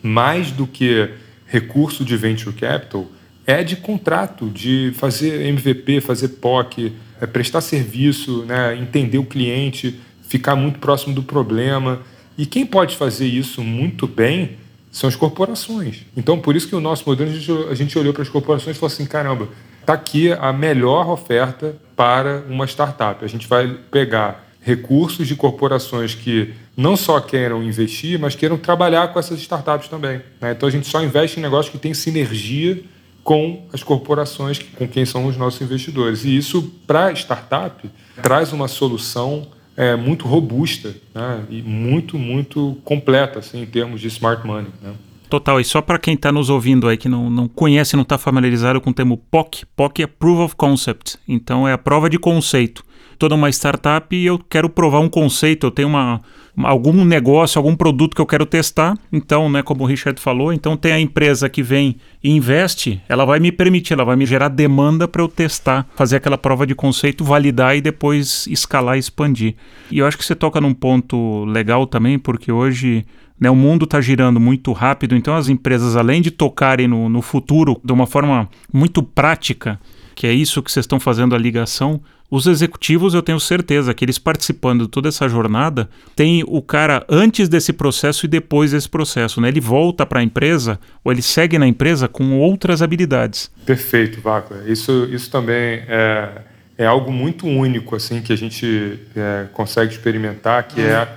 mais 0.02 0.50
do 0.50 0.66
que 0.66 1.08
recurso 1.46 2.04
de 2.04 2.18
venture 2.18 2.56
capital, 2.56 3.06
é 3.46 3.64
de 3.64 3.76
contrato, 3.76 4.50
de 4.50 4.92
fazer 4.96 5.46
MVP, 5.46 6.02
fazer 6.02 6.30
POC, 6.30 6.94
é 7.22 7.28
prestar 7.28 7.62
serviço, 7.62 8.44
né, 8.46 8.76
entender 8.76 9.20
o 9.20 9.24
cliente, 9.24 10.00
ficar 10.28 10.56
muito 10.56 10.80
próximo 10.80 11.14
do 11.14 11.22
problema. 11.22 12.02
E 12.36 12.48
quem 12.48 12.66
pode 12.66 12.96
fazer 12.96 13.28
isso 13.28 13.62
muito 13.64 14.08
bem 14.08 14.58
são 14.92 15.08
as 15.08 15.16
corporações. 15.16 16.06
Então, 16.16 16.40
por 16.40 16.56
isso 16.56 16.68
que 16.68 16.76
o 16.76 16.80
nosso 16.80 17.04
modelo, 17.08 17.30
a 17.30 17.34
gente, 17.34 17.52
a 17.70 17.76
gente 17.76 17.98
olhou 17.98 18.14
para 18.14 18.24
as 18.24 18.30
corporações 18.30 18.76
e 18.76 18.80
falou 18.80 18.94
assim: 18.94 19.06
caramba, 19.06 19.50
está 19.80 19.94
aqui 19.94 20.32
a 20.32 20.52
melhor 20.52 21.10
oferta 21.10 21.76
para 21.96 22.44
uma 22.48 22.66
startup. 22.66 23.24
A 23.24 23.28
gente 23.28 23.48
vai 23.48 23.68
pegar 23.92 24.48
recursos 24.62 25.28
de 25.28 25.36
corporações 25.36 26.14
que 26.14 26.54
não 26.76 26.96
só 26.96 27.20
queiram 27.20 27.64
investir, 27.64 28.20
mas 28.20 28.36
queiram 28.36 28.58
trabalhar 28.58 29.12
com 29.14 29.20
essas 29.20 29.40
startups 29.40 29.90
também. 29.90 30.22
Né? 30.40 30.52
Então, 30.52 30.68
a 30.68 30.72
gente 30.72 30.88
só 30.88 31.04
investe 31.04 31.40
em 31.40 31.42
negócios 31.42 31.72
que 31.72 31.78
têm 31.78 31.94
sinergia 31.94 32.82
com 33.24 33.68
as 33.72 33.84
corporações 33.84 34.60
com 34.60 34.88
quem 34.88 35.06
são 35.06 35.26
os 35.28 35.38
nossos 35.38 35.62
investidores. 35.62 36.24
E 36.24 36.36
isso, 36.36 36.72
para 36.88 37.12
startup, 37.14 37.90
traz 38.22 38.52
uma 38.52 38.68
solução 38.68 39.48
é, 39.80 39.96
muito 39.96 40.28
robusta 40.28 40.94
né? 41.16 41.46
e 41.50 41.62
muito, 41.62 42.20
muito 42.20 42.78
completa 42.84 43.40
assim, 43.40 43.62
em 43.62 43.66
termos 43.66 44.02
de 44.02 44.08
smart 44.08 44.46
money. 44.46 44.70
Né? 44.82 44.94
Total, 45.30 45.58
e 45.58 45.64
só 45.64 45.82
para 45.82 45.98
quem 45.98 46.16
está 46.16 46.34
nos 46.34 46.50
ouvindo 46.50 46.86
aí 46.90 46.98
que 46.98 47.08
não, 47.08 47.30
não 47.30 47.48
conhece, 47.48 47.96
não 47.96 48.04
está 48.04 48.18
familiarizado 48.18 48.82
com 48.82 48.90
o 48.90 48.94
termo 48.94 49.16
POC, 49.16 49.66
POC 49.78 50.04
é 50.04 50.08
Proof 50.08 50.40
of 50.40 50.56
Concept, 50.58 51.18
então 51.26 51.66
é 51.66 51.72
a 51.72 51.78
prova 51.78 52.10
de 52.10 52.20
conceito. 52.20 52.84
Toda 53.20 53.36
uma 53.36 53.50
startup 53.50 54.16
e 54.16 54.26
eu 54.26 54.40
quero 54.40 54.70
provar 54.70 55.02
um 55.02 55.10
conceito, 55.10 55.68
eu 55.68 55.72
tenho 55.72 55.90
uma, 55.90 56.22
algum 56.64 57.06
negócio, 57.06 57.60
algum 57.60 57.76
produto 57.76 58.16
que 58.16 58.22
eu 58.22 58.26
quero 58.26 58.46
testar. 58.46 58.98
Então, 59.12 59.50
né, 59.50 59.62
como 59.62 59.84
o 59.84 59.86
Richard 59.86 60.20
falou, 60.20 60.52
então 60.54 60.76
tem 60.76 60.92
a 60.92 61.00
empresa 61.00 61.50
que 61.50 61.62
vem 61.62 61.98
e 62.24 62.32
investe, 62.32 63.02
ela 63.08 63.26
vai 63.26 63.40
me 63.40 63.52
permitir, 63.52 63.94
ela 63.94 64.06
vai 64.06 64.16
me 64.16 64.26
gerar 64.26 64.48
demanda 64.48 65.08
para 65.08 65.22
eu 65.22 65.28
testar, 65.28 65.86
fazer 65.96 66.16
aquela 66.16 66.38
prova 66.38 66.66
de 66.66 66.74
conceito, 66.74 67.24
validar 67.24 67.76
e 67.76 67.82
depois 67.82 68.48
escalar 68.48 68.96
e 68.96 69.00
expandir. 69.00 69.56
E 69.92 70.00
eu 70.00 70.08
acho 70.08 70.18
que 70.18 70.26
você 70.26 70.36
toca 70.36 70.62
num 70.62 70.74
ponto 70.74 71.44
legal 71.46 71.86
também, 71.86 72.18
porque 72.18 72.52
hoje 72.52 73.06
né, 73.40 73.50
o 73.50 73.56
mundo 73.56 73.86
está 73.86 74.02
girando 74.02 74.40
muito 74.40 74.72
rápido, 74.74 75.16
então 75.16 75.36
as 75.36 75.48
empresas, 75.48 75.96
além 75.96 76.22
de 76.22 76.32
tocarem 76.32 76.88
no, 76.88 77.08
no 77.08 77.22
futuro 77.22 77.80
de 77.84 77.94
uma 77.94 78.06
forma 78.06 78.50
muito 78.72 79.02
prática, 79.04 79.80
que 80.14 80.28
é 80.28 80.34
isso 80.34 80.62
que 80.62 80.72
vocês 80.72 80.84
estão 80.84 81.00
fazendo 81.00 81.34
a 81.34 81.38
ligação, 81.38 82.02
Os 82.32 82.46
executivos, 82.46 83.14
eu 83.14 83.24
tenho 83.24 83.40
certeza 83.40 83.94
que 83.94 84.06
eles 84.06 84.20
participando 84.20 84.84
de 84.84 84.90
toda 84.90 85.10
essa 85.10 85.28
jornada, 85.28 85.90
tem 86.16 86.44
o 86.48 86.62
cara 86.62 87.04
antes 87.10 87.50
desse 87.50 87.74
processo 87.74 88.26
e 88.26 88.30
depois 88.30 88.72
desse 88.72 88.88
processo. 88.88 89.42
Né? 89.42 89.48
Ele 89.48 89.60
volta 89.60 90.06
para 90.06 90.20
a 90.20 90.24
empresa 90.24 90.80
ou 91.04 91.12
ele 91.12 91.24
segue 91.24 91.58
na 91.58 91.68
empresa 91.68 92.08
com 92.08 92.40
outras 92.40 92.84
habilidades. 92.84 93.52
Perfeito, 93.66 94.22
Vaco. 94.22 94.54
Isso, 94.68 95.08
isso 95.12 95.32
também 95.32 95.84
é, 95.88 96.42
é 96.78 96.86
algo 96.86 97.12
muito 97.12 97.48
único 97.48 97.96
assim 97.96 98.22
que 98.22 98.32
a 98.32 98.38
gente 98.38 99.00
é, 99.16 99.48
consegue 99.52 99.92
experimentar, 99.92 100.68
que 100.68 100.82
é 100.82 101.08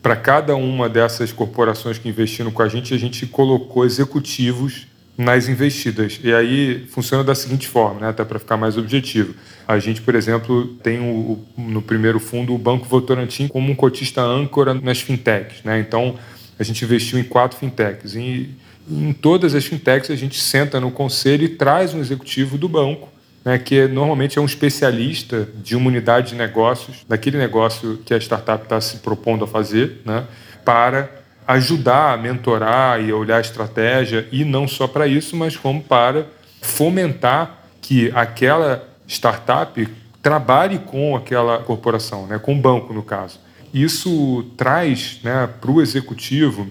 para 0.00 0.14
cada 0.14 0.54
uma 0.54 0.88
dessas 0.88 1.32
corporações 1.32 1.98
que 1.98 2.08
investiram 2.08 2.50
com 2.50 2.60
a 2.60 2.68
gente, 2.68 2.92
a 2.92 2.98
gente 2.98 3.26
colocou 3.26 3.86
executivos 3.86 4.86
nas 5.16 5.48
investidas. 5.48 6.18
E 6.22 6.34
aí 6.34 6.86
funciona 6.90 7.22
da 7.22 7.34
seguinte 7.34 7.68
forma, 7.68 8.00
né, 8.00 8.08
até 8.08 8.24
para 8.24 8.38
ficar 8.38 8.56
mais 8.56 8.76
objetivo. 8.76 9.34
A 9.66 9.78
gente, 9.78 10.00
por 10.02 10.14
exemplo, 10.14 10.66
tem 10.82 10.98
o, 11.00 11.44
no 11.56 11.80
primeiro 11.80 12.18
fundo 12.18 12.54
o 12.54 12.58
Banco 12.58 12.86
Votorantim 12.86 13.48
como 13.48 13.70
um 13.70 13.74
cotista 13.74 14.20
âncora 14.22 14.74
nas 14.74 15.00
fintechs. 15.00 15.62
Né? 15.62 15.78
Então, 15.78 16.18
a 16.58 16.62
gente 16.62 16.84
investiu 16.84 17.18
em 17.18 17.24
quatro 17.24 17.58
fintechs. 17.58 18.14
E 18.14 18.50
em 18.90 19.12
todas 19.12 19.54
as 19.54 19.64
fintechs, 19.64 20.10
a 20.10 20.16
gente 20.16 20.38
senta 20.38 20.80
no 20.80 20.90
conselho 20.90 21.44
e 21.44 21.48
traz 21.48 21.94
um 21.94 22.00
executivo 22.00 22.58
do 22.58 22.68
banco, 22.68 23.08
né, 23.44 23.58
que 23.58 23.86
normalmente 23.86 24.38
é 24.38 24.42
um 24.42 24.46
especialista 24.46 25.48
de 25.62 25.76
uma 25.76 25.88
unidade 25.88 26.30
de 26.30 26.34
negócios, 26.34 27.04
daquele 27.08 27.38
negócio 27.38 27.98
que 28.04 28.12
a 28.12 28.18
startup 28.18 28.64
está 28.64 28.80
se 28.80 28.98
propondo 28.98 29.44
a 29.44 29.46
fazer, 29.46 30.00
né, 30.04 30.24
para 30.64 31.23
ajudar 31.46 32.18
mentorar 32.18 33.00
e 33.00 33.12
olhar 33.12 33.38
a 33.38 33.40
estratégia, 33.40 34.26
e 34.32 34.44
não 34.44 34.66
só 34.66 34.86
para 34.86 35.06
isso, 35.06 35.36
mas 35.36 35.56
como 35.56 35.82
para 35.82 36.26
fomentar 36.60 37.64
que 37.80 38.10
aquela 38.14 38.88
startup 39.06 39.86
trabalhe 40.22 40.78
com 40.78 41.14
aquela 41.14 41.58
corporação, 41.58 42.26
né, 42.26 42.38
com 42.38 42.54
o 42.54 42.58
banco, 42.58 42.94
no 42.94 43.02
caso. 43.02 43.38
Isso 43.72 44.46
traz 44.56 45.20
né, 45.22 45.48
para 45.60 45.70
o 45.70 45.82
executivo, 45.82 46.68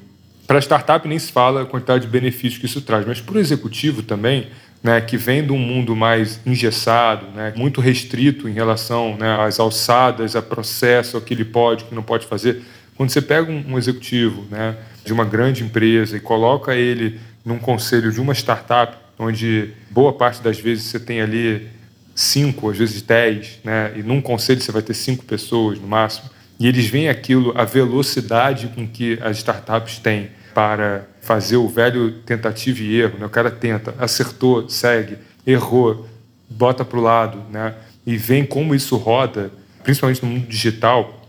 para 0.48 0.58
a 0.58 0.62
startup 0.62 1.08
nem 1.08 1.20
se 1.20 1.32
fala 1.32 1.62
a 1.62 1.66
quantidade 1.66 2.06
de 2.06 2.12
benefícios 2.12 2.58
que 2.58 2.66
isso 2.66 2.82
traz, 2.82 3.06
mas 3.06 3.22
para 3.22 3.36
o 3.36 3.40
executivo 3.40 4.02
também, 4.02 4.48
né, 4.82 5.00
que 5.02 5.18
vem 5.18 5.46
de 5.46 5.52
um 5.52 5.58
mundo 5.58 5.96
mais 5.96 6.42
engessado, 6.46 7.28
né, 7.28 7.54
muito 7.56 7.80
restrito 7.80 8.50
em 8.50 8.54
relação 8.54 9.16
né, 9.18 9.40
às 9.40 9.60
alçadas, 9.60 10.36
a 10.36 10.42
processo, 10.42 11.18
o 11.18 11.22
que 11.22 11.34
ele 11.34 11.46
pode, 11.46 11.84
o 11.84 11.88
que 11.88 11.96
não 11.96 12.04
pode 12.04 12.26
fazer, 12.26 12.64
quando 12.96 13.10
você 13.10 13.22
pega 13.22 13.52
um, 13.52 13.78
executivo 13.78 14.46
né, 14.50 14.76
de 15.04 15.12
uma 15.12 15.26
grande 15.26 15.64
empresa 15.64 16.18
e 16.18 16.20
coloca 16.20 16.76
ele 16.76 17.20
num 17.44 17.58
conselho 17.58 18.12
de 18.12 18.22
uma 18.22 18.34
startup, 18.34 18.98
onde 19.18 19.70
boa 19.90 20.14
parte 20.14 20.42
das 20.42 20.60
vezes 20.60 20.86
você 20.86 21.00
tem 21.00 21.22
ali 21.22 21.68
cinco, 22.16 22.70
às 22.70 22.78
vezes 22.78 23.02
dez, 23.02 23.60
né, 23.64 23.94
e 23.96 24.04
num 24.04 24.22
conselho 24.22 24.62
você 24.62 24.72
vai 24.72 24.82
ter 24.82 24.94
cinco 24.94 25.26
pessoas 25.26 25.80
no 25.80 25.88
máximo, 25.88 26.30
e 26.60 26.68
eles 26.68 26.86
veem 26.86 27.10
aquilo, 27.10 27.52
a 27.58 27.66
velocidade 27.66 28.68
com 28.68 28.88
que 28.88 29.18
as 29.22 29.38
startups 29.38 29.98
têm 30.00 30.30
para 30.54 31.08
fazer 31.22 31.58
o 31.58 31.68
velho 31.68 32.12
tentativa 32.26 32.82
e 32.82 33.02
erro. 33.02 33.18
Né? 33.18 33.26
O 33.26 33.30
cara 33.30 33.50
tenta, 33.50 33.94
acertou, 33.98 34.70
segue, 34.70 35.18
errou, 35.46 36.08
bota 36.48 36.86
para 36.86 37.00
o 37.00 37.02
lado, 37.02 37.44
né? 37.52 37.74
e 38.06 38.16
vem 38.18 38.46
como 38.46 38.76
isso 38.76 38.96
roda, 38.98 39.52
principalmente 39.84 40.24
no 40.24 40.30
mundo 40.30 40.48
digital, 40.48 41.23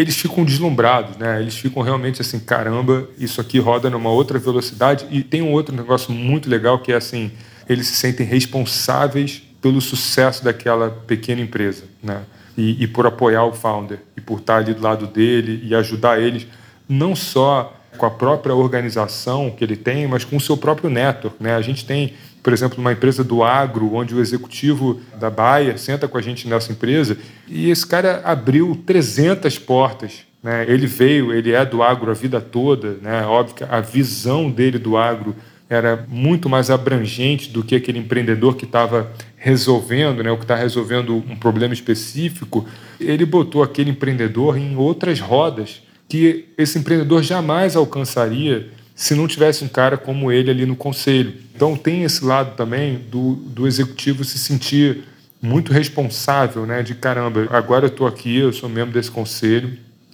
eles 0.00 0.16
ficam 0.16 0.44
deslumbrados, 0.44 1.16
né? 1.18 1.40
Eles 1.40 1.56
ficam 1.56 1.82
realmente 1.82 2.22
assim, 2.22 2.40
caramba, 2.40 3.06
isso 3.18 3.38
aqui 3.38 3.58
roda 3.58 3.90
numa 3.90 4.08
outra 4.08 4.38
velocidade. 4.38 5.06
E 5.10 5.22
tem 5.22 5.42
um 5.42 5.52
outro 5.52 5.76
negócio 5.76 6.10
muito 6.10 6.48
legal 6.48 6.78
que 6.78 6.90
é 6.90 6.96
assim, 6.96 7.30
eles 7.68 7.86
se 7.88 7.96
sentem 7.96 8.26
responsáveis 8.26 9.42
pelo 9.60 9.78
sucesso 9.78 10.42
daquela 10.42 10.90
pequena 10.90 11.42
empresa, 11.42 11.84
né? 12.02 12.22
E, 12.56 12.82
e 12.82 12.86
por 12.86 13.06
apoiar 13.06 13.44
o 13.44 13.52
founder 13.52 14.00
e 14.16 14.22
por 14.22 14.38
estar 14.38 14.56
ali 14.56 14.72
do 14.72 14.82
lado 14.82 15.06
dele 15.06 15.60
e 15.62 15.74
ajudar 15.74 16.18
eles, 16.18 16.46
não 16.88 17.14
só 17.14 17.76
com 17.98 18.06
a 18.06 18.10
própria 18.10 18.54
organização 18.54 19.50
que 19.50 19.62
ele 19.62 19.76
tem, 19.76 20.06
mas 20.06 20.24
com 20.24 20.36
o 20.36 20.40
seu 20.40 20.56
próprio 20.56 20.88
network, 20.88 21.36
né? 21.42 21.54
A 21.54 21.60
gente 21.60 21.84
tem 21.84 22.14
por 22.42 22.52
exemplo, 22.52 22.78
uma 22.78 22.92
empresa 22.92 23.22
do 23.22 23.42
agro, 23.42 23.94
onde 23.94 24.14
o 24.14 24.20
executivo 24.20 25.00
da 25.18 25.30
Baia 25.30 25.76
senta 25.76 26.08
com 26.08 26.16
a 26.16 26.22
gente 26.22 26.48
nessa 26.48 26.72
empresa, 26.72 27.16
e 27.46 27.70
esse 27.70 27.86
cara 27.86 28.22
abriu 28.24 28.80
300 28.86 29.58
portas. 29.58 30.26
Né? 30.42 30.64
Ele 30.68 30.86
veio, 30.86 31.32
ele 31.32 31.52
é 31.52 31.64
do 31.64 31.82
agro 31.82 32.10
a 32.10 32.14
vida 32.14 32.40
toda, 32.40 32.96
né? 33.02 33.24
óbvio 33.26 33.56
que 33.56 33.64
a 33.64 33.80
visão 33.80 34.50
dele 34.50 34.78
do 34.78 34.96
agro 34.96 35.36
era 35.70 36.04
muito 36.08 36.48
mais 36.48 36.68
abrangente 36.68 37.48
do 37.48 37.62
que 37.62 37.76
aquele 37.76 38.00
empreendedor 38.00 38.56
que 38.56 38.64
estava 38.64 39.12
resolvendo, 39.36 40.20
né, 40.20 40.30
o 40.32 40.36
que 40.36 40.42
está 40.42 40.56
resolvendo 40.56 41.14
um 41.14 41.36
problema 41.36 41.72
específico, 41.72 42.66
ele 42.98 43.24
botou 43.24 43.62
aquele 43.62 43.90
empreendedor 43.90 44.58
em 44.58 44.76
outras 44.76 45.20
rodas 45.20 45.80
que 46.08 46.46
esse 46.58 46.76
empreendedor 46.76 47.22
jamais 47.22 47.76
alcançaria 47.76 48.68
se 49.00 49.14
não 49.14 49.26
tivesse 49.26 49.64
um 49.64 49.68
cara 49.68 49.96
como 49.96 50.30
ele 50.30 50.50
ali 50.50 50.66
no 50.66 50.76
conselho. 50.76 51.32
Então 51.56 51.74
tem 51.74 52.02
esse 52.02 52.22
lado 52.22 52.54
também 52.54 52.98
do, 53.10 53.34
do 53.34 53.66
executivo 53.66 54.22
se 54.24 54.38
sentir 54.38 55.04
muito 55.40 55.72
responsável, 55.72 56.66
né? 56.66 56.82
De 56.82 56.94
caramba, 56.94 57.48
agora 57.48 57.86
eu 57.86 57.88
estou 57.88 58.06
aqui, 58.06 58.36
eu 58.36 58.52
sou 58.52 58.68
membro 58.68 58.92
desse 58.92 59.10
conselho, 59.10 59.72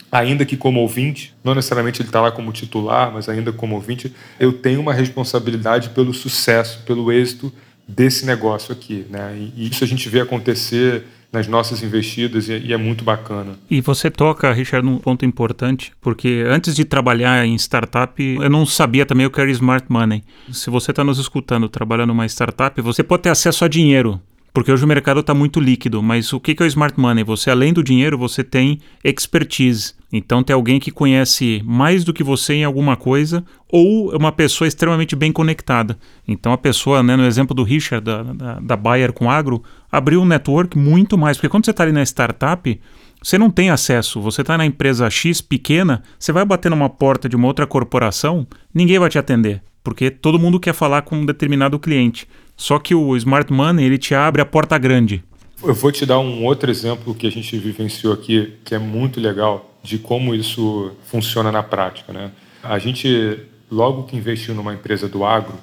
ainda 0.09 0.45
que 0.45 0.55
como 0.55 0.79
ouvinte, 0.79 1.35
não 1.43 1.53
necessariamente 1.53 2.01
ele 2.01 2.07
está 2.07 2.21
lá 2.21 2.31
como 2.31 2.49
titular, 2.53 3.11
mas 3.11 3.27
ainda 3.27 3.51
como 3.51 3.75
ouvinte, 3.75 4.13
eu 4.39 4.53
tenho 4.53 4.79
uma 4.79 4.93
responsabilidade 4.93 5.89
pelo 5.89 6.13
sucesso, 6.13 6.83
pelo 6.85 7.11
êxito 7.11 7.51
desse 7.85 8.25
negócio 8.25 8.71
aqui, 8.71 9.05
né? 9.09 9.35
E 9.57 9.67
isso 9.67 9.83
a 9.83 9.87
gente 9.87 10.07
vê 10.07 10.21
acontecer 10.21 11.03
nas 11.37 11.47
nossas 11.47 11.83
investidas 11.83 12.49
e, 12.49 12.73
é 12.73 12.77
muito 12.77 13.03
bacana. 13.03 13.53
E 13.69 13.79
você 13.79 14.09
toca, 14.09 14.51
Richard, 14.51 14.85
num 14.85 14.97
ponto 14.97 15.25
importante, 15.25 15.91
porque 16.01 16.43
antes 16.47 16.75
de 16.75 16.83
trabalhar 16.83 17.45
em 17.45 17.55
startup, 17.55 18.21
eu 18.21 18.49
não 18.49 18.65
sabia 18.65 19.05
também 19.05 19.25
o 19.25 19.31
que 19.31 19.39
era 19.39 19.51
smart 19.51 19.85
money. 19.89 20.23
Se 20.51 20.69
você 20.69 20.91
está 20.91 21.03
nos 21.03 21.19
escutando 21.19 21.69
trabalhando 21.69 22.09
numa 22.09 22.25
startup, 22.25 22.79
você 22.81 23.03
pode 23.03 23.23
ter 23.23 23.29
acesso 23.29 23.63
a 23.63 23.67
dinheiro 23.67 24.19
porque 24.57 24.71
hoje 24.71 24.83
o 24.83 24.87
mercado 24.87 25.19
está 25.19 25.35
muito 25.35 25.59
líquido, 25.59 26.01
mas 26.01 26.33
o 26.33 26.39
que 26.39 26.55
é 26.59 26.63
o 26.63 26.65
smart 26.65 26.99
money? 26.99 27.23
Você, 27.23 27.51
além 27.51 27.71
do 27.71 27.83
dinheiro, 27.83 28.17
você 28.17 28.43
tem 28.43 28.79
expertise. 29.03 29.93
Então, 30.11 30.41
tem 30.41 30.55
alguém 30.55 30.79
que 30.79 30.89
conhece 30.89 31.61
mais 31.63 32.03
do 32.03 32.11
que 32.11 32.23
você 32.23 32.55
em 32.55 32.63
alguma 32.63 32.95
coisa 32.95 33.45
ou 33.71 34.09
uma 34.17 34.31
pessoa 34.31 34.67
extremamente 34.67 35.15
bem 35.15 35.31
conectada. 35.31 35.95
Então, 36.27 36.51
a 36.51 36.57
pessoa, 36.57 37.03
né, 37.03 37.15
no 37.15 37.27
exemplo 37.27 37.53
do 37.53 37.61
Richard, 37.61 38.03
da, 38.03 38.23
da, 38.23 38.59
da 38.59 38.75
Bayer 38.75 39.13
com 39.13 39.29
agro, 39.29 39.61
abriu 39.91 40.23
um 40.23 40.25
network 40.25 40.75
muito 40.75 41.19
mais. 41.19 41.37
Porque 41.37 41.49
quando 41.49 41.65
você 41.65 41.69
está 41.69 41.83
ali 41.83 41.91
na 41.91 42.01
startup, 42.01 42.81
você 43.21 43.37
não 43.37 43.51
tem 43.51 43.69
acesso. 43.69 44.19
Você 44.21 44.41
está 44.41 44.57
na 44.57 44.65
empresa 44.65 45.07
X 45.07 45.39
pequena, 45.39 46.01
você 46.17 46.31
vai 46.31 46.43
bater 46.43 46.71
numa 46.71 46.89
porta 46.89 47.29
de 47.29 47.35
uma 47.35 47.45
outra 47.45 47.67
corporação, 47.67 48.47
ninguém 48.73 48.97
vai 48.97 49.09
te 49.11 49.19
atender. 49.19 49.61
Porque 49.83 50.09
todo 50.09 50.39
mundo 50.39 50.59
quer 50.59 50.73
falar 50.73 51.03
com 51.03 51.17
um 51.17 51.25
determinado 51.27 51.77
cliente. 51.77 52.27
Só 52.57 52.79
que 52.79 52.95
o 52.95 53.15
Smart 53.15 53.53
Money 53.53 53.85
ele 53.85 53.99
te 53.99 54.15
abre 54.15 54.41
a 54.41 54.45
porta 54.45 54.75
grande. 54.79 55.23
Eu 55.63 55.75
vou 55.75 55.91
te 55.91 56.05
dar 56.05 56.19
um 56.19 56.43
outro 56.43 56.71
exemplo 56.71 57.13
que 57.13 57.27
a 57.27 57.31
gente 57.31 57.55
vivenciou 57.57 58.11
aqui, 58.11 58.55
que 58.65 58.73
é 58.73 58.79
muito 58.79 59.19
legal, 59.19 59.79
de 59.83 59.99
como 59.99 60.33
isso 60.33 60.91
funciona 61.05 61.51
na 61.51 61.61
prática. 61.61 62.11
Né? 62.11 62.31
A 62.63 62.79
gente, 62.79 63.39
logo 63.71 64.03
que 64.03 64.17
investiu 64.17 64.55
numa 64.55 64.73
empresa 64.73 65.07
do 65.07 65.23
agro, 65.23 65.53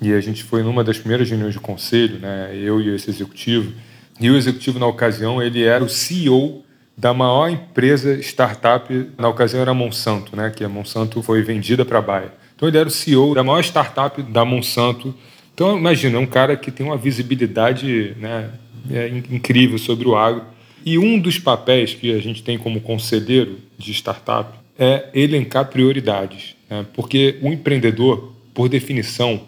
e 0.00 0.12
a 0.12 0.20
gente 0.20 0.44
foi 0.44 0.62
numa 0.62 0.82
das 0.82 0.98
primeiras 0.98 1.28
reuniões 1.28 1.52
de 1.52 1.60
conselho, 1.60 2.18
né, 2.18 2.52
eu 2.54 2.80
e 2.80 2.94
esse 2.94 3.10
executivo, 3.10 3.72
e 4.18 4.30
o 4.30 4.36
executivo, 4.36 4.78
na 4.78 4.86
ocasião, 4.86 5.42
ele 5.42 5.62
era 5.62 5.84
o 5.84 5.88
CEO 5.88 6.64
da 6.96 7.12
maior 7.12 7.48
empresa 7.48 8.18
startup, 8.20 9.10
na 9.18 9.28
ocasião 9.28 9.60
era 9.60 9.72
a 9.72 9.74
Monsanto, 9.74 10.34
né, 10.34 10.50
que 10.50 10.64
a 10.64 10.68
Monsanto 10.68 11.22
foi 11.22 11.42
vendida 11.42 11.84
para 11.84 11.98
a 11.98 12.02
Baia. 12.02 12.32
Então 12.56 12.68
ele 12.68 12.78
era 12.78 12.88
o 12.88 12.92
CEO 12.92 13.34
da 13.34 13.42
maior 13.42 13.60
startup 13.60 14.22
da 14.22 14.44
Monsanto 14.44 15.14
então, 15.54 15.76
imagina, 15.76 16.16
é 16.16 16.20
um 16.20 16.26
cara 16.26 16.56
que 16.56 16.70
tem 16.70 16.86
uma 16.86 16.96
visibilidade 16.96 18.16
né, 18.18 18.50
é, 18.90 19.08
incrível 19.08 19.78
sobre 19.78 20.08
o 20.08 20.16
agro. 20.16 20.44
E 20.84 20.98
um 20.98 21.18
dos 21.18 21.38
papéis 21.38 21.92
que 21.92 22.12
a 22.12 22.18
gente 22.18 22.42
tem 22.42 22.56
como 22.56 22.80
conselheiro 22.80 23.58
de 23.76 23.92
startup 23.92 24.58
é 24.78 25.08
elencar 25.14 25.66
prioridades. 25.66 26.56
Né? 26.68 26.86
Porque 26.94 27.36
o 27.42 27.52
empreendedor, 27.52 28.32
por 28.54 28.68
definição, 28.68 29.42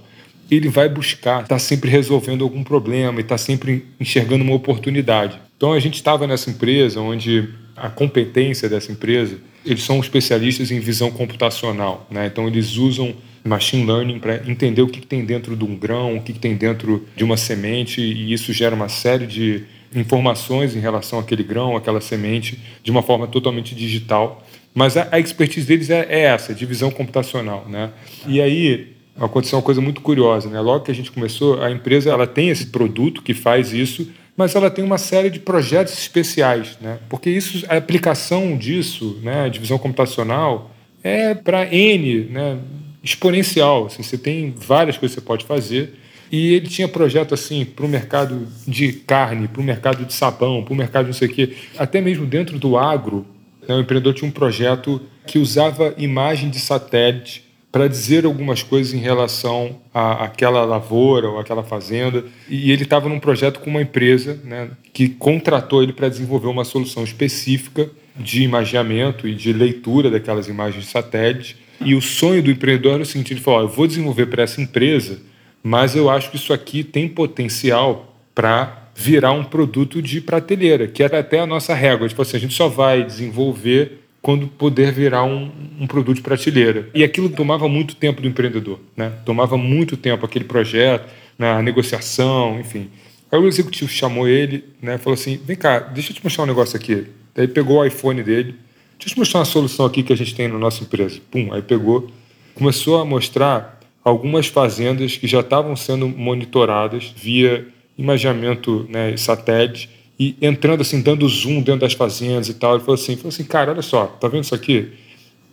ele 0.51 0.69
vai 0.69 0.89
buscar 0.89 1.43
estar 1.43 1.55
tá 1.55 1.59
sempre 1.59 1.89
resolvendo 1.89 2.45
algum 2.45 2.63
problema 2.63 3.19
e 3.19 3.23
estar 3.23 3.37
tá 3.37 3.39
sempre 3.39 3.87
enxergando 3.99 4.45
uma 4.45 4.55
oportunidade. 4.55 5.41
Então, 5.57 5.73
a 5.73 5.81
gente 5.81 5.95
estava 5.95 6.27
nessa 6.27 6.51
empresa 6.51 7.01
onde 7.01 7.49
a 7.75 7.89
competência 7.89 8.69
dessa 8.69 8.93
empresa, 8.93 9.39
eles 9.65 9.83
são 9.83 9.99
especialistas 9.99 10.71
em 10.71 10.79
visão 10.79 11.11
computacional. 11.11 12.07
Né? 12.11 12.27
Então, 12.27 12.47
eles 12.47 12.77
usam 12.77 13.15
machine 13.45 13.85
learning 13.85 14.19
para 14.19 14.37
entender 14.49 14.83
o 14.83 14.87
que, 14.87 15.01
que, 15.01 15.07
tem 15.07 15.25
dentro 15.25 15.57
de 15.57 15.65
um 15.65 15.77
grão, 15.77 16.17
o 16.17 16.23
que, 16.23 16.33
que, 16.33 16.39
tem 16.39 16.55
dentro 16.57 17.07
de 17.17 17.25
uma 17.25 17.37
semente, 17.37 18.01
e 18.01 18.33
isso 18.33 18.53
gera 18.53 18.75
uma 18.75 18.89
série 18.89 19.27
de 19.27 19.65
informações 19.95 20.75
em 20.75 20.81
relação 20.81 21.19
àquele 21.19 21.43
grão, 21.43 21.77
àquela 21.77 22.01
semente, 22.01 22.59
de 22.83 22.91
uma 22.91 23.03
forma 23.03 23.27
totalmente 23.27 23.75
digital. 23.75 24.45
Mas 24.75 24.97
a, 24.97 25.09
a 25.11 25.19
expertise 25.19 25.67
deles 25.67 25.91
é, 25.91 26.07
é 26.09 26.21
essa, 26.21 26.55
divisão 26.55 26.91
computacional. 26.91 27.67
Né? 27.69 27.91
E 28.27 28.41
aí 28.41 28.93
aconteceu 29.19 29.59
uma 29.59 29.65
coisa 29.65 29.81
muito 29.81 30.01
curiosa. 30.01 30.49
Né? 30.49 30.61
Logo 30.61 30.85
que 30.85 30.91
a 30.91 30.95
gente 30.95 31.11
começou, 31.13 31.63
a 31.63 31.71
empresa 31.71 32.11
ela 32.11 32.27
tem 32.27 32.49
esse 32.49 32.67
produto 32.67 33.23
que 33.23 33.35
faz 33.35 33.73
isso, 33.73 34.09
mas 34.37 34.55
ela 34.55 34.71
tem 34.71 34.85
uma 34.85 34.99
série 34.99 35.29
de 35.29 35.39
projetos 35.39 35.93
especiais, 35.93 36.79
né? 36.81 36.99
porque 37.09 37.29
isso, 37.29 37.67
a 37.69 37.77
aplicação 37.77 38.57
disso, 38.57 39.21
né, 39.23 39.51
divisão 39.51 39.77
computacional, 39.77 40.71
é 41.05 41.35
para 41.35 41.67
N, 41.71 42.25
né, 42.31 42.59
exponencial. 43.03 43.87
Assim, 43.87 44.03
você 44.03 44.19
tem 44.19 44.55
várias 44.57 44.97
coisas 44.97 45.15
que 45.15 45.21
você 45.21 45.27
pode 45.27 45.45
fazer. 45.45 45.95
E 46.31 46.55
ele 46.55 46.67
tinha 46.67 46.89
projeto 46.89 47.35
assim 47.35 47.65
para 47.65 47.85
o 47.85 47.89
mercado 47.89 48.49
de 48.67 48.93
carne, 48.93 49.49
para 49.49 49.61
o 49.61 49.65
mercado 49.65 50.05
de 50.05 50.15
sabão, 50.15 50.65
para 50.65 50.73
o 50.73 50.77
mercado 50.77 51.07
não 51.07 51.13
sei 51.13 51.29
o 51.29 51.31
quê. 51.33 51.55
Até 51.77 52.01
mesmo 52.01 52.25
dentro 52.25 52.59
do 52.59 52.79
agro, 52.79 53.27
né, 53.69 53.75
o 53.75 53.81
empreendedor 53.81 54.15
tinha 54.15 54.29
um 54.29 54.33
projeto 54.33 55.01
que 55.27 55.39
usava 55.39 55.95
imagem 55.99 56.49
de 56.49 56.59
satélite 56.59 57.45
para 57.71 57.89
dizer 57.89 58.27
algumas 58.27 58.63
coisas 58.63 58.93
em 58.93 58.99
relação 58.99 59.81
àquela 59.95 60.63
lavoura 60.65 61.29
ou 61.29 61.39
àquela 61.39 61.63
fazenda. 61.63 62.23
E 62.47 62.71
ele 62.71 62.83
estava 62.83 63.09
num 63.09 63.19
projeto 63.19 63.61
com 63.61 63.71
uma 63.71 63.81
empresa 63.81 64.39
né, 64.45 64.71
que 64.93 65.09
contratou 65.09 65.83
ele 65.83 65.95
para 65.95 66.09
desenvolver 66.09 66.49
uma 66.49 66.65
solução 66.65 67.03
específica 67.03 67.91
de 68.15 68.43
imageamento 68.43 69.27
e 69.27 69.35
de 69.35 69.55
leitura 69.55 70.11
daquelas 70.11 70.49
imagens 70.49 70.85
de 70.85 70.91
satélite. 70.91 71.57
E 71.81 71.95
o 71.95 72.03
sonho 72.03 72.43
do 72.43 72.51
empreendedor 72.51 72.95
era 72.95 73.03
o 73.03 73.07
seguinte: 73.07 73.33
ele 73.33 73.41
falou, 73.41 73.61
oh, 73.61 73.63
eu 73.65 73.69
vou 73.69 73.87
desenvolver 73.87 74.27
para 74.27 74.43
essa 74.43 74.61
empresa, 74.61 75.21
mas 75.63 75.97
eu 75.97 76.11
acho 76.11 76.31
que 76.31 76.37
isso 76.37 76.53
aqui 76.53 76.85
tem 76.85 77.09
potencial 77.09 78.17
para 78.35 78.91
virar 78.95 79.33
um 79.33 79.45
produto 79.45 80.03
de 80.03 80.21
prateleira, 80.21 80.87
que 80.87 81.03
era 81.03 81.21
até 81.21 81.41
a 81.41 81.47
nossa 81.47 81.75
régua. 81.75 82.09
Tipo 82.09 82.23
assim, 82.23 82.37
a 82.37 82.41
gente 82.41 82.55
só 82.55 82.69
vai 82.69 83.05
desenvolver 83.05 84.01
quando 84.21 84.47
poder 84.47 84.93
virar 84.93 85.25
um, 85.25 85.51
um, 85.81 85.87
produto 85.87 86.17
de 86.17 86.23
prateleira. 86.23 86.89
E 86.95 87.03
aquilo 87.03 87.29
tomava 87.29 87.69
muito 87.69 87.97
tempo 87.97 88.23
do 88.23 88.29
empreendedor, 88.29 88.79
né? 88.97 89.13
Tomava 89.25 89.57
muito 89.57 89.97
tempo 89.97 90.25
aquele 90.25 90.45
projeto, 90.45 91.11
na 91.37 91.57
né? 91.57 91.63
negociação, 91.63 92.61
enfim. 92.61 92.89
Aí 93.31 93.39
o 93.39 93.49
executivo 93.49 93.91
chamou 93.91 94.29
ele, 94.29 94.65
né? 94.81 94.97
Falou 94.99 95.15
assim: 95.15 95.41
"Vem 95.45 95.57
cá, 95.57 95.81
deixa 95.81 96.13
eu 96.13 96.17
te 96.17 96.23
mostrar 96.23 96.45
um 96.45 96.47
negócio 96.47 96.77
aqui". 96.77 97.07
Daí 97.35 97.49
pegou 97.49 97.79
o 97.79 97.85
iPhone 97.85 98.23
dele, 98.23 98.55
deixa 99.03 99.11
eu 99.11 99.15
te 99.15 99.19
mostrar 99.19 99.41
uma 99.41 99.47
solução 99.47 99.85
aqui 99.85 100.03
que 100.03 100.13
a 100.13 100.17
gente 100.17 100.35
tem 100.35 100.47
na 100.47 100.59
nossa 100.59 100.85
empresa. 100.85 101.21
Pum, 101.31 101.53
aí 101.53 101.61
pegou, 101.61 102.09
começou 102.55 103.01
a 103.01 103.05
mostrar 103.05 103.81
algumas 104.05 104.47
fazendas 104.47 105.17
que 105.17 105.27
já 105.27 105.41
estavam 105.41 105.75
sendo 105.75 106.09
monitoradas 106.09 107.13
via 107.17 107.67
imaginamento 107.99 108.87
né, 108.89 109.17
satélite 109.17 109.91
e 110.19 110.37
entrando 110.41 110.83
assim, 110.83 111.01
dando 111.01 111.29
zoom 111.29 111.63
dentro 111.63 111.81
das 111.81 111.95
fazendas 111.95 112.49
e 112.49 112.55
tal. 112.55 112.75
Ele 112.75 112.81
falou 112.81 112.95
assim, 112.95 113.17
falou 113.17 113.31
assim, 113.31 113.45
cara, 113.45 113.73
olha 113.73 113.83
só, 113.83 114.07
tá 114.07 114.29
vendo 114.29 114.45
isso 114.45 114.55
aqui? 114.55 114.93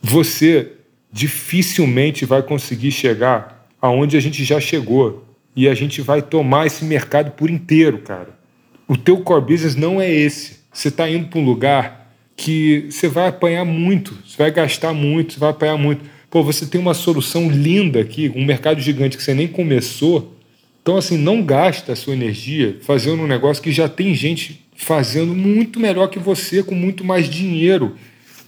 Você 0.01 0.73
dificilmente 1.11 2.25
vai 2.25 2.43
conseguir 2.43 2.91
chegar 2.91 3.67
aonde 3.81 4.15
a 4.15 4.19
gente 4.19 4.43
já 4.43 4.59
chegou 4.59 5.25
e 5.55 5.67
a 5.67 5.73
gente 5.73 6.01
vai 6.01 6.21
tomar 6.21 6.67
esse 6.67 6.85
mercado 6.85 7.31
por 7.31 7.49
inteiro, 7.49 7.97
cara. 7.99 8.37
O 8.87 8.95
teu 8.95 9.21
core 9.21 9.41
business 9.41 9.75
não 9.75 9.99
é 9.99 10.11
esse. 10.11 10.59
Você 10.71 10.89
está 10.89 11.09
indo 11.09 11.27
para 11.27 11.39
um 11.39 11.45
lugar 11.45 11.99
que 12.39 12.87
você 12.89 13.07
vai 13.07 13.27
apanhar 13.27 13.65
muito, 13.65 14.17
você 14.25 14.37
vai 14.37 14.51
gastar 14.51 14.93
muito, 14.93 15.33
você 15.33 15.39
vai 15.39 15.49
apanhar 15.49 15.77
muito. 15.77 16.03
Pô, 16.29 16.43
você 16.43 16.65
tem 16.65 16.79
uma 16.79 16.93
solução 16.93 17.49
linda 17.49 17.99
aqui, 17.99 18.31
um 18.35 18.45
mercado 18.45 18.79
gigante 18.79 19.17
que 19.17 19.23
você 19.23 19.33
nem 19.33 19.47
começou 19.47 20.39
então, 20.89 20.97
assim, 20.97 21.17
não 21.17 21.43
gasta 21.43 21.93
a 21.93 21.95
sua 21.95 22.13
energia 22.13 22.77
fazendo 22.81 23.21
um 23.21 23.27
negócio 23.27 23.61
que 23.61 23.71
já 23.71 23.87
tem 23.87 24.15
gente 24.15 24.65
fazendo 24.75 25.35
muito 25.35 25.79
melhor 25.79 26.07
que 26.07 26.17
você, 26.17 26.63
com 26.63 26.73
muito 26.73 27.03
mais 27.03 27.29
dinheiro. 27.29 27.95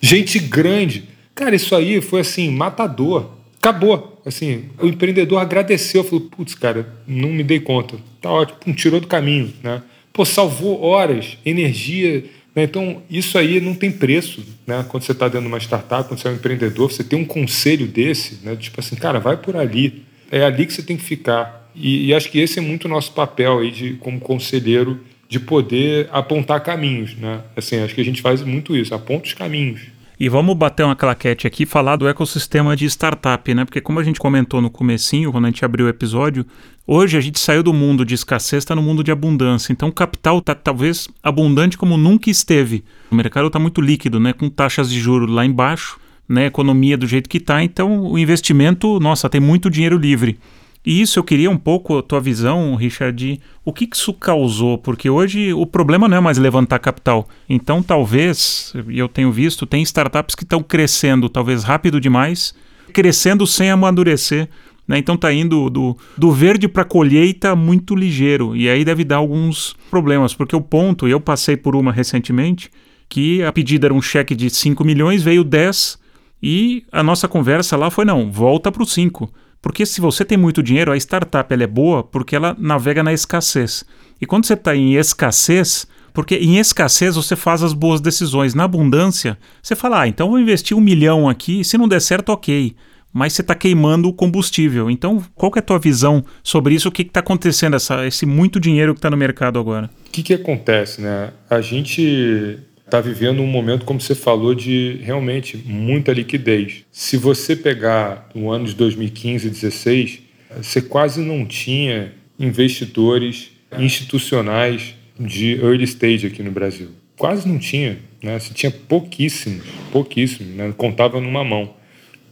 Gente 0.02 0.40
grande. 0.40 1.04
Cara, 1.36 1.56
isso 1.56 1.76
aí 1.76 2.02
foi 2.02 2.22
assim, 2.22 2.50
matador. 2.50 3.30
Acabou. 3.60 4.20
Assim, 4.26 4.66
o 4.80 4.88
empreendedor 4.88 5.40
agradeceu, 5.40 6.04
falou: 6.04 6.22
putz, 6.22 6.56
cara, 6.56 6.92
não 7.06 7.30
me 7.30 7.44
dei 7.44 7.60
conta. 7.60 7.98
Tá 8.20 8.32
ótimo, 8.32 8.74
tirou 8.74 9.00
do 9.00 9.06
caminho, 9.06 9.54
né? 9.62 9.82
Pô, 10.12 10.26
salvou 10.26 10.82
horas, 10.82 11.38
energia. 11.46 12.24
Né? 12.56 12.64
Então, 12.64 13.02
isso 13.10 13.38
aí 13.38 13.60
não 13.62 13.74
tem 13.74 13.92
preço, 13.92 14.44
né? 14.68 14.86
Quando 14.88 15.04
você 15.04 15.14
está 15.14 15.28
dentro 15.28 15.42
de 15.42 15.48
uma 15.48 15.58
startup, 15.58 16.08
quando 16.08 16.20
você 16.20 16.28
é 16.28 16.32
um 16.32 16.36
empreendedor, 16.36 16.92
você 16.92 17.04
tem 17.04 17.18
um 17.18 17.26
conselho 17.26 17.88
desse, 17.88 18.40
né? 18.44 18.56
Tipo 18.56 18.80
assim, 18.80 18.96
cara, 18.96 19.20
vai 19.20 19.38
por 19.38 19.56
ali. 19.56 20.04
É 20.30 20.44
ali 20.44 20.66
que 20.66 20.74
você 20.74 20.84
tem 20.84 20.98
que 20.98 21.04
ficar. 21.04 21.70
E, 21.74 22.08
e, 22.08 22.14
acho 22.14 22.30
que 22.30 22.40
esse 22.40 22.60
é 22.60 22.62
muito 22.62 22.86
o 22.86 22.88
nosso 22.90 23.14
papel 23.14 23.60
aí 23.60 23.72
de, 23.72 23.94
como 23.94 24.20
conselheiro 24.20 25.00
de 25.30 25.40
poder 25.40 26.10
apontar 26.12 26.62
caminhos, 26.62 27.16
né? 27.16 27.42
Assim, 27.56 27.80
acho 27.80 27.96
que 27.96 28.02
a 28.02 28.06
gente 28.06 28.22
faz 28.22 28.42
muito 28.42 28.76
isso, 28.76 28.94
aponta 28.94 29.28
os 29.28 29.34
caminhos. 29.34 29.80
E 30.22 30.30
vamos 30.30 30.56
bater 30.56 30.84
uma 30.84 30.96
claquete 30.96 31.48
aqui 31.48 31.64
e 31.64 31.66
falar 31.66 31.96
do 31.96 32.08
ecossistema 32.08 32.76
de 32.76 32.86
startup, 32.86 33.56
né? 33.56 33.66
Porque 33.66 33.82
como 33.82 34.00
a 34.00 34.04
gente 34.04 34.20
comentou 34.20 34.62
no 34.62 34.70
comecinho, 34.70 35.32
quando 35.32 35.46
a 35.46 35.48
gente 35.48 35.66
abriu 35.66 35.88
o 35.88 35.90
episódio, 35.90 36.46
hoje 36.86 37.18
a 37.18 37.20
gente 37.20 37.40
saiu 37.40 37.64
do 37.64 37.74
mundo 37.74 38.06
de 38.06 38.14
escassez, 38.14 38.62
está 38.62 38.76
no 38.76 38.84
mundo 38.84 39.04
de 39.04 39.12
abundância. 39.12 39.74
Então 39.74 39.90
o 39.90 39.92
capital 39.92 40.38
está 40.38 40.54
talvez 40.54 41.10
abundante 41.24 41.76
como 41.76 41.98
nunca 41.98 42.30
esteve. 42.30 42.84
O 43.10 43.16
mercado 43.16 43.48
está 43.48 43.58
muito 43.58 43.82
líquido, 43.82 44.20
né? 44.20 44.32
Com 44.32 44.48
taxas 44.48 44.92
de 44.92 45.00
juros 45.00 45.28
lá 45.28 45.44
embaixo, 45.44 46.00
né? 46.30 46.46
Economia 46.46 46.96
do 46.96 47.08
jeito 47.08 47.28
que 47.28 47.40
está. 47.40 47.64
Então 47.64 48.04
o 48.04 48.16
investimento, 48.16 49.00
nossa, 49.00 49.28
tem 49.28 49.42
muito 49.42 49.72
dinheiro 49.72 49.98
livre. 49.98 50.38
E 50.86 51.00
isso 51.00 51.20
eu 51.20 51.24
queria 51.24 51.50
um 51.50 51.58
pouco 51.58 52.00
a 52.00 52.02
tua 52.02 52.20
visão, 52.20 52.76
Richard, 52.76 53.16
de 53.16 53.40
o 53.64 53.72
que, 53.72 53.86
que 53.86 53.96
isso 53.96 54.14
causou, 54.14 54.80
porque 54.80 55.10
hoje 55.10 55.54
o 55.54 55.66
problema 55.66 56.08
não 56.08 56.18
é 56.18 56.20
mais 56.20 56.40
levantar 56.40 56.80
capital. 56.80 57.28
Então, 57.48 57.84
talvez, 57.84 58.74
e 58.90 58.98
eu 58.98 59.08
tenho 59.08 59.32
visto, 59.32 59.68
tem 59.68 59.84
startups 59.84 60.34
que 60.34 60.44
estão 60.44 60.64
crescendo 60.64 61.30
talvez 61.30 61.64
rápido 61.64 62.02
demais, 62.02 62.56
crescendo 62.92 63.46
sem 63.46 63.70
amadurecer. 63.70 64.50
Né? 64.88 64.98
Então 64.98 65.14
está 65.14 65.32
indo 65.32 65.70
do, 65.70 65.96
do 66.18 66.32
verde 66.32 66.68
para 66.68 66.84
colheita 66.84 67.56
muito 67.56 67.96
ligeiro. 67.96 68.56
E 68.56 68.68
aí 68.68 68.84
deve 68.84 69.04
dar 69.04 69.18
alguns 69.18 69.76
problemas, 69.92 70.34
porque 70.34 70.56
o 70.56 70.62
ponto, 70.62 71.08
e 71.08 71.12
eu 71.12 71.20
passei 71.20 71.56
por 71.56 71.76
uma 71.76 71.92
recentemente, 71.92 72.72
que 73.08 73.44
a 73.44 73.52
pedida 73.52 73.86
era 73.86 73.94
um 73.94 74.02
cheque 74.02 74.34
de 74.34 74.50
5 74.50 74.84
milhões, 74.84 75.22
veio 75.22 75.44
10, 75.44 76.00
e 76.42 76.84
a 76.92 77.04
nossa 77.04 77.28
conversa 77.28 77.78
lá 77.78 77.92
foi: 77.92 78.04
não, 78.04 78.32
volta 78.32 78.72
para 78.72 78.82
os 78.82 78.92
5 78.94 79.32
porque 79.62 79.86
se 79.86 80.02
você 80.02 80.26
tem 80.26 80.38
muito 80.38 80.64
dinheiro, 80.64 80.92
a 80.92 80.98
startup 80.98 81.54
ela 81.54 81.64
é 81.64 81.68
boa 81.68 82.04
porque 82.04 82.36
ela 82.36 82.56
navega 82.58 83.04
na 83.04 83.14
escassez. 83.14 83.86
E 84.20 84.26
quando 84.26 84.46
você 84.46 84.54
está 84.54 84.76
em 84.76 84.96
escassez, 84.96 85.88
porque 86.14 86.36
em 86.36 86.58
escassez 86.58 87.16
você 87.16 87.36
faz 87.36 87.62
as 87.62 87.74
boas 87.74 88.02
decisões. 88.02 88.54
Na 88.56 88.64
abundância, 88.64 89.38
você 89.62 89.76
fala, 89.76 90.02
ah, 90.02 90.08
então 90.08 90.30
vou 90.30 90.40
investir 90.40 90.76
um 90.76 90.82
milhão 90.82 91.30
aqui, 91.30 91.64
se 91.64 91.78
não 91.78 91.88
der 91.88 92.02
certo, 92.02 92.30
ok. 92.30 92.76
Mas 93.14 93.34
você 93.34 93.42
está 93.42 93.54
queimando 93.54 94.08
o 94.08 94.14
combustível. 94.14 94.90
Então, 94.90 95.22
qual 95.36 95.52
é 95.56 95.60
a 95.60 95.62
tua 95.62 95.78
visão 95.78 96.24
sobre 96.42 96.74
isso? 96.76 96.88
O 96.88 96.92
que 96.92 97.02
está 97.02 97.20
acontecendo, 97.20 97.76
essa, 97.76 98.08
esse 98.08 98.26
muito 98.26 98.60
dinheiro 98.60 98.94
que 98.94 99.00
está 99.00 99.10
no 99.10 99.18
mercado 99.18 99.60
agora? 99.60 99.90
O 100.08 100.12
que, 100.12 100.24
que 100.24 100.34
acontece, 100.34 101.02
né? 101.02 101.32
A 101.50 101.60
gente 101.60 102.58
está 102.92 103.00
vivendo 103.00 103.42
um 103.42 103.48
momento, 103.48 103.86
como 103.86 104.02
você 104.02 104.14
falou, 104.14 104.54
de 104.54 105.00
realmente 105.02 105.56
muita 105.66 106.12
liquidez. 106.12 106.84
Se 106.92 107.16
você 107.16 107.56
pegar 107.56 108.30
o 108.36 108.52
ano 108.52 108.66
de 108.66 108.76
2015 108.76 109.48
e 109.48 109.50
2016, 109.50 110.20
você 110.58 110.82
quase 110.82 111.22
não 111.22 111.46
tinha 111.46 112.12
investidores 112.38 113.52
institucionais 113.80 114.94
de 115.18 115.54
early 115.54 115.86
stage 115.86 116.28
aqui 116.28 116.44
no 116.44 116.52
Brasil. 116.52 116.90
Quase 117.18 117.48
não 117.48 117.58
tinha. 117.58 117.98
Né? 118.22 118.38
Você 118.38 118.54
tinha 118.54 118.72
pouquíssimos, 118.72 119.64
pouquíssimos, 119.90 120.54
né? 120.54 120.74
contava 120.76 121.22
numa 121.22 121.46
mão. 121.46 121.74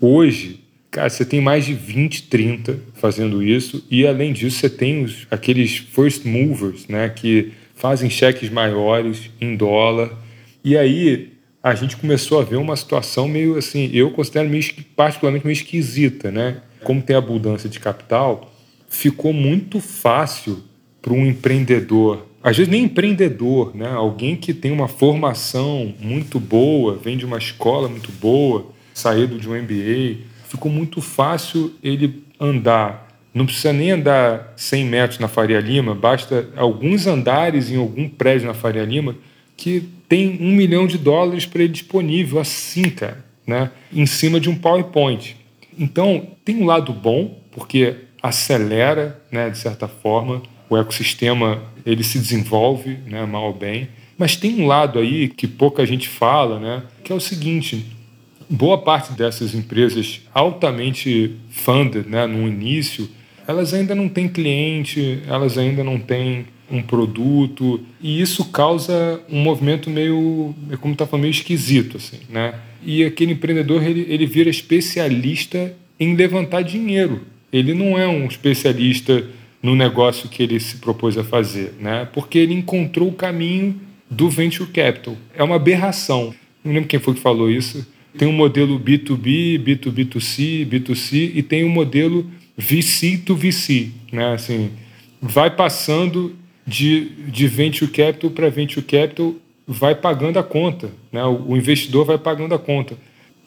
Hoje, 0.02 0.60
cara, 0.92 1.10
você 1.10 1.24
tem 1.24 1.40
mais 1.40 1.66
de 1.66 1.74
20, 1.74 2.24
30 2.24 2.78
fazendo 2.96 3.42
isso, 3.42 3.86
e 3.90 4.06
além 4.06 4.34
disso, 4.34 4.58
você 4.58 4.70
tem 4.70 5.06
os, 5.06 5.26
aqueles 5.32 5.78
first 5.78 6.26
movers, 6.26 6.86
né? 6.90 7.08
que 7.08 7.54
fazem 7.76 8.10
cheques 8.10 8.50
maiores 8.50 9.30
em 9.40 9.56
dólar 9.56 10.28
e 10.64 10.78
aí 10.78 11.34
a 11.62 11.76
gente 11.76 11.98
começou 11.98 12.40
a 12.40 12.44
ver 12.44 12.56
uma 12.56 12.76
situação 12.76 13.28
meio 13.28 13.58
assim, 13.58 13.90
eu 13.94 14.12
considero 14.12 14.50
meio, 14.50 14.64
particularmente 14.96 15.46
meio 15.46 15.56
esquisita, 15.56 16.32
né? 16.32 16.62
Como 16.84 17.02
tem 17.02 17.16
abundância 17.16 17.70
de 17.70 17.80
capital, 17.80 18.54
ficou 18.90 19.34
muito 19.34 19.80
fácil 19.80 20.64
para 21.02 21.14
um 21.14 21.26
empreendedor, 21.26 22.26
às 22.42 22.56
vezes 22.56 22.72
nem 22.72 22.84
empreendedor, 22.84 23.76
né? 23.76 23.90
Alguém 23.90 24.36
que 24.36 24.54
tem 24.54 24.72
uma 24.72 24.88
formação 24.88 25.94
muito 26.00 26.40
boa, 26.40 26.96
vem 26.96 27.18
de 27.18 27.26
uma 27.26 27.38
escola 27.38 27.90
muito 27.90 28.12
boa, 28.14 28.68
saído 28.94 29.38
de 29.38 29.50
um 29.50 29.54
MBA, 29.54 30.24
ficou 30.48 30.72
muito 30.72 31.02
fácil 31.02 31.74
ele 31.84 32.24
andar. 32.40 33.08
Não 33.34 33.46
precisa 33.46 33.74
nem 33.74 33.92
andar 33.92 34.54
100 34.56 34.86
metros 34.86 35.20
na 35.20 35.28
Faria 35.28 35.60
Lima, 35.60 35.94
basta 35.94 36.50
alguns 36.56 37.06
andares 37.06 37.70
em 37.70 37.76
algum 37.76 38.08
prédio 38.08 38.48
na 38.48 38.54
Faria 38.54 38.84
Lima 38.84 39.16
que 39.56 39.90
tem 40.10 40.40
um 40.42 40.52
milhão 40.52 40.88
de 40.88 40.98
dólares 40.98 41.46
para 41.46 41.62
ele 41.62 41.72
disponível 41.72 42.40
assim, 42.40 42.90
cara, 42.90 43.24
né? 43.46 43.72
em 43.94 44.08
cima 44.08 44.40
de 44.40 44.50
um 44.50 44.56
PowerPoint. 44.56 45.38
Então, 45.78 46.28
tem 46.44 46.58
um 46.58 46.66
lado 46.66 46.92
bom, 46.92 47.40
porque 47.52 47.96
acelera, 48.22 49.22
né, 49.32 49.50
de 49.50 49.58
certa 49.58 49.88
forma, 49.88 50.42
o 50.70 50.76
ecossistema 50.76 51.64
ele 51.86 52.04
se 52.04 52.20
desenvolve, 52.20 52.98
né, 53.06 53.26
mal 53.26 53.46
ou 53.46 53.54
bem. 53.54 53.88
Mas 54.18 54.36
tem 54.36 54.62
um 54.62 54.68
lado 54.68 55.00
aí 55.00 55.30
que 55.30 55.48
pouca 55.48 55.86
gente 55.86 56.10
fala, 56.10 56.60
né, 56.60 56.84
que 57.04 57.14
é 57.14 57.16
o 57.16 57.20
seguinte: 57.20 57.86
boa 58.50 58.78
parte 58.80 59.14
dessas 59.14 59.56
empresas 59.56 60.22
altamente 60.34 61.36
funded, 61.50 62.08
né, 62.08 62.28
no 62.28 62.48
início, 62.48 63.10
elas 63.48 63.74
ainda 63.74 63.96
não 63.96 64.10
têm 64.10 64.28
cliente, 64.28 65.22
elas 65.28 65.58
ainda 65.58 65.84
não 65.84 65.98
têm 65.98 66.46
um 66.72 66.82
produto 66.82 67.82
e 68.02 68.22
isso 68.22 68.46
causa 68.46 69.22
um 69.30 69.42
movimento 69.42 69.90
meio, 69.90 70.54
como 70.80 70.94
está 70.94 71.06
falando, 71.06 71.24
meio 71.24 71.32
esquisito 71.32 71.98
assim, 71.98 72.20
né? 72.30 72.56
E 72.84 73.04
aquele 73.04 73.34
empreendedor 73.34 73.84
ele, 73.84 74.06
ele 74.08 74.26
vira 74.26 74.50
especialista 74.50 75.76
em 76.00 76.16
levantar 76.16 76.62
dinheiro. 76.62 77.22
Ele 77.52 77.74
não 77.74 77.98
é 77.98 78.08
um 78.08 78.26
especialista 78.26 79.26
no 79.62 79.76
negócio 79.76 80.30
que 80.30 80.42
ele 80.42 80.60
se 80.60 80.78
propôs 80.78 81.18
a 81.18 81.24
fazer, 81.24 81.74
né? 81.80 82.08
Porque 82.14 82.38
ele 82.38 82.54
encontrou 82.54 83.10
o 83.10 83.14
caminho 83.14 83.80
do 84.10 84.30
venture 84.30 84.70
capital. 84.70 85.18
É 85.36 85.44
uma 85.44 85.56
aberração. 85.56 86.34
Não 86.64 86.74
lembro 86.74 86.88
quem 86.88 87.00
foi 87.00 87.14
que 87.14 87.20
falou 87.20 87.50
isso. 87.50 87.86
Tem 88.18 88.28
um 88.28 88.34
modelo 88.34 88.80
B2B, 88.80 89.60
B2B2C, 89.60 90.66
B2C 90.68 91.32
e 91.36 91.44
tem 91.44 91.64
um 91.64 91.70
modelo 91.70 92.30
VC 92.58 93.18
to 93.18 93.36
VC, 93.36 93.90
né? 94.12 94.34
Assim, 94.34 94.72
vai 95.22 95.54
passando 95.56 96.36
de, 96.70 97.06
de 97.28 97.48
venture 97.48 97.90
capital 97.90 98.30
para 98.30 98.50
venture 98.50 98.86
capital, 98.86 99.34
vai 99.68 99.96
pagando 99.96 100.38
a 100.38 100.44
conta, 100.44 100.92
né? 101.12 101.24
O, 101.26 101.58
investidor 101.58 102.06
vai 102.06 102.18
pagando 102.18 102.54
a 102.54 102.60
conta. 102.60 102.96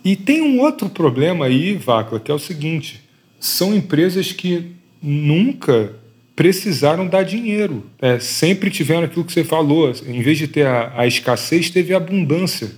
E 0.04 0.16
tem 0.16 0.42
um 0.42 0.60
outro 0.60 0.88
problema 0.88 1.46
aí, 1.46 1.74
Vacla, 1.74 2.18
que 2.18 2.30
é 2.30 2.34
o 2.34 2.38
seguinte: 2.38 3.00
são 3.38 3.74
empresas 3.74 4.32
que 4.32 4.72
nunca 5.00 5.94
precisaram 6.34 7.06
dar 7.06 7.22
dinheiro. 7.22 7.86
É, 8.00 8.18
sempre 8.18 8.70
tiveram 8.70 9.04
aquilo 9.04 9.24
que 9.24 9.32
você 9.32 9.44
falou. 9.44 9.92
Em 10.06 10.20
vez 10.20 10.38
de 10.38 10.48
ter 10.48 10.66
a, 10.66 10.92
a 10.96 11.06
escassez, 11.06 11.70
teve 11.70 11.94
a 11.94 11.98
abundância. 11.98 12.72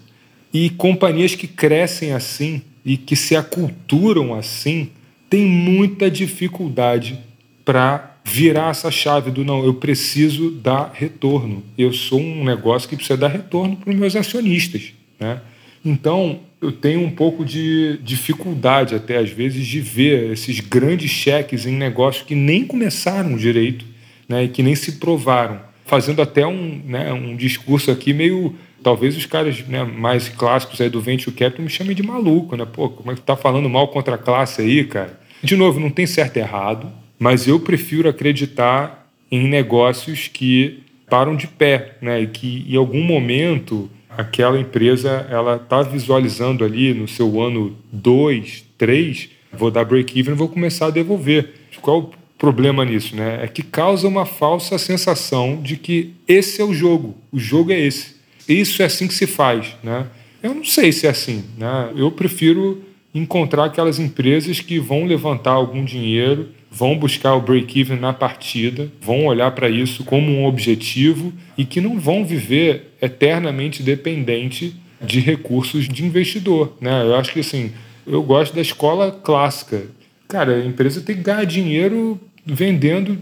E 0.53 0.71
companhias 0.71 1.35
que 1.35 1.47
crescem 1.47 2.13
assim 2.13 2.63
e 2.85 2.97
que 2.97 3.17
se 3.17 3.35
aculturam 3.35 4.35
assim 4.35 4.91
têm 5.29 5.47
muita 5.47 6.11
dificuldade 6.11 7.19
para 7.65 8.14
virar 8.25 8.71
essa 8.71 8.91
chave 8.91 9.31
do 9.31 9.45
não, 9.45 9.65
eu 9.65 9.75
preciso 9.75 10.51
dar 10.51 10.91
retorno. 10.95 11.63
Eu 11.77 11.93
sou 11.93 12.19
um 12.19 12.43
negócio 12.43 12.89
que 12.89 12.97
precisa 12.97 13.19
dar 13.19 13.29
retorno 13.29 13.77
para 13.77 13.91
os 13.91 13.97
meus 13.97 14.17
acionistas. 14.17 14.95
Né? 15.21 15.41
Então, 15.85 16.41
eu 16.61 16.73
tenho 16.73 17.03
um 17.03 17.11
pouco 17.11 17.45
de 17.45 17.99
dificuldade, 18.03 18.95
até 18.95 19.19
às 19.19 19.29
vezes, 19.29 19.67
de 19.67 19.81
ver 19.81 20.33
esses 20.33 20.59
grandes 20.61 21.11
cheques 21.11 21.67
em 21.67 21.73
negócios 21.73 22.25
que 22.25 22.35
nem 22.35 22.65
começaram 22.65 23.37
direito 23.37 23.85
né, 24.27 24.45
e 24.45 24.49
que 24.49 24.63
nem 24.63 24.75
se 24.75 24.93
provaram, 24.93 25.61
fazendo 25.85 26.23
até 26.23 26.47
um, 26.47 26.81
né, 26.87 27.13
um 27.13 27.37
discurso 27.37 27.91
aqui 27.91 28.15
meio. 28.15 28.55
Talvez 28.83 29.17
os 29.17 29.27
caras 29.27 29.67
né, 29.67 29.85
mais 29.85 30.29
clássicos 30.29 30.81
aí 30.81 30.89
do 30.89 31.01
Venture 31.01 31.37
Capital 31.37 31.65
me 31.65 31.71
chamem 31.71 31.95
de 31.95 32.03
maluco, 32.03 32.55
né? 32.55 32.67
Pô, 32.67 32.91
como 32.91 33.11
é 33.13 33.15
que 33.15 33.23
tá 33.23 33.35
falando 33.35 33.69
mal 33.69 33.89
contra 33.89 34.17
a 34.17 34.19
classe 34.19 34.61
aí, 34.61 34.85
cara? 34.85 35.19
De 35.43 35.57
novo, 35.57 35.81
não 35.81 35.89
tem 35.89 36.07
certo 36.07 36.37
e 36.37 36.41
errado, 36.41 36.93
mas 37.19 37.47
eu 37.47 37.61
prefiro 37.61 38.09
acreditar 38.09 39.09
em 39.31 39.49
negócios 39.49 40.29
que 40.29 40.81
param 41.09 41.37
de 41.37 41.47
pé, 41.47 41.97
né? 42.01 42.23
E 42.23 42.27
que 42.27 42.67
em 42.69 42.77
algum 42.77 43.03
momento 43.03 43.91
aquela 44.17 44.59
empresa 44.59 45.27
ela 45.31 45.57
está 45.57 45.83
visualizando 45.83 46.65
ali 46.65 46.95
no 46.95 47.07
seu 47.09 47.41
ano 47.41 47.77
2, 47.93 48.65
3, 48.79 49.29
vou 49.53 49.71
dar 49.71 49.85
break-even, 49.85 50.35
vou 50.35 50.49
começar 50.49 50.87
a 50.87 50.91
devolver. 50.91 51.55
Qual 51.81 52.01
o 52.01 52.11
problema 52.39 52.85
nisso? 52.85 53.15
Né? 53.17 53.41
É 53.43 53.49
que 53.49 53.63
causa 53.63 54.07
uma 54.07 54.25
falsa 54.25 54.79
sensação 54.79 55.61
de 55.63 55.77
que 55.77 56.15
esse 56.27 56.61
é 56.61 56.65
o 56.65 56.73
jogo, 56.73 57.17
o 57.33 57.39
jogo 57.39 57.73
é 57.73 57.81
esse. 57.81 58.15
Isso 58.49 58.83
é 58.83 58.87
assim 58.87 59.09
que 59.09 59.15
se 59.15 59.27
faz. 59.27 59.77
Né? 59.83 60.07
Eu 60.43 60.55
não 60.55 60.65
sei 60.65 60.93
se 60.93 61.07
é 61.07 61.11
assim. 61.11 61.45
Né? 61.57 61.93
Eu 61.97 62.11
prefiro 62.11 62.83
encontrar 63.15 63.67
aquelas 63.67 63.99
empresas 63.99 64.61
que 64.61 64.79
vão 64.79 65.05
levantar 65.05 65.53
algum 65.53 65.85
dinheiro 65.85 66.49
vão 66.75 66.99
buscar 66.99 67.35
o 67.35 67.41
break-even 67.41 68.01
na 68.01 68.13
partida, 68.13 68.91
vão 69.01 69.27
olhar 69.27 69.53
para 69.53 69.69
isso 69.69 70.03
como 70.03 70.29
um 70.29 70.45
objetivo 70.45 71.33
e 71.57 71.65
que 71.65 71.81
não 71.81 72.01
vão 72.01 72.25
viver 72.25 72.97
eternamente 73.01 73.81
dependente 73.81 74.75
de 75.01 75.21
recursos 75.21 75.89
de 75.89 76.05
investidor. 76.05 76.77
Né? 76.81 77.03
Eu 77.05 77.15
acho 77.15 77.33
que 77.33 77.41
assim, 77.41 77.71
eu 78.05 78.21
gosto 78.25 78.57
da 78.57 78.61
escola 78.61 79.13
clássica. 79.13 79.85
Cara, 80.27 80.57
a 80.57 80.67
empresa 80.67 81.01
tem 81.01 81.15
que 81.15 81.23
ganhar 81.23 81.45
dinheiro 81.45 82.21
vendendo 82.45 83.17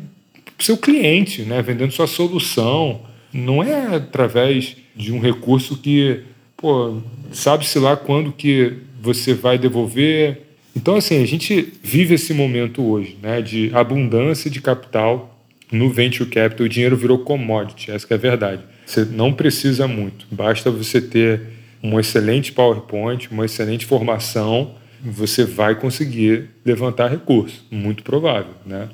seu 0.58 0.78
cliente, 0.78 1.42
né? 1.42 1.60
vendendo 1.60 1.92
sua 1.92 2.06
solução. 2.06 3.02
Não 3.30 3.62
é 3.62 3.96
através 3.96 4.76
de 4.96 5.12
um 5.12 5.20
recurso 5.20 5.76
que, 5.76 6.22
pô, 6.56 7.02
sabe-se 7.30 7.78
lá 7.78 7.98
quando 7.98 8.32
que 8.32 8.78
você 8.98 9.34
vai 9.34 9.58
devolver, 9.58 10.40
então, 10.74 10.96
assim, 10.96 11.22
a 11.22 11.26
gente 11.26 11.72
vive 11.82 12.14
esse 12.14 12.32
momento 12.32 12.82
hoje, 12.82 13.16
né, 13.22 13.42
de 13.42 13.70
abundância 13.74 14.50
de 14.50 14.60
capital 14.60 15.38
no 15.70 15.90
venture 15.90 16.28
capital. 16.28 16.66
O 16.66 16.68
dinheiro 16.68 16.96
virou 16.96 17.18
commodity, 17.18 17.90
essa 17.90 18.06
é 18.10 18.14
a 18.14 18.18
verdade. 18.18 18.62
Você 18.84 19.04
não 19.04 19.32
precisa 19.32 19.86
muito, 19.86 20.26
basta 20.30 20.70
você 20.70 21.00
ter 21.00 21.40
um 21.82 21.98
excelente 21.98 22.52
PowerPoint, 22.52 23.28
uma 23.30 23.44
excelente 23.44 23.86
formação, 23.86 24.74
você 25.04 25.44
vai 25.44 25.74
conseguir 25.74 26.50
levantar 26.64 27.08
recursos, 27.08 27.62
muito 27.70 28.02
provável, 28.02 28.54
né? 28.64 28.88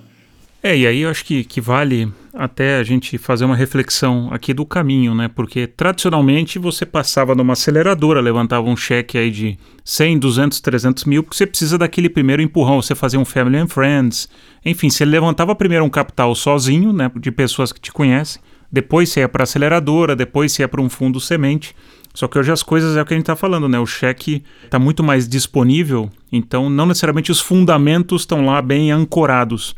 É, 0.63 0.77
e 0.77 0.87
aí 0.87 1.01
eu 1.03 1.11
acho 1.11 1.25
que, 1.25 1.45
que 1.45 1.61
vale 1.61 2.09
até 2.39 2.79
a 2.79 2.85
gente 2.85 3.19
fazer 3.19 3.45
uma 3.45 3.57
reflexão 3.57 4.29
aqui 4.31 4.55
do 4.55 4.65
caminho, 4.65 5.13
né? 5.13 5.27
Porque 5.27 5.67
tradicionalmente 5.67 6.57
você 6.57 6.87
passava 6.87 7.35
numa 7.35 7.55
aceleradora, 7.55 8.21
levantava 8.21 8.69
um 8.69 8.77
cheque 8.77 9.19
aí 9.19 9.29
de 9.29 9.59
100, 9.85 10.21
200, 10.21 10.61
300 10.61 11.05
mil, 11.05 11.25
porque 11.25 11.37
você 11.37 11.49
precisa 11.49 11.77
daquele 11.77 12.09
primeiro 12.09 12.41
empurrão, 12.41 12.81
você 12.81 12.95
fazia 12.95 13.19
um 13.19 13.25
Family 13.25 13.57
and 13.57 13.67
Friends. 13.67 14.29
Enfim, 14.65 14.89
você 14.89 15.05
levantava 15.05 15.53
primeiro 15.57 15.85
um 15.85 15.91
capital 15.91 16.33
sozinho, 16.37 16.93
né? 16.93 17.11
De 17.17 17.33
pessoas 17.33 17.73
que 17.73 17.81
te 17.81 17.91
conhecem, 17.91 18.41
depois 18.71 19.09
você 19.09 19.21
ia 19.21 19.29
para 19.29 19.43
aceleradora, 19.43 20.15
depois 20.15 20.53
você 20.53 20.63
ia 20.63 20.69
para 20.69 20.81
um 20.81 20.89
fundo 20.89 21.19
semente. 21.19 21.75
Só 22.15 22.29
que 22.29 22.39
hoje 22.39 22.53
as 22.53 22.63
coisas 22.63 22.97
é 22.97 23.03
o 23.03 23.05
que 23.05 23.15
a 23.15 23.17
gente 23.17 23.25
está 23.25 23.35
falando, 23.35 23.69
né? 23.69 23.81
O 23.81 23.87
cheque 23.87 24.45
está 24.65 24.79
muito 24.79 25.03
mais 25.03 25.29
disponível, 25.29 26.09
então 26.31 26.71
não 26.71 26.87
necessariamente 26.87 27.33
os 27.33 27.41
fundamentos 27.41 28.23
estão 28.23 28.47
lá 28.47 28.63
bem 28.63 28.93
ancorados. 28.93 29.75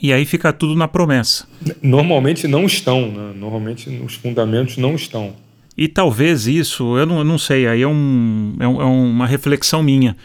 E 0.00 0.12
aí 0.12 0.24
fica 0.24 0.52
tudo 0.52 0.74
na 0.74 0.86
promessa. 0.86 1.46
Normalmente 1.82 2.46
não 2.46 2.64
estão, 2.64 3.10
né? 3.10 3.32
normalmente 3.34 3.88
os 4.04 4.14
fundamentos 4.14 4.76
não 4.76 4.94
estão. 4.94 5.34
E 5.76 5.88
talvez 5.88 6.46
isso, 6.46 6.96
eu 6.96 7.06
não, 7.06 7.18
eu 7.18 7.24
não 7.24 7.38
sei, 7.38 7.66
aí 7.66 7.82
é, 7.82 7.88
um, 7.88 8.54
é, 8.58 8.66
um, 8.66 8.80
é 8.80 8.84
uma 8.84 9.26
reflexão 9.26 9.82
minha 9.82 10.16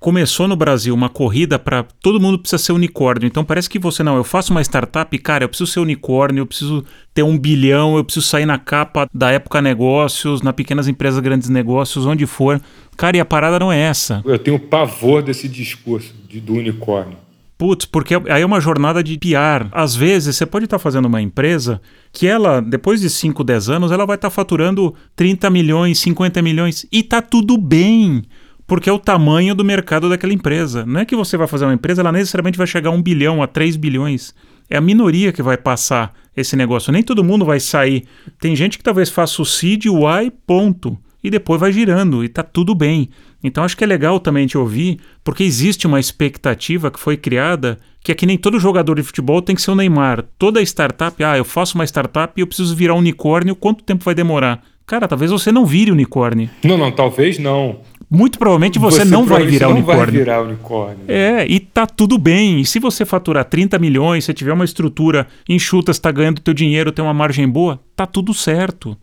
começou 0.00 0.48
no 0.48 0.56
Brasil 0.56 0.94
uma 0.94 1.10
corrida 1.10 1.58
para 1.58 1.82
todo 1.82 2.18
mundo 2.18 2.38
precisa 2.38 2.60
ser 2.60 2.72
unicórnio. 2.72 3.26
Então 3.26 3.44
parece 3.44 3.68
que 3.68 3.78
você 3.78 4.02
não, 4.02 4.16
eu 4.16 4.24
faço 4.24 4.50
uma 4.50 4.62
startup, 4.62 5.16
cara, 5.18 5.44
eu 5.44 5.48
preciso 5.48 5.70
ser 5.70 5.80
unicórnio, 5.80 6.40
eu 6.40 6.46
preciso 6.46 6.82
ter 7.12 7.22
um 7.22 7.38
bilhão, 7.38 7.96
eu 7.96 8.02
preciso 8.02 8.26
sair 8.26 8.46
na 8.46 8.58
capa 8.58 9.08
da 9.12 9.30
época 9.30 9.60
negócios, 9.60 10.40
na 10.40 10.52
pequenas 10.52 10.88
empresas, 10.88 11.20
grandes 11.20 11.50
negócios, 11.50 12.06
onde 12.06 12.26
for. 12.26 12.60
Cara, 12.96 13.18
e 13.18 13.20
a 13.20 13.24
parada 13.24 13.58
não 13.58 13.70
é 13.70 13.78
essa. 13.78 14.22
Eu 14.24 14.38
tenho 14.38 14.58
pavor 14.58 15.22
desse 15.22 15.46
discurso 15.46 16.14
de, 16.26 16.40
do 16.40 16.54
unicórnio. 16.54 17.18
Putz, 17.60 17.84
porque 17.84 18.14
aí 18.14 18.40
é 18.40 18.46
uma 18.46 18.58
jornada 18.58 19.04
de 19.04 19.18
PR. 19.18 19.68
Às 19.70 19.94
vezes, 19.94 20.34
você 20.34 20.46
pode 20.46 20.64
estar 20.64 20.78
fazendo 20.78 21.04
uma 21.04 21.20
empresa 21.20 21.78
que 22.10 22.26
ela, 22.26 22.62
depois 22.62 23.02
de 23.02 23.10
5, 23.10 23.44
10 23.44 23.68
anos, 23.68 23.92
ela 23.92 24.06
vai 24.06 24.14
estar 24.14 24.30
faturando 24.30 24.94
30 25.14 25.50
milhões, 25.50 25.98
50 25.98 26.40
milhões 26.40 26.86
e 26.90 27.02
tá 27.02 27.20
tudo 27.20 27.58
bem. 27.58 28.22
Porque 28.66 28.88
é 28.88 28.92
o 28.94 28.98
tamanho 28.98 29.54
do 29.54 29.62
mercado 29.62 30.08
daquela 30.08 30.32
empresa. 30.32 30.86
Não 30.86 31.00
é 31.00 31.04
que 31.04 31.14
você 31.14 31.36
vai 31.36 31.46
fazer 31.46 31.66
uma 31.66 31.74
empresa, 31.74 32.00
ela 32.00 32.10
necessariamente 32.10 32.56
vai 32.56 32.66
chegar 32.66 32.88
a 32.88 32.94
1 32.94 33.02
bilhão, 33.02 33.42
a 33.42 33.46
3 33.46 33.76
bilhões. 33.76 34.34
É 34.70 34.78
a 34.78 34.80
minoria 34.80 35.30
que 35.30 35.42
vai 35.42 35.58
passar 35.58 36.14
esse 36.34 36.56
negócio. 36.56 36.90
Nem 36.90 37.02
todo 37.02 37.22
mundo 37.22 37.44
vai 37.44 37.60
sair. 37.60 38.06
Tem 38.40 38.56
gente 38.56 38.78
que 38.78 38.84
talvez 38.84 39.10
faça 39.10 39.42
o 39.42 39.44
seed, 39.44 39.84
o 39.84 40.06
ponto. 40.46 40.96
E 41.22 41.28
depois 41.28 41.60
vai 41.60 41.70
girando 41.70 42.24
e 42.24 42.28
tá 42.30 42.42
tudo 42.42 42.74
bem. 42.74 43.10
Então 43.42 43.64
acho 43.64 43.76
que 43.76 43.84
é 43.84 43.86
legal 43.86 44.20
também 44.20 44.46
te 44.46 44.58
ouvir, 44.58 44.98
porque 45.24 45.42
existe 45.42 45.86
uma 45.86 46.00
expectativa 46.00 46.90
que 46.90 47.00
foi 47.00 47.16
criada 47.16 47.78
que 48.02 48.12
é 48.12 48.14
que 48.14 48.26
nem 48.26 48.38
todo 48.38 48.58
jogador 48.58 48.96
de 48.96 49.02
futebol 49.02 49.42
tem 49.42 49.54
que 49.54 49.62
ser 49.62 49.70
o 49.70 49.74
Neymar. 49.74 50.24
Toda 50.38 50.62
startup, 50.62 51.22
ah, 51.22 51.36
eu 51.36 51.44
faço 51.44 51.74
uma 51.74 51.84
startup 51.84 52.32
e 52.36 52.40
eu 52.40 52.46
preciso 52.46 52.74
virar 52.74 52.94
unicórnio, 52.94 53.54
quanto 53.54 53.84
tempo 53.84 54.04
vai 54.04 54.14
demorar? 54.14 54.62
Cara, 54.86 55.06
talvez 55.06 55.30
você 55.30 55.52
não 55.52 55.64
vire 55.64 55.92
unicórnio. 55.92 56.50
Não, 56.64 56.76
não, 56.76 56.90
talvez 56.90 57.38
não. 57.38 57.80
Muito 58.10 58.38
provavelmente 58.38 58.76
você, 58.76 59.00
você 59.00 59.04
não 59.04 59.24
vai 59.24 59.46
virar 59.46 59.68
não 59.68 59.76
unicórnio. 59.76 60.04
Vai 60.04 60.12
virar 60.12 60.42
unicórnio. 60.42 61.04
É, 61.06 61.46
e 61.46 61.60
tá 61.60 61.86
tudo 61.86 62.18
bem. 62.18 62.60
E 62.60 62.64
se 62.64 62.80
você 62.80 63.04
faturar 63.04 63.44
30 63.44 63.78
milhões, 63.78 64.24
se 64.24 64.34
tiver 64.34 64.52
uma 64.52 64.64
estrutura 64.64 65.28
enxuta, 65.48 65.92
está 65.92 66.10
ganhando 66.10 66.40
teu 66.40 66.52
dinheiro, 66.52 66.90
tem 66.90 67.04
uma 67.04 67.14
margem 67.14 67.48
boa, 67.48 67.78
tá 67.94 68.04
tudo 68.04 68.34
certo. 68.34 68.96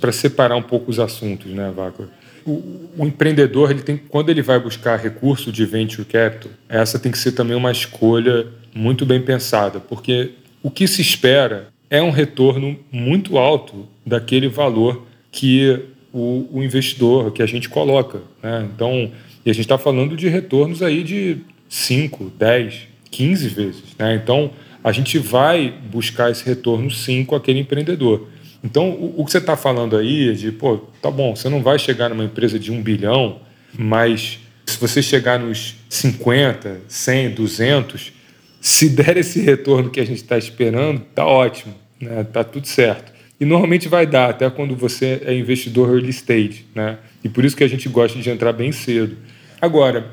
Para 0.00 0.10
separar 0.10 0.56
um 0.56 0.62
pouco 0.62 0.90
os 0.90 0.98
assuntos, 0.98 1.52
né, 1.52 1.72
Vaca? 1.74 2.08
O, 2.46 2.88
o, 2.98 3.06
empreendedor, 3.06 3.70
ele 3.70 3.82
tem, 3.82 3.96
quando 3.96 4.30
ele 4.30 4.42
vai 4.42 4.58
buscar 4.58 4.96
recurso 4.96 5.52
de 5.52 5.64
venture 5.64 6.04
capital, 6.04 6.50
essa 6.68 6.98
tem 6.98 7.10
que 7.12 7.18
ser 7.18 7.32
também 7.32 7.56
uma 7.56 7.70
escolha 7.70 8.46
muito 8.74 9.04
bem 9.04 9.20
pensada, 9.20 9.80
porque 9.80 10.30
o 10.62 10.70
que 10.70 10.86
se 10.86 11.00
espera 11.00 11.68
é 11.88 12.00
um 12.02 12.10
retorno 12.10 12.78
muito 12.90 13.36
alto 13.36 13.88
daquele 14.06 14.48
valor 14.48 15.06
que 15.32 15.78
o, 16.12 16.46
o 16.52 16.62
investidor, 16.62 17.32
que 17.32 17.42
a 17.42 17.46
gente 17.46 17.68
coloca. 17.68 18.20
Né? 18.42 18.68
Então, 18.74 19.10
e 19.44 19.50
a 19.50 19.52
gente 19.52 19.64
está 19.64 19.78
falando 19.78 20.16
de 20.16 20.28
retornos 20.28 20.82
aí 20.82 21.02
de 21.02 21.38
5, 21.68 22.32
10, 22.38 22.88
15 23.10 23.48
vezes. 23.48 23.84
Né? 23.98 24.14
Então, 24.14 24.50
a 24.82 24.92
gente 24.92 25.18
vai 25.18 25.72
buscar 25.90 26.30
esse 26.30 26.44
retorno 26.44 26.90
sim 26.90 27.24
com 27.24 27.34
aquele 27.34 27.60
empreendedor. 27.60 28.28
Então, 28.62 28.90
o, 28.90 29.20
o 29.20 29.24
que 29.24 29.32
você 29.32 29.38
está 29.38 29.56
falando 29.56 29.96
aí 29.96 30.30
é 30.30 30.32
de, 30.32 30.52
pô, 30.52 30.78
tá 31.00 31.10
bom, 31.10 31.34
você 31.34 31.48
não 31.48 31.62
vai 31.62 31.78
chegar 31.78 32.08
numa 32.08 32.24
empresa 32.24 32.58
de 32.58 32.70
um 32.70 32.82
bilhão, 32.82 33.40
mas 33.76 34.38
se 34.66 34.78
você 34.78 35.02
chegar 35.02 35.38
nos 35.38 35.76
50, 35.88 36.82
100, 36.86 37.30
200, 37.30 38.12
se 38.60 38.88
der 38.88 39.16
esse 39.16 39.40
retorno 39.40 39.90
que 39.90 40.00
a 40.00 40.04
gente 40.04 40.22
está 40.22 40.36
esperando, 40.36 41.00
tá 41.14 41.24
ótimo, 41.24 41.74
né? 42.00 42.24
tá 42.24 42.44
tudo 42.44 42.66
certo. 42.66 43.12
E 43.40 43.44
normalmente 43.44 43.88
vai 43.88 44.06
dar, 44.06 44.30
até 44.30 44.48
quando 44.50 44.76
você 44.76 45.22
é 45.24 45.34
investidor 45.34 45.88
early 45.88 46.10
stage, 46.10 46.66
né? 46.74 46.98
E 47.24 47.28
por 47.28 47.42
isso 47.42 47.56
que 47.56 47.64
a 47.64 47.68
gente 47.68 47.88
gosta 47.88 48.18
de 48.18 48.28
entrar 48.28 48.52
bem 48.52 48.70
cedo. 48.70 49.16
Agora, 49.58 50.10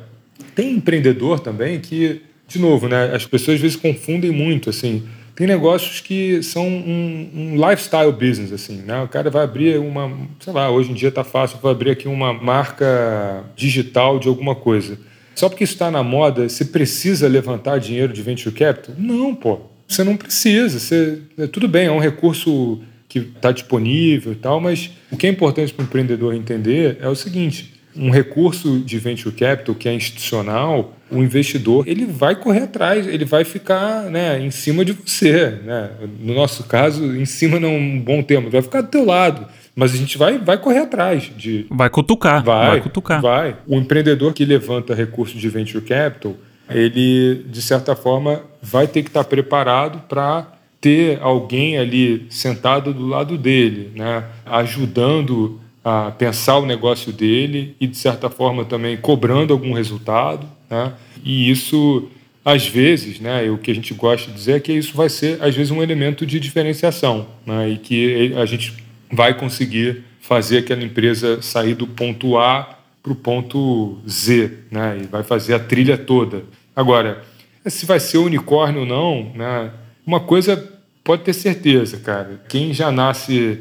tem 0.56 0.76
empreendedor 0.76 1.42
também 1.42 1.80
que, 1.82 2.22
de 2.48 2.58
novo, 2.58 2.88
né? 2.88 3.14
As 3.14 3.26
pessoas 3.26 3.56
às 3.56 3.62
vezes 3.62 3.76
confundem 3.76 4.32
muito, 4.32 4.70
assim. 4.70 5.04
Tem 5.38 5.46
negócios 5.46 6.02
que 6.02 6.42
são 6.42 6.68
um, 6.68 7.30
um 7.32 7.70
lifestyle 7.70 8.12
business, 8.12 8.52
assim, 8.52 8.78
né? 8.78 9.04
O 9.04 9.08
cara 9.08 9.30
vai 9.30 9.44
abrir 9.44 9.78
uma, 9.78 10.12
sei 10.40 10.52
lá, 10.52 10.72
hoje 10.72 10.90
em 10.90 10.96
dia 10.96 11.10
está 11.10 11.24
fácil, 11.24 11.60
vai 11.62 11.74
abrir 11.74 11.92
aqui 11.92 12.08
uma 12.08 12.34
marca 12.34 13.44
digital 13.56 14.18
de 14.18 14.28
alguma 14.28 14.56
coisa. 14.56 14.98
Só 15.36 15.48
porque 15.48 15.64
está 15.64 15.92
na 15.92 16.02
moda, 16.02 16.50
você 16.50 16.66
precisa 16.66 17.28
levantar 17.28 17.80
dinheiro 17.80 18.12
de 18.12 18.24
venture 18.24 18.54
capital? 18.54 18.96
Não, 18.98 19.36
pô. 19.36 19.60
Você 19.88 20.04
não 20.04 20.18
precisa. 20.18 20.80
Você, 20.80 21.22
é, 21.38 21.46
tudo 21.46 21.68
bem, 21.68 21.86
é 21.86 21.92
um 21.92 22.00
recurso 22.00 22.82
que 23.08 23.20
está 23.20 23.52
disponível 23.52 24.32
e 24.32 24.38
tal, 24.38 24.60
mas 24.60 24.90
o 25.12 25.18
que 25.18 25.28
é 25.28 25.30
importante 25.30 25.72
para 25.72 25.84
o 25.84 25.86
empreendedor 25.86 26.34
entender 26.34 26.98
é 27.00 27.08
o 27.08 27.16
seguinte: 27.16 27.76
um 27.96 28.10
recurso 28.10 28.80
de 28.80 28.98
venture 28.98 29.36
capital 29.36 29.76
que 29.76 29.88
é 29.88 29.94
institucional, 29.94 30.97
o 31.10 31.24
investidor 31.24 31.88
ele 31.88 32.06
vai 32.06 32.36
correr 32.36 32.64
atrás, 32.64 33.08
ele 33.08 33.26
vai 33.26 33.44
ficar 33.44 34.04
né, 34.10 34.40
em 34.40 34.52
cima 34.52 34.84
de 34.84 34.94
você. 34.94 35.60
Né? 35.64 35.90
No 36.20 36.34
nosso 36.34 36.64
caso, 36.64 37.16
em 37.16 37.26
cima 37.26 37.60
não 37.60 37.70
é 37.70 37.78
um 37.78 38.00
bom 38.00 38.22
termo, 38.22 38.50
vai 38.50 38.62
ficar 38.62 38.82
do 38.82 38.90
teu 38.90 39.06
lado. 39.06 39.48
Mas 39.76 39.94
a 39.94 39.98
gente 39.98 40.18
vai, 40.18 40.40
vai 40.40 40.58
correr 40.58 40.80
atrás 40.80 41.32
de. 41.38 41.68
Vai 41.70 41.90
cutucar. 41.90 42.44
Vai, 42.44 42.70
vai 42.72 42.82
cutucar. 42.82 43.22
Vai. 43.22 43.56
O 43.68 43.76
empreendedor 43.76 44.34
que 44.34 44.44
levanta 44.44 44.96
recurso 44.96 45.38
de 45.38 45.50
venture 45.50 45.86
capital, 45.86 46.36
ele, 46.68 47.46
de 47.48 47.62
certa 47.62 47.96
forma, 47.96 48.42
vai 48.62 48.88
ter 48.88 49.04
que 49.04 49.10
estar 49.10 49.24
preparado 49.24 50.00
para 50.10 50.48
ter 50.82 51.20
alguém 51.22 51.78
ali 51.78 52.26
sentado 52.30 52.94
do 52.94 53.08
lado 53.08 53.38
dele, 53.38 53.92
né, 53.96 54.24
ajudando 54.46 55.60
a 55.84 56.12
pensar 56.12 56.58
o 56.58 56.66
negócio 56.66 57.14
dele 57.14 57.76
e, 57.80 57.88
de 57.88 57.98
certa 57.98 58.30
forma, 58.30 58.66
também 58.66 58.98
cobrando 58.98 59.54
algum 59.54 59.74
resultado. 59.74 60.48
Né, 60.70 60.94
e 61.24 61.50
isso, 61.50 62.10
às 62.44 62.68
vezes, 62.68 63.20
né, 63.20 63.50
o 63.50 63.58
que 63.58 63.72
a 63.72 63.76
gente 63.76 63.94
gosta 63.94 64.30
de 64.30 64.38
dizer 64.38 64.54
é 64.54 64.60
que 64.60 64.74
isso 64.74 64.96
vai 64.96 65.10
ser, 65.10 65.42
às 65.42 65.56
vezes, 65.56 65.72
um 65.72 65.82
elemento 65.82 66.26
de 66.26 66.40
diferenciação 66.40 67.28
né, 67.46 67.70
e 67.70 67.78
que 67.78 68.34
a 68.36 68.46
gente 68.46 68.74
vai 69.12 69.34
conseguir 69.34 70.04
fazer 70.20 70.60
aquela 70.60 70.84
empresa 70.84 71.42
sair 71.42 71.74
do 71.74 71.88
ponto 71.88 72.38
A 72.38 72.78
para 73.02 73.12
o 73.12 73.16
ponto 73.16 74.00
Z, 74.08 74.52
né, 74.70 75.00
e 75.02 75.08
vai 75.08 75.24
fazer 75.24 75.54
a 75.54 75.60
trilha 75.60 75.98
toda. 75.98 76.44
Agora, 76.76 77.24
se 77.66 77.86
vai 77.86 78.00
ser 78.00 78.18
unicórnio 78.18 78.82
ou 78.82 78.86
não, 78.86 79.32
né, 79.34 79.72
uma 80.06 80.20
coisa 80.20 80.74
pode 81.08 81.24
ter 81.24 81.34
certeza, 81.34 81.98
cara. 81.98 82.42
Quem 82.50 82.74
já 82.74 82.92
nasce 82.92 83.60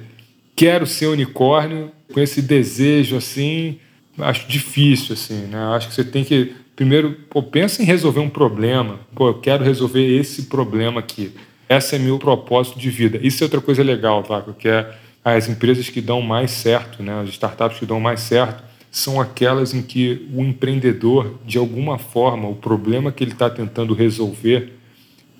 quero 0.56 0.84
ser 0.84 1.06
unicórnio 1.06 1.92
com 2.12 2.18
esse 2.18 2.42
desejo 2.42 3.16
assim, 3.16 3.78
acho 4.18 4.48
difícil 4.48 5.12
assim, 5.12 5.42
né? 5.46 5.58
Acho 5.76 5.88
que 5.88 5.94
você 5.94 6.02
tem 6.02 6.24
que 6.24 6.56
primeiro, 6.76 7.12
pô, 7.30 7.42
pensa 7.42 7.82
em 7.82 7.84
resolver 7.84 8.20
um 8.20 8.28
problema. 8.28 9.00
Pô, 9.14 9.28
eu 9.28 9.40
quero 9.40 9.64
resolver 9.64 10.04
esse 10.04 10.42
problema 10.42 11.00
aqui. 11.00 11.32
Esse 11.68 11.96
é 11.96 11.98
meu 11.98 12.18
propósito 12.18 12.78
de 12.78 12.90
vida. 12.90 13.18
Isso 13.20 13.42
é 13.42 13.44
outra 13.46 13.60
coisa 13.60 13.82
legal, 13.82 14.22
tá? 14.22 14.44
Que 14.56 14.68
é 14.68 14.94
as 15.24 15.48
empresas 15.48 15.88
que 15.88 16.00
dão 16.00 16.22
mais 16.22 16.52
certo, 16.52 17.02
né? 17.02 17.20
As 17.22 17.30
startups 17.30 17.80
que 17.80 17.86
dão 17.86 17.98
mais 17.98 18.20
certo 18.20 18.62
são 18.92 19.20
aquelas 19.20 19.74
em 19.74 19.82
que 19.82 20.28
o 20.32 20.42
empreendedor, 20.42 21.34
de 21.44 21.58
alguma 21.58 21.98
forma, 21.98 22.48
o 22.48 22.54
problema 22.54 23.10
que 23.10 23.24
ele 23.24 23.32
está 23.32 23.50
tentando 23.50 23.92
resolver 23.92 24.76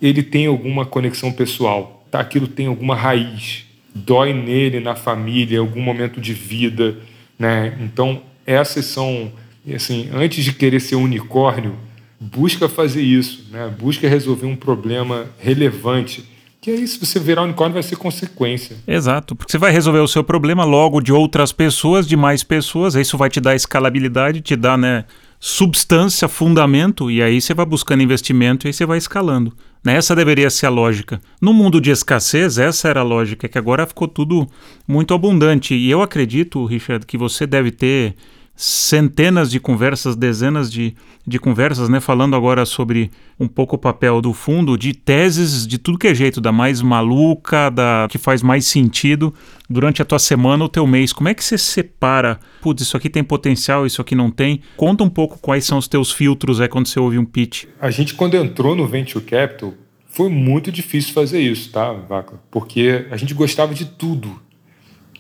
ele 0.01 0.23
tem 0.23 0.47
alguma 0.47 0.85
conexão 0.85 1.33
pessoal, 1.33 2.07
tá? 2.11 2.21
aquilo 2.21 2.47
tem 2.47 2.67
alguma 2.67 2.95
raiz, 2.95 3.65
dói 3.95 4.33
nele, 4.33 4.81
na 4.81 4.95
família, 4.95 5.57
em 5.57 5.61
algum 5.61 5.81
momento 5.81 6.21
de 6.21 6.35
vida. 6.35 6.97
Né? 7.39 7.77
Então, 7.81 8.23
essas 8.47 8.85
são, 8.87 9.33
assim, 9.75 10.09
antes 10.13 10.45
de 10.45 10.53
querer 10.53 10.81
ser 10.81 10.97
unicórnio, 10.97 11.75
busca 12.21 12.69
fazer 12.69 13.03
isso, 13.03 13.47
né? 13.51 13.73
busca 13.79 14.09
resolver 14.09 14.47
um 14.47 14.57
problema 14.57 15.27
relevante. 15.39 16.25
Que 16.61 16.71
aí, 16.71 16.89
se 16.89 16.99
você 16.99 17.21
virar 17.21 17.43
unicórnio, 17.43 17.75
vai 17.75 17.83
ser 17.83 17.97
consequência. 17.97 18.77
Exato, 18.87 19.37
porque 19.37 19.53
você 19.53 19.59
vai 19.59 19.71
resolver 19.71 20.01
o 20.01 20.09
seu 20.09 20.25
problema 20.25 20.65
logo 20.65 21.01
de 21.01 21.13
outras 21.13 21.53
pessoas, 21.53 22.09
de 22.09 22.17
mais 22.17 22.43
pessoas, 22.43 22.95
isso 22.95 23.17
vai 23.17 23.31
te 23.31 23.41
dar 23.41 23.55
escalabilidade, 23.55 24.41
te 24.41 24.57
dá 24.57 24.77
né, 24.77 25.05
substância, 25.39 26.27
fundamento, 26.27 27.11
e 27.11 27.23
aí 27.23 27.41
você 27.41 27.55
vai 27.55 27.65
buscando 27.67 28.03
investimento 28.03 28.67
e 28.67 28.69
aí 28.69 28.73
você 28.73 28.85
vai 28.85 28.99
escalando. 28.99 29.53
Né? 29.85 29.95
Essa 29.95 30.17
deveria 30.17 30.51
ser 30.51 30.67
a 30.67 30.71
lógica. 30.71 31.21
No 31.41 31.53
mundo 31.53 31.81
de 31.81 31.93
escassez, 31.93 32.59
essa 32.59 32.89
era 32.89 33.01
a 33.01 33.05
lógica, 33.05 33.49
que 33.49 33.59
agora 33.59 33.87
ficou 33.87 34.09
tudo 34.09 34.49
muito 34.89 35.15
abundante. 35.15 35.75
E 35.75 35.89
eu 35.89 36.03
acredito, 36.03 36.65
Richard, 36.65 37.07
que 37.07 37.17
você 37.17 37.47
deve 37.47 37.71
ter 37.71 38.17
centenas 38.57 39.51
de 39.51 39.61
conversas, 39.61 40.17
dezenas 40.17 40.73
de, 40.73 40.95
de 41.27 41.39
conversas, 41.39 41.91
né? 41.91 42.01
Falando 42.01 42.35
agora 42.35 42.65
sobre 42.65 43.11
um 43.39 43.47
pouco 43.47 43.77
o 43.77 43.79
papel 43.79 44.23
do 44.23 44.33
fundo, 44.33 44.79
de 44.79 44.95
teses 44.95 45.67
de 45.67 45.77
tudo 45.77 45.99
que 45.99 46.09
é 46.09 46.15
jeito, 46.15 46.41
da 46.41 46.51
mais 46.51 46.81
maluca, 46.81 47.71
da 47.71 48.07
que 48.11 48.17
faz 48.17 48.43
mais 48.43 48.65
sentido 48.65 49.35
durante 49.69 50.01
a 50.01 50.05
tua 50.07 50.19
semana 50.19 50.65
ou 50.65 50.71
teu 50.71 50.87
mês. 50.87 51.13
Como 51.13 51.29
é 51.29 51.35
que 51.35 51.45
você 51.45 51.59
separa? 51.59 52.41
Putz, 52.63 52.83
isso 52.83 52.97
aqui 52.97 53.11
tem 53.11 53.23
potencial, 53.23 53.85
isso 53.85 54.01
aqui 54.01 54.15
não 54.15 54.31
tem. 54.31 54.63
Conta 54.77 55.05
um 55.05 55.11
pouco 55.11 55.39
quais 55.39 55.67
são 55.67 55.77
os 55.77 55.87
teus 55.87 56.11
filtros 56.11 56.59
aí 56.59 56.69
quando 56.69 56.87
você 56.87 56.99
ouve 56.99 57.19
um 57.19 57.27
pitch. 57.27 57.65
A 57.79 57.91
gente, 57.91 58.15
quando 58.15 58.35
entrou 58.35 58.75
no 58.75 58.87
Venture 58.87 59.23
Capital, 59.23 59.75
foi 60.07 60.31
muito 60.31 60.73
difícil 60.73 61.13
fazer 61.13 61.41
isso, 61.41 61.71
tá, 61.71 61.93
Vaca? 61.93 62.41
Porque 62.51 63.07
a 63.11 63.19
gente 63.19 63.35
gostava 63.35 63.75
de 63.75 63.85
tudo. 63.85 64.41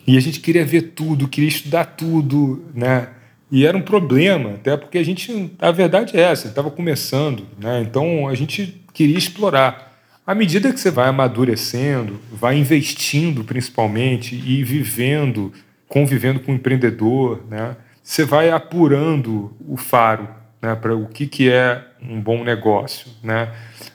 E 0.06 0.16
a 0.16 0.20
gente 0.20 0.40
queria 0.40 0.64
ver 0.64 0.92
tudo, 0.94 1.28
queria 1.28 1.48
estudar 1.48 1.84
tudo, 1.84 2.64
né? 2.72 3.08
E 3.50 3.64
era 3.64 3.76
um 3.76 3.82
problema, 3.82 4.54
até 4.54 4.76
porque 4.76 4.98
a 4.98 5.04
gente, 5.04 5.52
a 5.58 5.70
verdade 5.70 6.16
é 6.16 6.20
essa, 6.20 6.48
estava 6.48 6.70
começando, 6.70 7.46
né? 7.58 7.80
então 7.80 8.26
a 8.28 8.34
gente 8.34 8.82
queria 8.92 9.16
explorar. 9.16 9.94
À 10.26 10.34
medida 10.34 10.72
que 10.72 10.80
você 10.80 10.90
vai 10.90 11.08
amadurecendo, 11.08 12.20
vai 12.32 12.58
investindo 12.58 13.44
principalmente 13.44 14.34
e 14.34 14.64
vivendo, 14.64 15.52
convivendo 15.88 16.40
com 16.40 16.50
o 16.50 16.54
empreendedor, 16.56 17.44
né? 17.48 17.76
você 18.02 18.24
vai 18.24 18.50
apurando 18.50 19.56
o 19.60 19.76
faro 19.76 20.28
né? 20.60 20.74
para 20.74 20.96
o 20.96 21.06
que, 21.06 21.28
que 21.28 21.48
é 21.48 21.84
um 22.02 22.20
bom 22.20 22.42
negócio. 22.42 23.06
Né? 23.22 23.48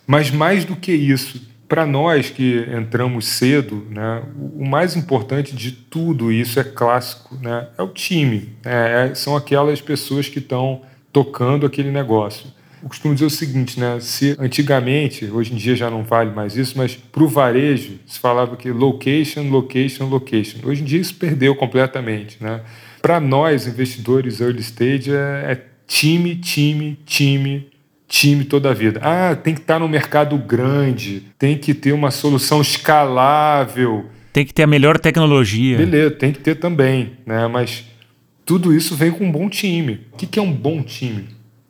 Mas 0.08 0.32
mais 0.32 0.64
do 0.64 0.78
que 0.78 0.94
isso, 0.94 1.51
para 1.72 1.86
nós 1.86 2.30
que 2.30 2.68
entramos 2.78 3.26
cedo, 3.26 3.88
né, 3.90 4.24
o 4.36 4.68
mais 4.68 4.98
importante 4.98 5.56
de 5.56 5.72
tudo 5.72 6.30
isso 6.30 6.60
é 6.60 6.66
clássico, 6.66 7.34
né, 7.42 7.70
é 7.78 7.82
o 7.82 7.88
time. 7.88 8.50
Né, 8.62 9.12
é, 9.12 9.16
são 9.16 9.38
aquelas 9.38 9.80
pessoas 9.80 10.28
que 10.28 10.40
estão 10.40 10.82
tocando 11.14 11.66
aquele 11.66 11.90
negócio. 11.90 12.48
Eu 12.84 12.90
costumo 12.90 13.14
dizer 13.14 13.26
o 13.26 13.30
seguinte, 13.30 13.80
né, 13.80 14.00
se 14.02 14.36
antigamente, 14.38 15.32
hoje 15.32 15.54
em 15.54 15.56
dia 15.56 15.74
já 15.74 15.90
não 15.90 16.04
vale 16.04 16.32
mais 16.32 16.58
isso, 16.58 16.78
mas 16.78 16.94
para 16.94 17.24
o 17.24 17.28
varejo 17.30 18.00
se 18.06 18.20
falava 18.20 18.58
que 18.58 18.70
location, 18.70 19.44
location, 19.50 20.10
location. 20.10 20.60
Hoje 20.66 20.82
em 20.82 20.86
dia 20.86 21.00
isso 21.00 21.16
perdeu 21.16 21.56
completamente. 21.56 22.36
Né? 22.42 22.60
Para 23.02 23.22
nós, 23.22 23.66
investidores 23.66 24.42
early 24.42 24.60
stage, 24.60 25.10
é, 25.14 25.54
é 25.54 25.66
time, 25.88 26.36
time, 26.36 27.00
time, 27.06 27.71
time 28.12 28.44
toda 28.44 28.70
a 28.70 28.74
vida. 28.74 29.00
Ah, 29.02 29.34
tem 29.36 29.56
que 29.56 29.62
estar 29.62 29.80
no 29.80 29.88
mercado 29.88 30.38
grande, 30.38 31.24
tem 31.40 31.58
que 31.58 31.74
ter 31.74 31.94
uma 31.94 32.12
solução 32.12 32.62
escalável. 32.62 34.06
Tem 34.34 34.46
que 34.46 34.54
ter 34.54 34.64
a 34.64 34.68
melhor 34.68 35.00
tecnologia. 35.00 35.78
Beleza, 35.78 36.12
tem 36.12 36.34
que 36.34 36.40
ter 36.40 36.56
também, 36.56 37.14
né? 37.26 37.48
Mas 37.48 37.86
tudo 38.46 38.76
isso 38.76 38.96
vem 38.96 39.12
com 39.12 39.26
um 39.26 39.32
bom 39.32 39.50
time. 39.50 40.02
O 40.12 40.18
que 40.18 40.38
é 40.38 40.42
um 40.42 40.52
bom 40.52 40.84
time? 40.84 41.30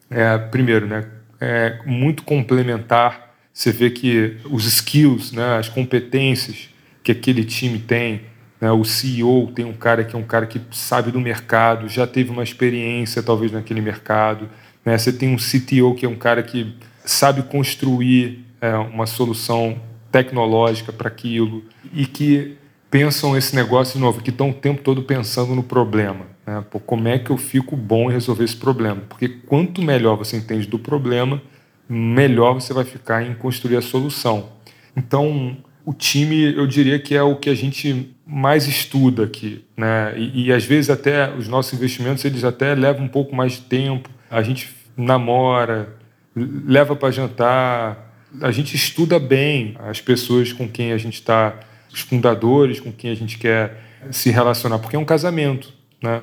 É, 0.10 0.36
primeiro, 0.38 0.88
né? 0.88 1.06
É 1.40 1.78
muito 1.86 2.24
complementar. 2.24 3.36
Você 3.54 3.72
vê 3.72 3.92
que 3.92 4.38
os 4.46 4.66
skills, 4.66 5.32
né? 5.32 5.58
as 5.58 5.70
competências 5.70 6.70
que 7.04 7.12
aquele 7.12 7.44
time 7.44 7.78
tem, 7.78 8.22
né? 8.60 8.72
o 8.72 8.84
CEO 8.84 9.52
tem 9.54 9.66
um 9.66 9.74
cara 9.74 10.04
que 10.04 10.16
é 10.16 10.20
um 10.20 10.24
cara 10.24 10.46
que 10.46 10.60
sabe 10.72 11.12
do 11.12 11.20
mercado, 11.20 11.90
já 11.90 12.08
teve 12.08 12.32
uma 12.32 12.44
experiência 12.44 13.22
talvez 13.22 13.52
naquele 13.52 13.82
mercado 13.82 14.50
né? 14.86 14.98
Você 14.98 15.12
tem 15.12 15.34
um 15.34 15.38
CTO 15.38 15.96
que 15.96 16.06
é 16.06 16.10
um 16.10 16.16
cara 16.16 16.44
que 16.44 16.74
sabe 17.06 17.44
construir 17.44 18.46
é, 18.60 18.76
uma 18.76 19.06
solução 19.06 19.80
tecnológica 20.12 20.92
para 20.92 21.08
aquilo 21.08 21.64
e 21.94 22.06
que 22.06 22.58
pensam 22.90 23.38
esse 23.38 23.56
negócio 23.56 23.96
de 23.96 24.00
novo, 24.00 24.22
que 24.22 24.30
estão 24.30 24.50
o 24.50 24.54
tempo 24.54 24.82
todo 24.82 25.04
pensando 25.04 25.56
no 25.56 25.64
problema. 25.64 26.26
Né? 26.46 26.64
Pô, 26.70 26.80
como 26.80 27.08
é 27.08 27.18
que 27.18 27.30
eu 27.30 27.38
fico 27.38 27.76
bom 27.78 28.10
em 28.10 28.14
resolver 28.14 28.44
esse 28.44 28.58
problema? 28.58 29.02
Porque 29.08 29.30
quanto 29.30 29.82
melhor 29.82 30.18
você 30.18 30.38
entende 30.38 30.68
do 30.68 30.78
problema, 30.78 31.42
melhor 31.88 32.54
você 32.54 32.74
vai 32.74 32.84
ficar 32.84 33.24
em 33.24 33.34
construir 33.34 33.78
a 33.78 33.82
solução. 33.82 34.50
Então, 34.96 35.58
o 35.86 35.94
time, 35.94 36.54
eu 36.56 36.68
diria 36.68 37.00
que 37.00 37.16
é 37.16 37.24
o 37.24 37.36
que 37.38 37.50
a 37.50 37.56
gente 37.56 38.14
mais 38.26 38.68
estuda 38.68 39.24
aqui, 39.24 39.64
né? 39.76 40.14
E, 40.18 40.46
e 40.46 40.54
às 40.54 40.64
vezes 40.64 40.90
até 40.90 41.34
os 41.34 41.48
nossos 41.48 41.74
investimentos 41.74 42.24
eles 42.24 42.44
até 42.44 42.76
levam 42.76 43.06
um 43.06 43.10
pouco 43.10 43.36
mais 43.36 43.54
de 43.54 43.62
tempo. 43.62 44.10
A 44.32 44.42
gente 44.42 44.74
namora, 44.96 45.96
leva 46.36 46.96
para 46.96 47.12
jantar, 47.12 48.12
a 48.42 48.52
gente 48.52 48.76
estuda 48.76 49.20
bem 49.20 49.76
as 49.80 50.00
pessoas 50.00 50.54
com 50.54 50.68
quem 50.70 50.94
a 50.94 50.98
gente 50.98 51.16
está, 51.16 51.60
os 51.92 52.00
fundadores 52.00 52.80
com 52.80 52.92
quem 52.92 53.12
a 53.12 53.16
gente 53.16 53.38
quer 53.38 53.84
se 54.10 54.30
relacionar, 54.32 54.80
porque 54.80 54.96
é 54.96 55.00
um 55.00 55.06
casamento, 55.06 55.74
né? 56.02 56.22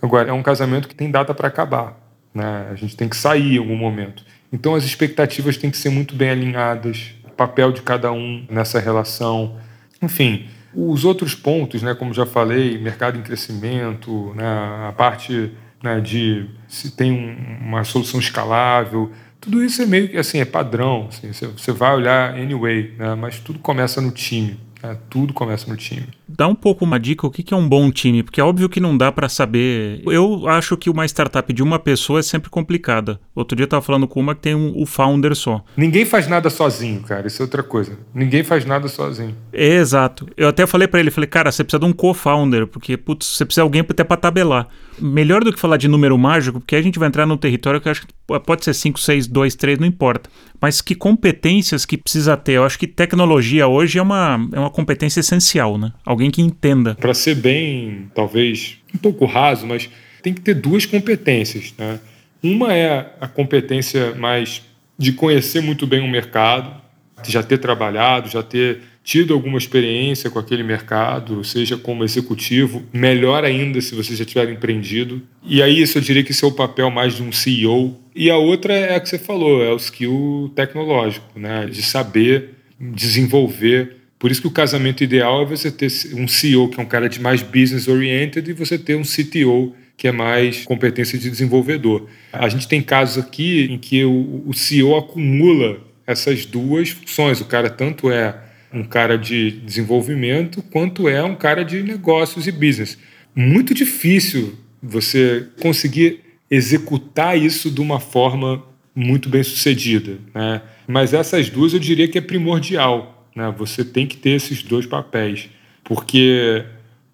Agora 0.00 0.28
é 0.28 0.32
um 0.32 0.42
casamento 0.42 0.86
que 0.86 0.94
tem 0.94 1.10
data 1.10 1.34
para 1.34 1.48
acabar, 1.48 1.98
né? 2.34 2.68
A 2.70 2.74
gente 2.74 2.96
tem 2.96 3.08
que 3.08 3.16
sair 3.16 3.56
em 3.56 3.58
algum 3.58 3.76
momento. 3.76 4.24
Então 4.52 4.74
as 4.74 4.84
expectativas 4.84 5.56
têm 5.56 5.70
que 5.70 5.76
ser 5.76 5.90
muito 5.90 6.14
bem 6.14 6.30
alinhadas, 6.30 7.14
o 7.24 7.30
papel 7.30 7.72
de 7.72 7.82
cada 7.82 8.12
um 8.12 8.46
nessa 8.50 8.78
relação, 8.78 9.58
enfim. 10.02 10.46
Os 10.74 11.04
outros 11.04 11.34
pontos, 11.34 11.82
né, 11.82 11.94
como 11.94 12.12
já 12.12 12.26
falei, 12.26 12.78
mercado 12.78 13.18
em 13.18 13.22
crescimento, 13.22 14.34
né, 14.36 14.46
a 14.88 14.92
parte 14.92 15.50
né, 15.82 16.00
de 16.00 16.48
se 16.66 16.90
tem 16.90 17.12
um, 17.12 17.66
uma 17.66 17.84
solução 17.84 18.18
escalável, 18.18 19.12
tudo 19.40 19.62
isso 19.62 19.80
é 19.80 19.86
meio 19.86 20.08
que 20.08 20.16
assim, 20.16 20.40
é 20.40 20.44
padrão. 20.44 21.06
Assim, 21.08 21.32
você, 21.32 21.46
você 21.46 21.72
vai 21.72 21.94
olhar 21.94 22.34
anyway, 22.34 22.94
né, 22.98 23.14
mas 23.14 23.38
tudo 23.38 23.58
começa 23.58 24.00
no 24.00 24.10
time. 24.10 24.58
É, 24.82 24.96
tudo 25.08 25.32
começa 25.32 25.68
no 25.68 25.76
time. 25.76 26.06
Dá 26.38 26.46
um 26.46 26.54
pouco 26.54 26.84
uma 26.84 27.00
dica 27.00 27.26
o 27.26 27.30
que 27.32 27.52
é 27.52 27.56
um 27.56 27.68
bom 27.68 27.90
time, 27.90 28.22
porque 28.22 28.40
é 28.40 28.44
óbvio 28.44 28.68
que 28.68 28.78
não 28.78 28.96
dá 28.96 29.10
para 29.10 29.28
saber. 29.28 30.00
Eu 30.06 30.46
acho 30.46 30.76
que 30.76 30.88
uma 30.88 31.04
startup 31.04 31.52
de 31.52 31.64
uma 31.64 31.80
pessoa 31.80 32.20
é 32.20 32.22
sempre 32.22 32.48
complicada. 32.48 33.18
Outro 33.34 33.56
dia 33.56 33.64
eu 33.64 33.68
tava 33.68 33.82
falando 33.82 34.06
com 34.06 34.20
uma 34.20 34.36
que 34.36 34.42
tem 34.42 34.54
um, 34.54 34.72
o 34.80 34.86
founder 34.86 35.34
só. 35.34 35.64
Ninguém 35.76 36.04
faz 36.04 36.28
nada 36.28 36.48
sozinho, 36.48 37.00
cara. 37.00 37.26
Isso 37.26 37.42
é 37.42 37.44
outra 37.44 37.64
coisa. 37.64 37.98
Ninguém 38.14 38.44
faz 38.44 38.64
nada 38.64 38.86
sozinho. 38.86 39.34
É, 39.52 39.78
exato. 39.78 40.28
Eu 40.36 40.46
até 40.46 40.64
falei 40.64 40.86
para 40.86 41.00
ele, 41.00 41.10
falei, 41.10 41.26
cara, 41.26 41.50
você 41.50 41.64
precisa 41.64 41.80
de 41.80 41.86
um 41.86 41.92
co-founder, 41.92 42.68
porque 42.68 42.96
putz, 42.96 43.26
você 43.26 43.44
precisa 43.44 43.62
de 43.62 43.66
alguém 43.66 43.80
até 43.80 44.04
para 44.04 44.16
tabelar. 44.16 44.68
Melhor 45.00 45.42
do 45.42 45.52
que 45.52 45.58
falar 45.58 45.76
de 45.76 45.88
número 45.88 46.16
mágico, 46.16 46.60
porque 46.60 46.76
a 46.76 46.82
gente 46.82 47.00
vai 47.00 47.08
entrar 47.08 47.26
num 47.26 47.36
território 47.36 47.80
que 47.80 47.88
eu 47.88 47.92
acho 47.92 48.06
que 48.06 48.14
pode 48.44 48.64
ser 48.64 48.74
5, 48.74 49.00
6, 49.00 49.26
2, 49.26 49.54
3, 49.56 49.78
não 49.80 49.86
importa. 49.86 50.30
Mas 50.60 50.80
que 50.80 50.94
competências 50.94 51.84
que 51.84 51.96
precisa 51.96 52.36
ter? 52.36 52.52
Eu 52.52 52.64
acho 52.64 52.78
que 52.78 52.86
tecnologia 52.86 53.68
hoje 53.68 53.98
é 53.98 54.02
uma, 54.02 54.48
é 54.52 54.58
uma 54.58 54.70
competência 54.70 55.20
essencial, 55.20 55.78
né? 55.78 55.92
Alguém 56.04 56.27
que 56.30 56.42
entenda. 56.42 56.94
Para 56.94 57.14
ser 57.14 57.34
bem, 57.34 58.10
talvez, 58.14 58.78
um 58.94 58.98
pouco 58.98 59.24
raso, 59.24 59.66
mas 59.66 59.88
tem 60.22 60.32
que 60.32 60.40
ter 60.40 60.54
duas 60.54 60.86
competências, 60.86 61.74
né? 61.78 62.00
Uma 62.42 62.72
é 62.72 63.14
a 63.20 63.26
competência 63.26 64.14
mais 64.14 64.62
de 64.96 65.12
conhecer 65.12 65.60
muito 65.60 65.86
bem 65.86 66.00
o 66.00 66.08
mercado, 66.08 66.80
já 67.26 67.42
ter 67.42 67.58
trabalhado, 67.58 68.28
já 68.28 68.42
ter 68.42 68.80
tido 69.02 69.32
alguma 69.32 69.56
experiência 69.56 70.28
com 70.28 70.38
aquele 70.38 70.62
mercado, 70.62 71.42
seja 71.42 71.78
como 71.78 72.04
executivo, 72.04 72.82
melhor 72.92 73.42
ainda 73.42 73.80
se 73.80 73.94
você 73.94 74.14
já 74.14 74.24
tiver 74.24 74.50
empreendido. 74.50 75.22
E 75.42 75.62
aí 75.62 75.80
isso 75.80 75.96
eu 75.96 76.02
diria 76.02 76.22
que 76.22 76.32
isso 76.32 76.44
é 76.44 76.48
o 76.48 76.52
papel 76.52 76.90
mais 76.90 77.16
de 77.16 77.22
um 77.22 77.32
CEO. 77.32 77.98
E 78.14 78.30
a 78.30 78.36
outra 78.36 78.74
é 78.74 78.96
a 78.96 79.00
que 79.00 79.08
você 79.08 79.18
falou, 79.18 79.62
é 79.62 79.72
o 79.72 79.76
skill 79.76 80.52
tecnológico, 80.54 81.38
né? 81.38 81.66
de 81.66 81.82
saber 81.82 82.50
desenvolver. 82.78 83.96
Por 84.18 84.30
isso 84.30 84.40
que 84.40 84.48
o 84.48 84.52
casamento 84.52 85.04
ideal 85.04 85.42
é 85.42 85.44
você 85.46 85.70
ter 85.70 85.90
um 86.14 86.26
CEO 86.26 86.68
que 86.68 86.80
é 86.80 86.82
um 86.82 86.86
cara 86.86 87.08
de 87.08 87.20
mais 87.20 87.42
business 87.42 87.86
oriented 87.86 88.50
e 88.50 88.52
você 88.52 88.76
ter 88.76 88.96
um 88.96 89.02
CTO 89.02 89.74
que 89.96 90.08
é 90.08 90.12
mais 90.12 90.64
competência 90.64 91.18
de 91.18 91.28
desenvolvedor. 91.28 92.08
A 92.32 92.48
gente 92.48 92.68
tem 92.68 92.80
casos 92.80 93.22
aqui 93.22 93.66
em 93.70 93.78
que 93.78 94.04
o 94.04 94.52
CEO 94.52 94.96
acumula 94.96 95.80
essas 96.06 96.46
duas 96.46 96.90
funções. 96.90 97.40
O 97.40 97.44
cara 97.44 97.68
tanto 97.68 98.10
é 98.10 98.34
um 98.72 98.84
cara 98.84 99.16
de 99.16 99.50
desenvolvimento 99.50 100.62
quanto 100.62 101.08
é 101.08 101.22
um 101.22 101.34
cara 101.34 101.64
de 101.64 101.82
negócios 101.82 102.46
e 102.46 102.52
business. 102.52 102.98
Muito 103.34 103.74
difícil 103.74 104.54
você 104.82 105.46
conseguir 105.60 106.20
executar 106.50 107.36
isso 107.36 107.70
de 107.70 107.80
uma 107.80 108.00
forma 108.00 108.62
muito 108.94 109.28
bem 109.28 109.42
sucedida. 109.42 110.18
Né? 110.34 110.62
Mas 110.86 111.12
essas 111.12 111.50
duas 111.50 111.72
eu 111.72 111.78
diria 111.78 112.08
que 112.08 112.18
é 112.18 112.20
primordial. 112.20 113.17
Né? 113.38 113.54
Você 113.56 113.84
tem 113.84 114.04
que 114.04 114.16
ter 114.16 114.30
esses 114.30 114.64
dois 114.64 114.84
papéis, 114.84 115.48
porque 115.84 116.64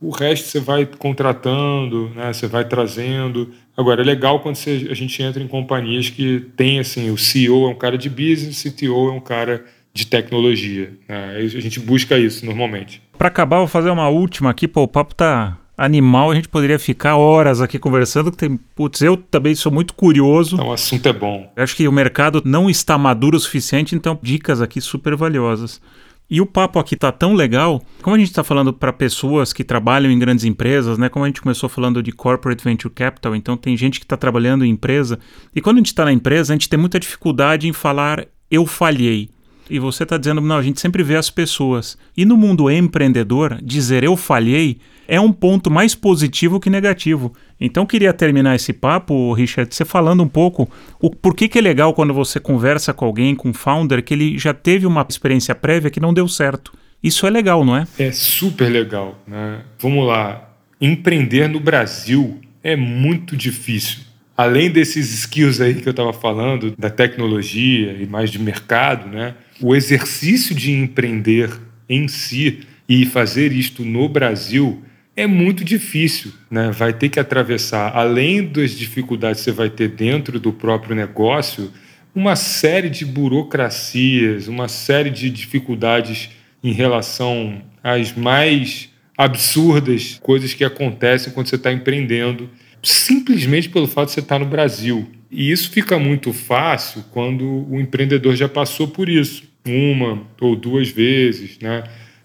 o 0.00 0.08
resto 0.08 0.48
você 0.48 0.58
vai 0.58 0.86
contratando, 0.86 2.10
né? 2.16 2.32
você 2.32 2.46
vai 2.46 2.64
trazendo. 2.64 3.50
Agora, 3.76 4.00
é 4.00 4.04
legal 4.04 4.40
quando 4.40 4.56
você, 4.56 4.88
a 4.90 4.94
gente 4.94 5.22
entra 5.22 5.42
em 5.42 5.46
companhias 5.46 6.08
que 6.08 6.40
tem 6.56 6.78
assim, 6.78 7.10
o 7.10 7.18
CEO 7.18 7.66
é 7.66 7.70
um 7.70 7.74
cara 7.74 7.98
de 7.98 8.08
business, 8.08 8.64
o 8.64 8.70
CTO 8.70 9.10
é 9.10 9.12
um 9.12 9.20
cara 9.20 9.66
de 9.92 10.06
tecnologia. 10.06 10.94
Né? 11.06 11.36
A 11.36 11.60
gente 11.60 11.78
busca 11.78 12.18
isso 12.18 12.46
normalmente. 12.46 13.02
Para 13.18 13.28
acabar, 13.28 13.58
vou 13.58 13.68
fazer 13.68 13.90
uma 13.90 14.08
última 14.08 14.50
aqui. 14.50 14.66
Pô, 14.66 14.82
o 14.84 14.88
papo 14.88 15.14
tá 15.14 15.58
animal, 15.76 16.30
a 16.30 16.34
gente 16.34 16.48
poderia 16.48 16.78
ficar 16.78 17.16
horas 17.16 17.60
aqui 17.60 17.78
conversando. 17.78 18.30
Tem, 18.30 18.58
putz, 18.74 19.02
eu 19.02 19.16
também 19.16 19.54
sou 19.54 19.70
muito 19.70 19.92
curioso. 19.92 20.56
Então, 20.56 20.68
o 20.68 20.72
assunto 20.72 21.06
é 21.06 21.12
bom. 21.12 21.52
Eu 21.54 21.62
acho 21.62 21.76
que 21.76 21.86
o 21.86 21.92
mercado 21.92 22.40
não 22.44 22.70
está 22.70 22.96
maduro 22.96 23.36
o 23.36 23.40
suficiente, 23.40 23.94
então 23.94 24.18
dicas 24.22 24.62
aqui 24.62 24.80
super 24.80 25.14
valiosas. 25.16 25.80
E 26.28 26.40
o 26.40 26.46
papo 26.46 26.78
aqui 26.78 26.96
tá 26.96 27.12
tão 27.12 27.34
legal, 27.34 27.82
como 28.00 28.16
a 28.16 28.18
gente 28.18 28.28
está 28.28 28.42
falando 28.42 28.72
para 28.72 28.92
pessoas 28.92 29.52
que 29.52 29.62
trabalham 29.62 30.10
em 30.10 30.18
grandes 30.18 30.44
empresas, 30.44 30.96
né? 30.96 31.08
Como 31.08 31.24
a 31.24 31.28
gente 31.28 31.42
começou 31.42 31.68
falando 31.68 32.02
de 32.02 32.12
corporate 32.12 32.64
venture 32.64 32.92
capital, 32.92 33.36
então 33.36 33.56
tem 33.56 33.76
gente 33.76 34.00
que 34.00 34.06
está 34.06 34.16
trabalhando 34.16 34.64
em 34.64 34.70
empresa. 34.70 35.18
E 35.54 35.60
quando 35.60 35.76
a 35.76 35.80
gente 35.80 35.88
está 35.88 36.04
na 36.04 36.12
empresa, 36.12 36.52
a 36.52 36.56
gente 36.56 36.68
tem 36.68 36.78
muita 36.78 36.98
dificuldade 36.98 37.68
em 37.68 37.72
falar 37.72 38.26
eu 38.50 38.66
falhei. 38.66 39.33
E 39.68 39.78
você 39.78 40.02
está 40.02 40.16
dizendo, 40.18 40.40
não, 40.40 40.56
a 40.56 40.62
gente 40.62 40.80
sempre 40.80 41.02
vê 41.02 41.16
as 41.16 41.30
pessoas. 41.30 41.96
E 42.16 42.24
no 42.24 42.36
mundo 42.36 42.70
empreendedor, 42.70 43.58
dizer 43.62 44.04
eu 44.04 44.16
falhei 44.16 44.78
é 45.06 45.20
um 45.20 45.32
ponto 45.32 45.70
mais 45.70 45.94
positivo 45.94 46.58
que 46.58 46.70
negativo. 46.70 47.32
Então 47.60 47.86
queria 47.86 48.12
terminar 48.12 48.54
esse 48.54 48.72
papo, 48.72 49.32
Richard, 49.32 49.74
você 49.74 49.84
falando 49.84 50.22
um 50.22 50.28
pouco 50.28 50.70
o 51.00 51.10
por 51.10 51.34
que, 51.34 51.48
que 51.48 51.58
é 51.58 51.62
legal 51.62 51.92
quando 51.94 52.14
você 52.14 52.40
conversa 52.40 52.92
com 52.92 53.04
alguém, 53.04 53.34
com 53.34 53.50
um 53.50 53.54
founder, 53.54 54.02
que 54.02 54.14
ele 54.14 54.38
já 54.38 54.54
teve 54.54 54.86
uma 54.86 55.06
experiência 55.08 55.54
prévia 55.54 55.90
que 55.90 56.00
não 56.00 56.14
deu 56.14 56.26
certo. 56.26 56.72
Isso 57.02 57.26
é 57.26 57.30
legal, 57.30 57.64
não 57.64 57.76
é? 57.76 57.86
É 57.98 58.12
super 58.12 58.70
legal. 58.70 59.18
Né? 59.26 59.60
Vamos 59.78 60.06
lá. 60.06 60.50
Empreender 60.80 61.48
no 61.48 61.60
Brasil 61.60 62.40
é 62.62 62.74
muito 62.76 63.36
difícil 63.36 64.04
além 64.36 64.70
desses 64.70 65.12
skills 65.12 65.60
aí 65.60 65.74
que 65.74 65.88
eu 65.88 65.92
estava 65.92 66.12
falando, 66.12 66.74
da 66.76 66.90
tecnologia 66.90 67.92
e 67.92 68.06
mais 68.06 68.30
de 68.30 68.38
mercado, 68.38 69.08
né, 69.08 69.34
o 69.60 69.74
exercício 69.74 70.54
de 70.54 70.72
empreender 70.72 71.50
em 71.88 72.08
si 72.08 72.60
e 72.88 73.06
fazer 73.06 73.52
isto 73.52 73.84
no 73.84 74.08
Brasil 74.08 74.82
é 75.16 75.26
muito 75.26 75.64
difícil, 75.64 76.32
né? 76.50 76.70
Vai 76.72 76.92
ter 76.92 77.08
que 77.08 77.20
atravessar, 77.20 77.96
além 77.96 78.44
das 78.46 78.72
dificuldades 78.72 79.40
que 79.40 79.44
você 79.44 79.52
vai 79.52 79.70
ter 79.70 79.88
dentro 79.88 80.40
do 80.40 80.52
próprio 80.52 80.94
negócio, 80.94 81.72
uma 82.14 82.36
série 82.36 82.90
de 82.90 83.04
burocracias, 83.04 84.48
uma 84.48 84.68
série 84.68 85.10
de 85.10 85.30
dificuldades 85.30 86.30
em 86.62 86.72
relação 86.72 87.62
às 87.82 88.12
mais 88.12 88.88
absurdas 89.16 90.18
coisas 90.20 90.52
que 90.54 90.64
acontecem 90.64 91.32
quando 91.32 91.48
você 91.48 91.56
está 91.56 91.72
empreendendo 91.72 92.50
simplesmente 92.84 93.68
pelo 93.68 93.88
fato 93.88 94.08
de 94.08 94.14
você 94.14 94.20
estar 94.20 94.38
no 94.38 94.46
Brasil. 94.46 95.08
E 95.30 95.50
isso 95.50 95.70
fica 95.70 95.98
muito 95.98 96.32
fácil 96.32 97.04
quando 97.10 97.66
o 97.68 97.80
empreendedor 97.80 98.36
já 98.36 98.48
passou 98.48 98.86
por 98.86 99.08
isso, 99.08 99.42
uma 99.66 100.22
ou 100.40 100.54
duas 100.54 100.88
vezes, 100.88 101.58
né? 101.58 101.82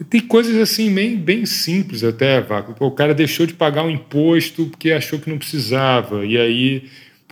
Tem 0.10 0.22
coisas 0.22 0.55
assim 0.57 0.93
bem, 0.93 1.18
bem 1.18 1.45
simples 1.45 2.03
até, 2.03 2.39
Vaco. 2.39 2.74
O 2.86 2.91
cara 2.91 3.14
deixou 3.14 3.45
de 3.45 3.53
pagar 3.53 3.84
um 3.84 3.89
imposto 3.89 4.68
porque 4.68 4.91
achou 4.91 5.20
que 5.20 5.30
não 5.30 5.38
precisava. 5.38 6.26
E 6.26 6.38
aí, 6.38 6.84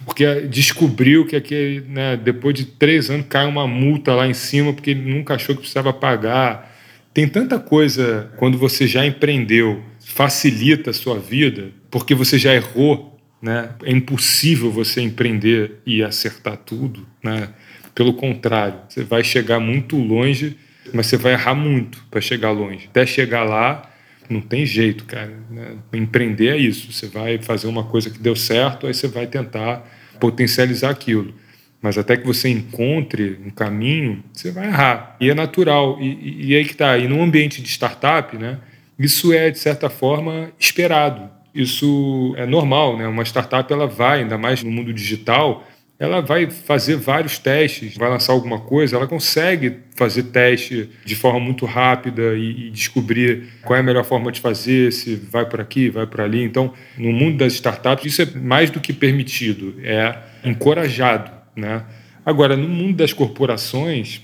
porque 0.05 0.41
descobriu 0.41 1.25
que 1.25 1.35
aquele, 1.35 1.81
né, 1.81 2.17
depois 2.17 2.53
de 2.55 2.65
três 2.65 3.09
anos 3.09 3.27
cai 3.29 3.45
uma 3.45 3.65
multa 3.65 4.13
lá 4.13 4.27
em 4.27 4.33
cima 4.33 4.73
porque 4.73 4.91
ele 4.91 5.09
nunca 5.09 5.35
achou 5.35 5.55
que 5.55 5.61
precisava 5.61 5.93
pagar. 5.93 6.75
Tem 7.13 7.27
tanta 7.27 7.57
coisa 7.57 8.31
quando 8.35 8.57
você 8.57 8.85
já 8.85 9.05
empreendeu, 9.05 9.81
facilita 9.99 10.89
a 10.89 10.93
sua 10.93 11.17
vida, 11.17 11.69
porque 11.89 12.13
você 12.13 12.37
já 12.37 12.53
errou 12.53 13.16
né? 13.41 13.69
É 13.83 13.91
impossível 13.91 14.71
você 14.71 15.01
empreender 15.01 15.79
e 15.85 16.03
acertar 16.03 16.57
tudo. 16.57 17.05
Né? 17.23 17.49
Pelo 17.93 18.13
contrário, 18.13 18.79
você 18.87 19.03
vai 19.03 19.23
chegar 19.23 19.59
muito 19.59 19.97
longe, 19.97 20.57
mas 20.93 21.07
você 21.07 21.17
vai 21.17 21.33
errar 21.33 21.55
muito 21.55 22.03
para 22.09 22.21
chegar 22.21 22.51
longe. 22.51 22.87
Até 22.89 23.05
chegar 23.05 23.43
lá, 23.43 23.89
não 24.29 24.41
tem 24.41 24.65
jeito, 24.65 25.05
cara. 25.05 25.33
Né? 25.49 25.75
Empreender 25.93 26.49
é 26.49 26.57
isso. 26.57 26.91
Você 26.91 27.07
vai 27.07 27.37
fazer 27.37 27.67
uma 27.67 27.83
coisa 27.83 28.09
que 28.09 28.19
deu 28.19 28.35
certo, 28.35 28.87
aí 28.87 28.93
você 28.93 29.07
vai 29.07 29.27
tentar 29.27 29.87
potencializar 30.19 30.89
aquilo. 30.89 31.33
Mas 31.79 31.97
até 31.97 32.17
que 32.17 32.25
você 32.25 32.49
encontre 32.49 33.39
um 33.45 33.51
caminho, 33.51 34.23
você 34.33 34.51
vai 34.51 34.65
errar. 34.67 35.15
E 35.21 35.29
é 35.29 35.35
natural. 35.35 35.99
E, 36.01 36.07
e, 36.07 36.47
e 36.47 36.55
aí 36.55 36.65
que 36.65 36.71
está. 36.71 36.97
E 36.97 37.07
no 37.07 37.21
ambiente 37.21 37.61
de 37.61 37.69
startup, 37.69 38.35
né, 38.35 38.57
isso 38.97 39.31
é, 39.31 39.51
de 39.51 39.59
certa 39.59 39.89
forma, 39.89 40.51
esperado 40.59 41.29
isso 41.61 42.33
é 42.37 42.45
normal, 42.45 42.97
né? 42.97 43.07
Uma 43.07 43.23
startup 43.23 43.71
ela 43.71 43.87
vai, 43.87 44.21
ainda 44.21 44.37
mais 44.37 44.63
no 44.63 44.71
mundo 44.71 44.93
digital, 44.93 45.65
ela 45.99 46.21
vai 46.21 46.49
fazer 46.49 46.95
vários 46.95 47.39
testes, 47.39 47.97
vai 47.97 48.07
lançar 48.07 48.31
alguma 48.31 48.59
coisa, 48.59 48.95
ela 48.95 49.07
consegue 49.07 49.77
fazer 49.95 50.23
teste 50.23 50.89
de 51.03 51.15
forma 51.15 51.39
muito 51.39 51.65
rápida 51.65 52.35
e, 52.35 52.67
e, 52.67 52.69
descobrir 52.69 53.47
qual 53.63 53.77
é 53.77 53.79
a 53.79 53.83
melhor 53.83 54.03
forma 54.03 54.31
de 54.31 54.39
fazer, 54.39 54.93
se 54.93 55.15
vai 55.15 55.45
por 55.45 55.59
aqui, 55.59 55.89
vai 55.89 56.05
por 56.05 56.21
ali. 56.21 56.43
Então, 56.43 56.71
no 56.97 57.11
mundo 57.11 57.37
das 57.37 57.53
startups, 57.53 58.05
isso 58.05 58.21
é 58.21 58.25
mais 58.39 58.69
do 58.69 58.79
que 58.79 58.93
permitido, 58.93 59.73
é 59.83 60.15
encorajado. 60.45 61.31
Né? 61.55 61.83
Agora, 62.23 62.55
no 62.55 62.67
mundo 62.67 62.97
das 62.97 63.11
corporações, 63.11 64.21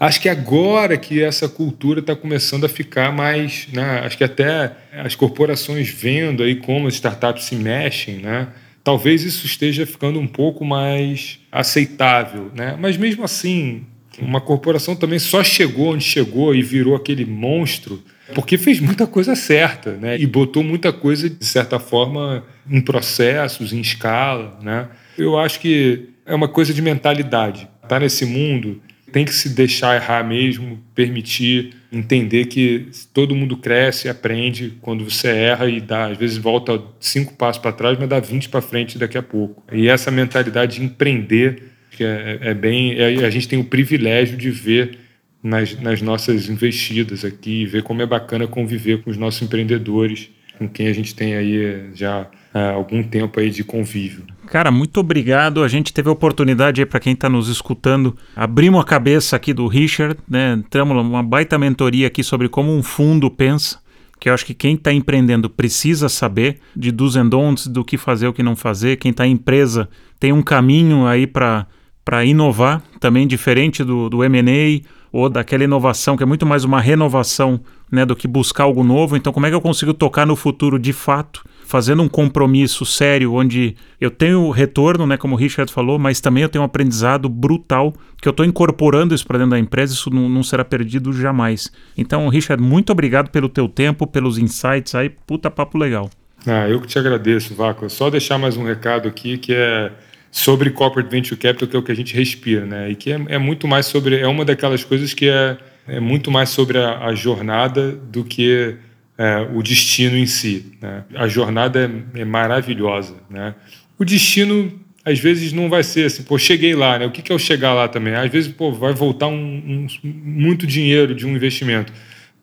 acho 0.00 0.20
que 0.20 0.28
agora 0.28 0.96
que 0.96 1.22
essa 1.22 1.48
cultura 1.48 2.00
está 2.00 2.16
começando 2.16 2.64
a 2.64 2.68
ficar 2.68 3.12
mais. 3.12 3.68
Né? 3.72 4.00
Acho 4.00 4.16
que 4.16 4.24
até 4.24 4.72
as 4.92 5.14
corporações 5.14 5.88
vendo 5.88 6.42
aí 6.42 6.56
como 6.56 6.88
as 6.88 6.94
startups 6.94 7.44
se 7.44 7.54
mexem, 7.54 8.16
né? 8.16 8.48
talvez 8.82 9.22
isso 9.22 9.46
esteja 9.46 9.86
ficando 9.86 10.18
um 10.18 10.26
pouco 10.26 10.64
mais 10.64 11.38
aceitável. 11.52 12.50
Né? 12.54 12.76
Mas 12.80 12.96
mesmo 12.96 13.22
assim, 13.22 13.84
uma 14.18 14.40
corporação 14.40 14.96
também 14.96 15.18
só 15.18 15.44
chegou 15.44 15.92
onde 15.92 16.04
chegou 16.04 16.54
e 16.54 16.62
virou 16.62 16.96
aquele 16.96 17.24
monstro 17.24 18.02
porque 18.34 18.56
fez 18.56 18.80
muita 18.80 19.06
coisa 19.06 19.34
certa, 19.34 19.92
né? 19.92 20.18
E 20.18 20.26
botou 20.26 20.62
muita 20.62 20.92
coisa 20.92 21.28
de 21.28 21.44
certa 21.44 21.78
forma 21.78 22.44
em 22.68 22.80
processos, 22.80 23.72
em 23.72 23.80
escala, 23.80 24.58
né? 24.62 24.88
Eu 25.18 25.38
acho 25.38 25.60
que 25.60 26.10
é 26.24 26.34
uma 26.34 26.48
coisa 26.48 26.72
de 26.72 26.80
mentalidade. 26.80 27.68
Tá 27.88 27.98
nesse 27.98 28.24
mundo 28.24 28.80
tem 29.12 29.24
que 29.24 29.32
se 29.32 29.48
deixar 29.50 29.96
errar 29.96 30.26
mesmo, 30.26 30.78
permitir, 30.94 31.74
entender 31.92 32.46
que 32.46 32.88
todo 33.12 33.34
mundo 33.34 33.56
cresce 33.56 34.06
e 34.06 34.10
aprende 34.10 34.74
quando 34.80 35.04
você 35.04 35.28
erra 35.28 35.68
e 35.68 35.80
dá, 35.80 36.06
às 36.06 36.16
vezes 36.16 36.36
volta 36.36 36.80
cinco 36.98 37.34
passos 37.34 37.60
para 37.60 37.72
trás, 37.72 37.98
mas 37.98 38.08
dá 38.08 38.20
20 38.20 38.48
para 38.48 38.60
frente 38.60 38.98
daqui 38.98 39.18
a 39.18 39.22
pouco. 39.22 39.62
E 39.72 39.88
essa 39.88 40.10
mentalidade 40.10 40.76
de 40.76 40.84
empreender, 40.84 41.62
que 41.90 42.04
é, 42.04 42.38
é 42.40 42.54
bem. 42.54 42.98
É, 42.98 43.24
a 43.24 43.30
gente 43.30 43.48
tem 43.48 43.58
o 43.58 43.64
privilégio 43.64 44.36
de 44.36 44.50
ver 44.50 44.98
nas, 45.42 45.78
nas 45.80 46.00
nossas 46.02 46.48
investidas 46.48 47.24
aqui, 47.24 47.64
ver 47.64 47.82
como 47.82 48.02
é 48.02 48.06
bacana 48.06 48.46
conviver 48.46 49.02
com 49.02 49.10
os 49.10 49.16
nossos 49.16 49.42
empreendedores, 49.42 50.30
com 50.60 50.68
quem 50.68 50.88
a 50.88 50.92
gente 50.92 51.14
tem 51.14 51.34
aí 51.34 51.90
já 51.94 52.26
há 52.52 52.72
algum 52.72 53.02
tempo 53.02 53.40
aí 53.40 53.48
de 53.50 53.64
convívio. 53.64 54.24
Cara, 54.46 54.70
muito 54.70 55.00
obrigado. 55.00 55.62
A 55.62 55.68
gente 55.68 55.90
teve 55.90 56.10
a 56.10 56.12
oportunidade 56.12 56.82
aí 56.82 56.86
para 56.86 57.00
quem 57.00 57.14
está 57.14 57.30
nos 57.30 57.48
escutando, 57.48 58.14
abrimos 58.36 58.78
a 58.78 58.84
cabeça 58.84 59.36
aqui 59.36 59.54
do 59.54 59.66
Richard, 59.66 60.18
né? 60.28 60.52
Entramos 60.52 60.94
numa 60.94 61.22
baita 61.22 61.58
mentoria 61.58 62.06
aqui 62.06 62.22
sobre 62.22 62.46
como 62.46 62.76
um 62.76 62.82
fundo 62.82 63.30
pensa, 63.30 63.78
que 64.18 64.28
eu 64.28 64.34
acho 64.34 64.44
que 64.44 64.52
quem 64.52 64.74
está 64.74 64.92
empreendendo 64.92 65.48
precisa 65.48 66.10
saber 66.10 66.58
de 66.76 66.92
dos 66.92 67.16
and 67.16 67.28
don'ts, 67.28 67.66
do 67.66 67.82
que 67.82 67.96
fazer, 67.96 68.28
o 68.28 68.34
que 68.34 68.42
não 68.42 68.54
fazer. 68.54 68.98
Quem 68.98 69.12
está 69.12 69.26
em 69.26 69.32
empresa 69.32 69.88
tem 70.18 70.30
um 70.30 70.42
caminho 70.42 71.06
aí 71.06 71.26
para 71.26 71.66
para 72.04 72.24
inovar, 72.24 72.82
também 72.98 73.26
diferente 73.26 73.84
do, 73.84 74.08
do 74.08 74.24
M&A 74.24 74.80
ou 75.12 75.28
daquela 75.28 75.64
inovação 75.64 76.16
que 76.16 76.22
é 76.22 76.26
muito 76.26 76.46
mais 76.46 76.64
uma 76.64 76.80
renovação 76.80 77.60
né, 77.90 78.06
do 78.06 78.14
que 78.14 78.28
buscar 78.28 78.64
algo 78.64 78.84
novo. 78.84 79.16
Então, 79.16 79.32
como 79.32 79.46
é 79.46 79.48
que 79.48 79.54
eu 79.54 79.60
consigo 79.60 79.92
tocar 79.92 80.26
no 80.26 80.36
futuro 80.36 80.78
de 80.78 80.92
fato 80.92 81.42
fazendo 81.70 82.02
um 82.02 82.08
compromisso 82.08 82.84
sério, 82.84 83.32
onde 83.32 83.76
eu 84.00 84.10
tenho 84.10 84.50
retorno, 84.50 85.06
né, 85.06 85.16
como 85.16 85.36
o 85.36 85.38
Richard 85.38 85.72
falou, 85.72 86.00
mas 86.00 86.20
também 86.20 86.42
eu 86.42 86.48
tenho 86.48 86.62
um 86.62 86.64
aprendizado 86.64 87.28
brutal, 87.28 87.94
que 88.20 88.26
eu 88.26 88.32
estou 88.32 88.44
incorporando 88.44 89.14
isso 89.14 89.24
para 89.24 89.38
dentro 89.38 89.52
da 89.52 89.58
empresa, 89.58 89.94
isso 89.94 90.10
não, 90.10 90.28
não, 90.28 90.42
será 90.42 90.64
perdido 90.64 91.12
jamais. 91.12 91.70
Então, 91.96 92.26
Richard, 92.28 92.60
muito 92.60 92.90
obrigado 92.90 93.30
pelo 93.30 93.48
teu 93.48 93.68
tempo, 93.68 94.04
pelos 94.04 94.36
insights 94.36 94.96
aí, 94.96 95.10
puta 95.10 95.48
papo 95.48 95.78
legal. 95.78 96.10
Ah, 96.44 96.68
eu 96.68 96.80
que 96.80 96.88
te 96.88 96.98
agradeço, 96.98 97.54
Vaco. 97.54 97.88
Só 97.88 98.10
deixar 98.10 98.36
mais 98.36 98.56
um 98.56 98.64
recado 98.64 99.06
aqui, 99.06 99.38
que 99.38 99.52
é 99.54 99.92
sobre 100.30 100.70
corporate 100.70 101.10
venture 101.10 101.36
capital, 101.36 101.68
que 101.68 101.76
é 101.76 101.78
o 101.78 101.82
que 101.82 101.92
a 101.92 101.96
gente 101.96 102.14
respira, 102.14 102.64
né? 102.64 102.90
E 102.90 102.94
que 102.94 103.12
é, 103.12 103.20
é 103.28 103.38
muito 103.38 103.66
mais 103.66 103.86
sobre, 103.86 104.18
é 104.18 104.26
uma 104.26 104.44
daquelas 104.44 104.84
coisas 104.84 105.12
que 105.12 105.28
é, 105.28 105.56
é 105.88 105.98
muito 105.98 106.30
mais 106.30 106.50
sobre 106.50 106.78
a, 106.78 107.06
a 107.06 107.14
jornada 107.14 107.90
do 107.90 108.22
que 108.24 108.76
é, 109.20 109.46
o 109.54 109.62
destino 109.62 110.16
em 110.16 110.24
si. 110.24 110.72
Né? 110.80 111.04
A 111.14 111.28
jornada 111.28 111.90
é, 112.14 112.20
é, 112.20 112.24
maravilhosa. 112.24 113.16
Né? 113.28 113.54
O 113.98 114.04
destino, 114.04 114.72
às 115.04 115.18
vezes, 115.18 115.52
não 115.52 115.68
vai 115.68 115.82
ser 115.82 116.06
assim, 116.06 116.22
pô, 116.22 116.38
cheguei 116.38 116.74
lá. 116.74 116.98
Né? 116.98 117.06
O 117.06 117.10
que, 117.10 117.20
que 117.20 117.30
é 117.30 117.34
o 117.34 117.38
chegar 117.38 117.74
lá 117.74 117.86
também? 117.86 118.14
Às 118.14 118.30
vezes, 118.30 118.50
pô, 118.50 118.72
vai 118.72 118.94
voltar 118.94 119.26
um, 119.26 119.34
um, 119.34 119.86
muito 120.04 120.66
dinheiro 120.66 121.14
de 121.14 121.26
um 121.26 121.36
investimento. 121.36 121.92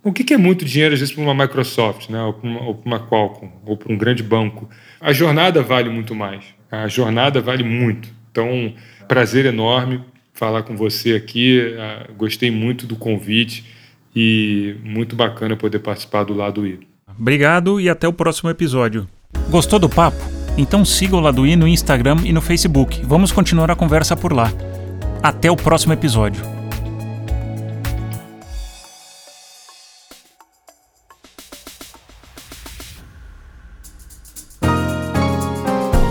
O 0.03 0.13
que, 0.13 0.23
que 0.23 0.33
é 0.33 0.37
muito 0.37 0.63
dinheiro, 0.65 0.93
às 0.93 0.99
vezes, 0.99 1.15
para 1.15 1.23
uma 1.23 1.33
Microsoft, 1.33 2.09
né? 2.09 2.21
ou 2.21 2.33
para 2.33 2.47
uma, 2.47 2.61
uma 2.85 2.99
Qualcomm, 2.99 3.49
ou 3.65 3.75
para 3.75 3.91
um 3.91 3.97
grande 3.97 4.21
banco? 4.21 4.69
A 5.01 5.11
jornada 5.11 5.63
vale 5.63 5.89
muito 5.89 6.13
mais. 6.13 6.56
A 6.71 6.87
jornada 6.87 7.41
vale 7.41 7.63
muito. 7.63 8.09
Então, 8.31 8.73
prazer 9.07 9.45
enorme 9.45 10.01
falar 10.33 10.63
com 10.63 10.75
você 10.75 11.13
aqui. 11.13 11.75
Ah, 11.79 12.07
gostei 12.17 12.51
muito 12.51 12.85
do 12.85 12.95
convite 12.95 13.65
e 14.15 14.75
muito 14.83 15.15
bacana 15.15 15.55
poder 15.55 15.79
participar 15.79 16.23
do 16.23 16.33
lado 16.33 16.65
I. 16.65 16.79
Obrigado 17.19 17.81
e 17.81 17.89
até 17.89 18.07
o 18.07 18.13
próximo 18.13 18.49
episódio. 18.49 19.07
Gostou 19.49 19.79
do 19.79 19.89
papo? 19.89 20.17
Então 20.57 20.83
siga 20.83 21.15
o 21.15 21.19
Lado 21.19 21.45
I 21.45 21.55
no 21.55 21.67
Instagram 21.67 22.17
e 22.25 22.33
no 22.33 22.41
Facebook. 22.41 23.01
Vamos 23.05 23.31
continuar 23.31 23.69
a 23.69 23.75
conversa 23.75 24.15
por 24.15 24.33
lá. 24.33 24.51
Até 25.21 25.51
o 25.51 25.55
próximo 25.55 25.93
episódio. 25.93 26.56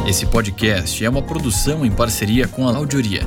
Esse 0.06 0.24
podcast 0.24 1.04
é 1.04 1.10
uma 1.10 1.20
produção 1.20 1.84
em 1.84 1.90
parceria 1.90 2.46
com 2.46 2.68
a 2.68 2.76
Audioria 2.76 3.22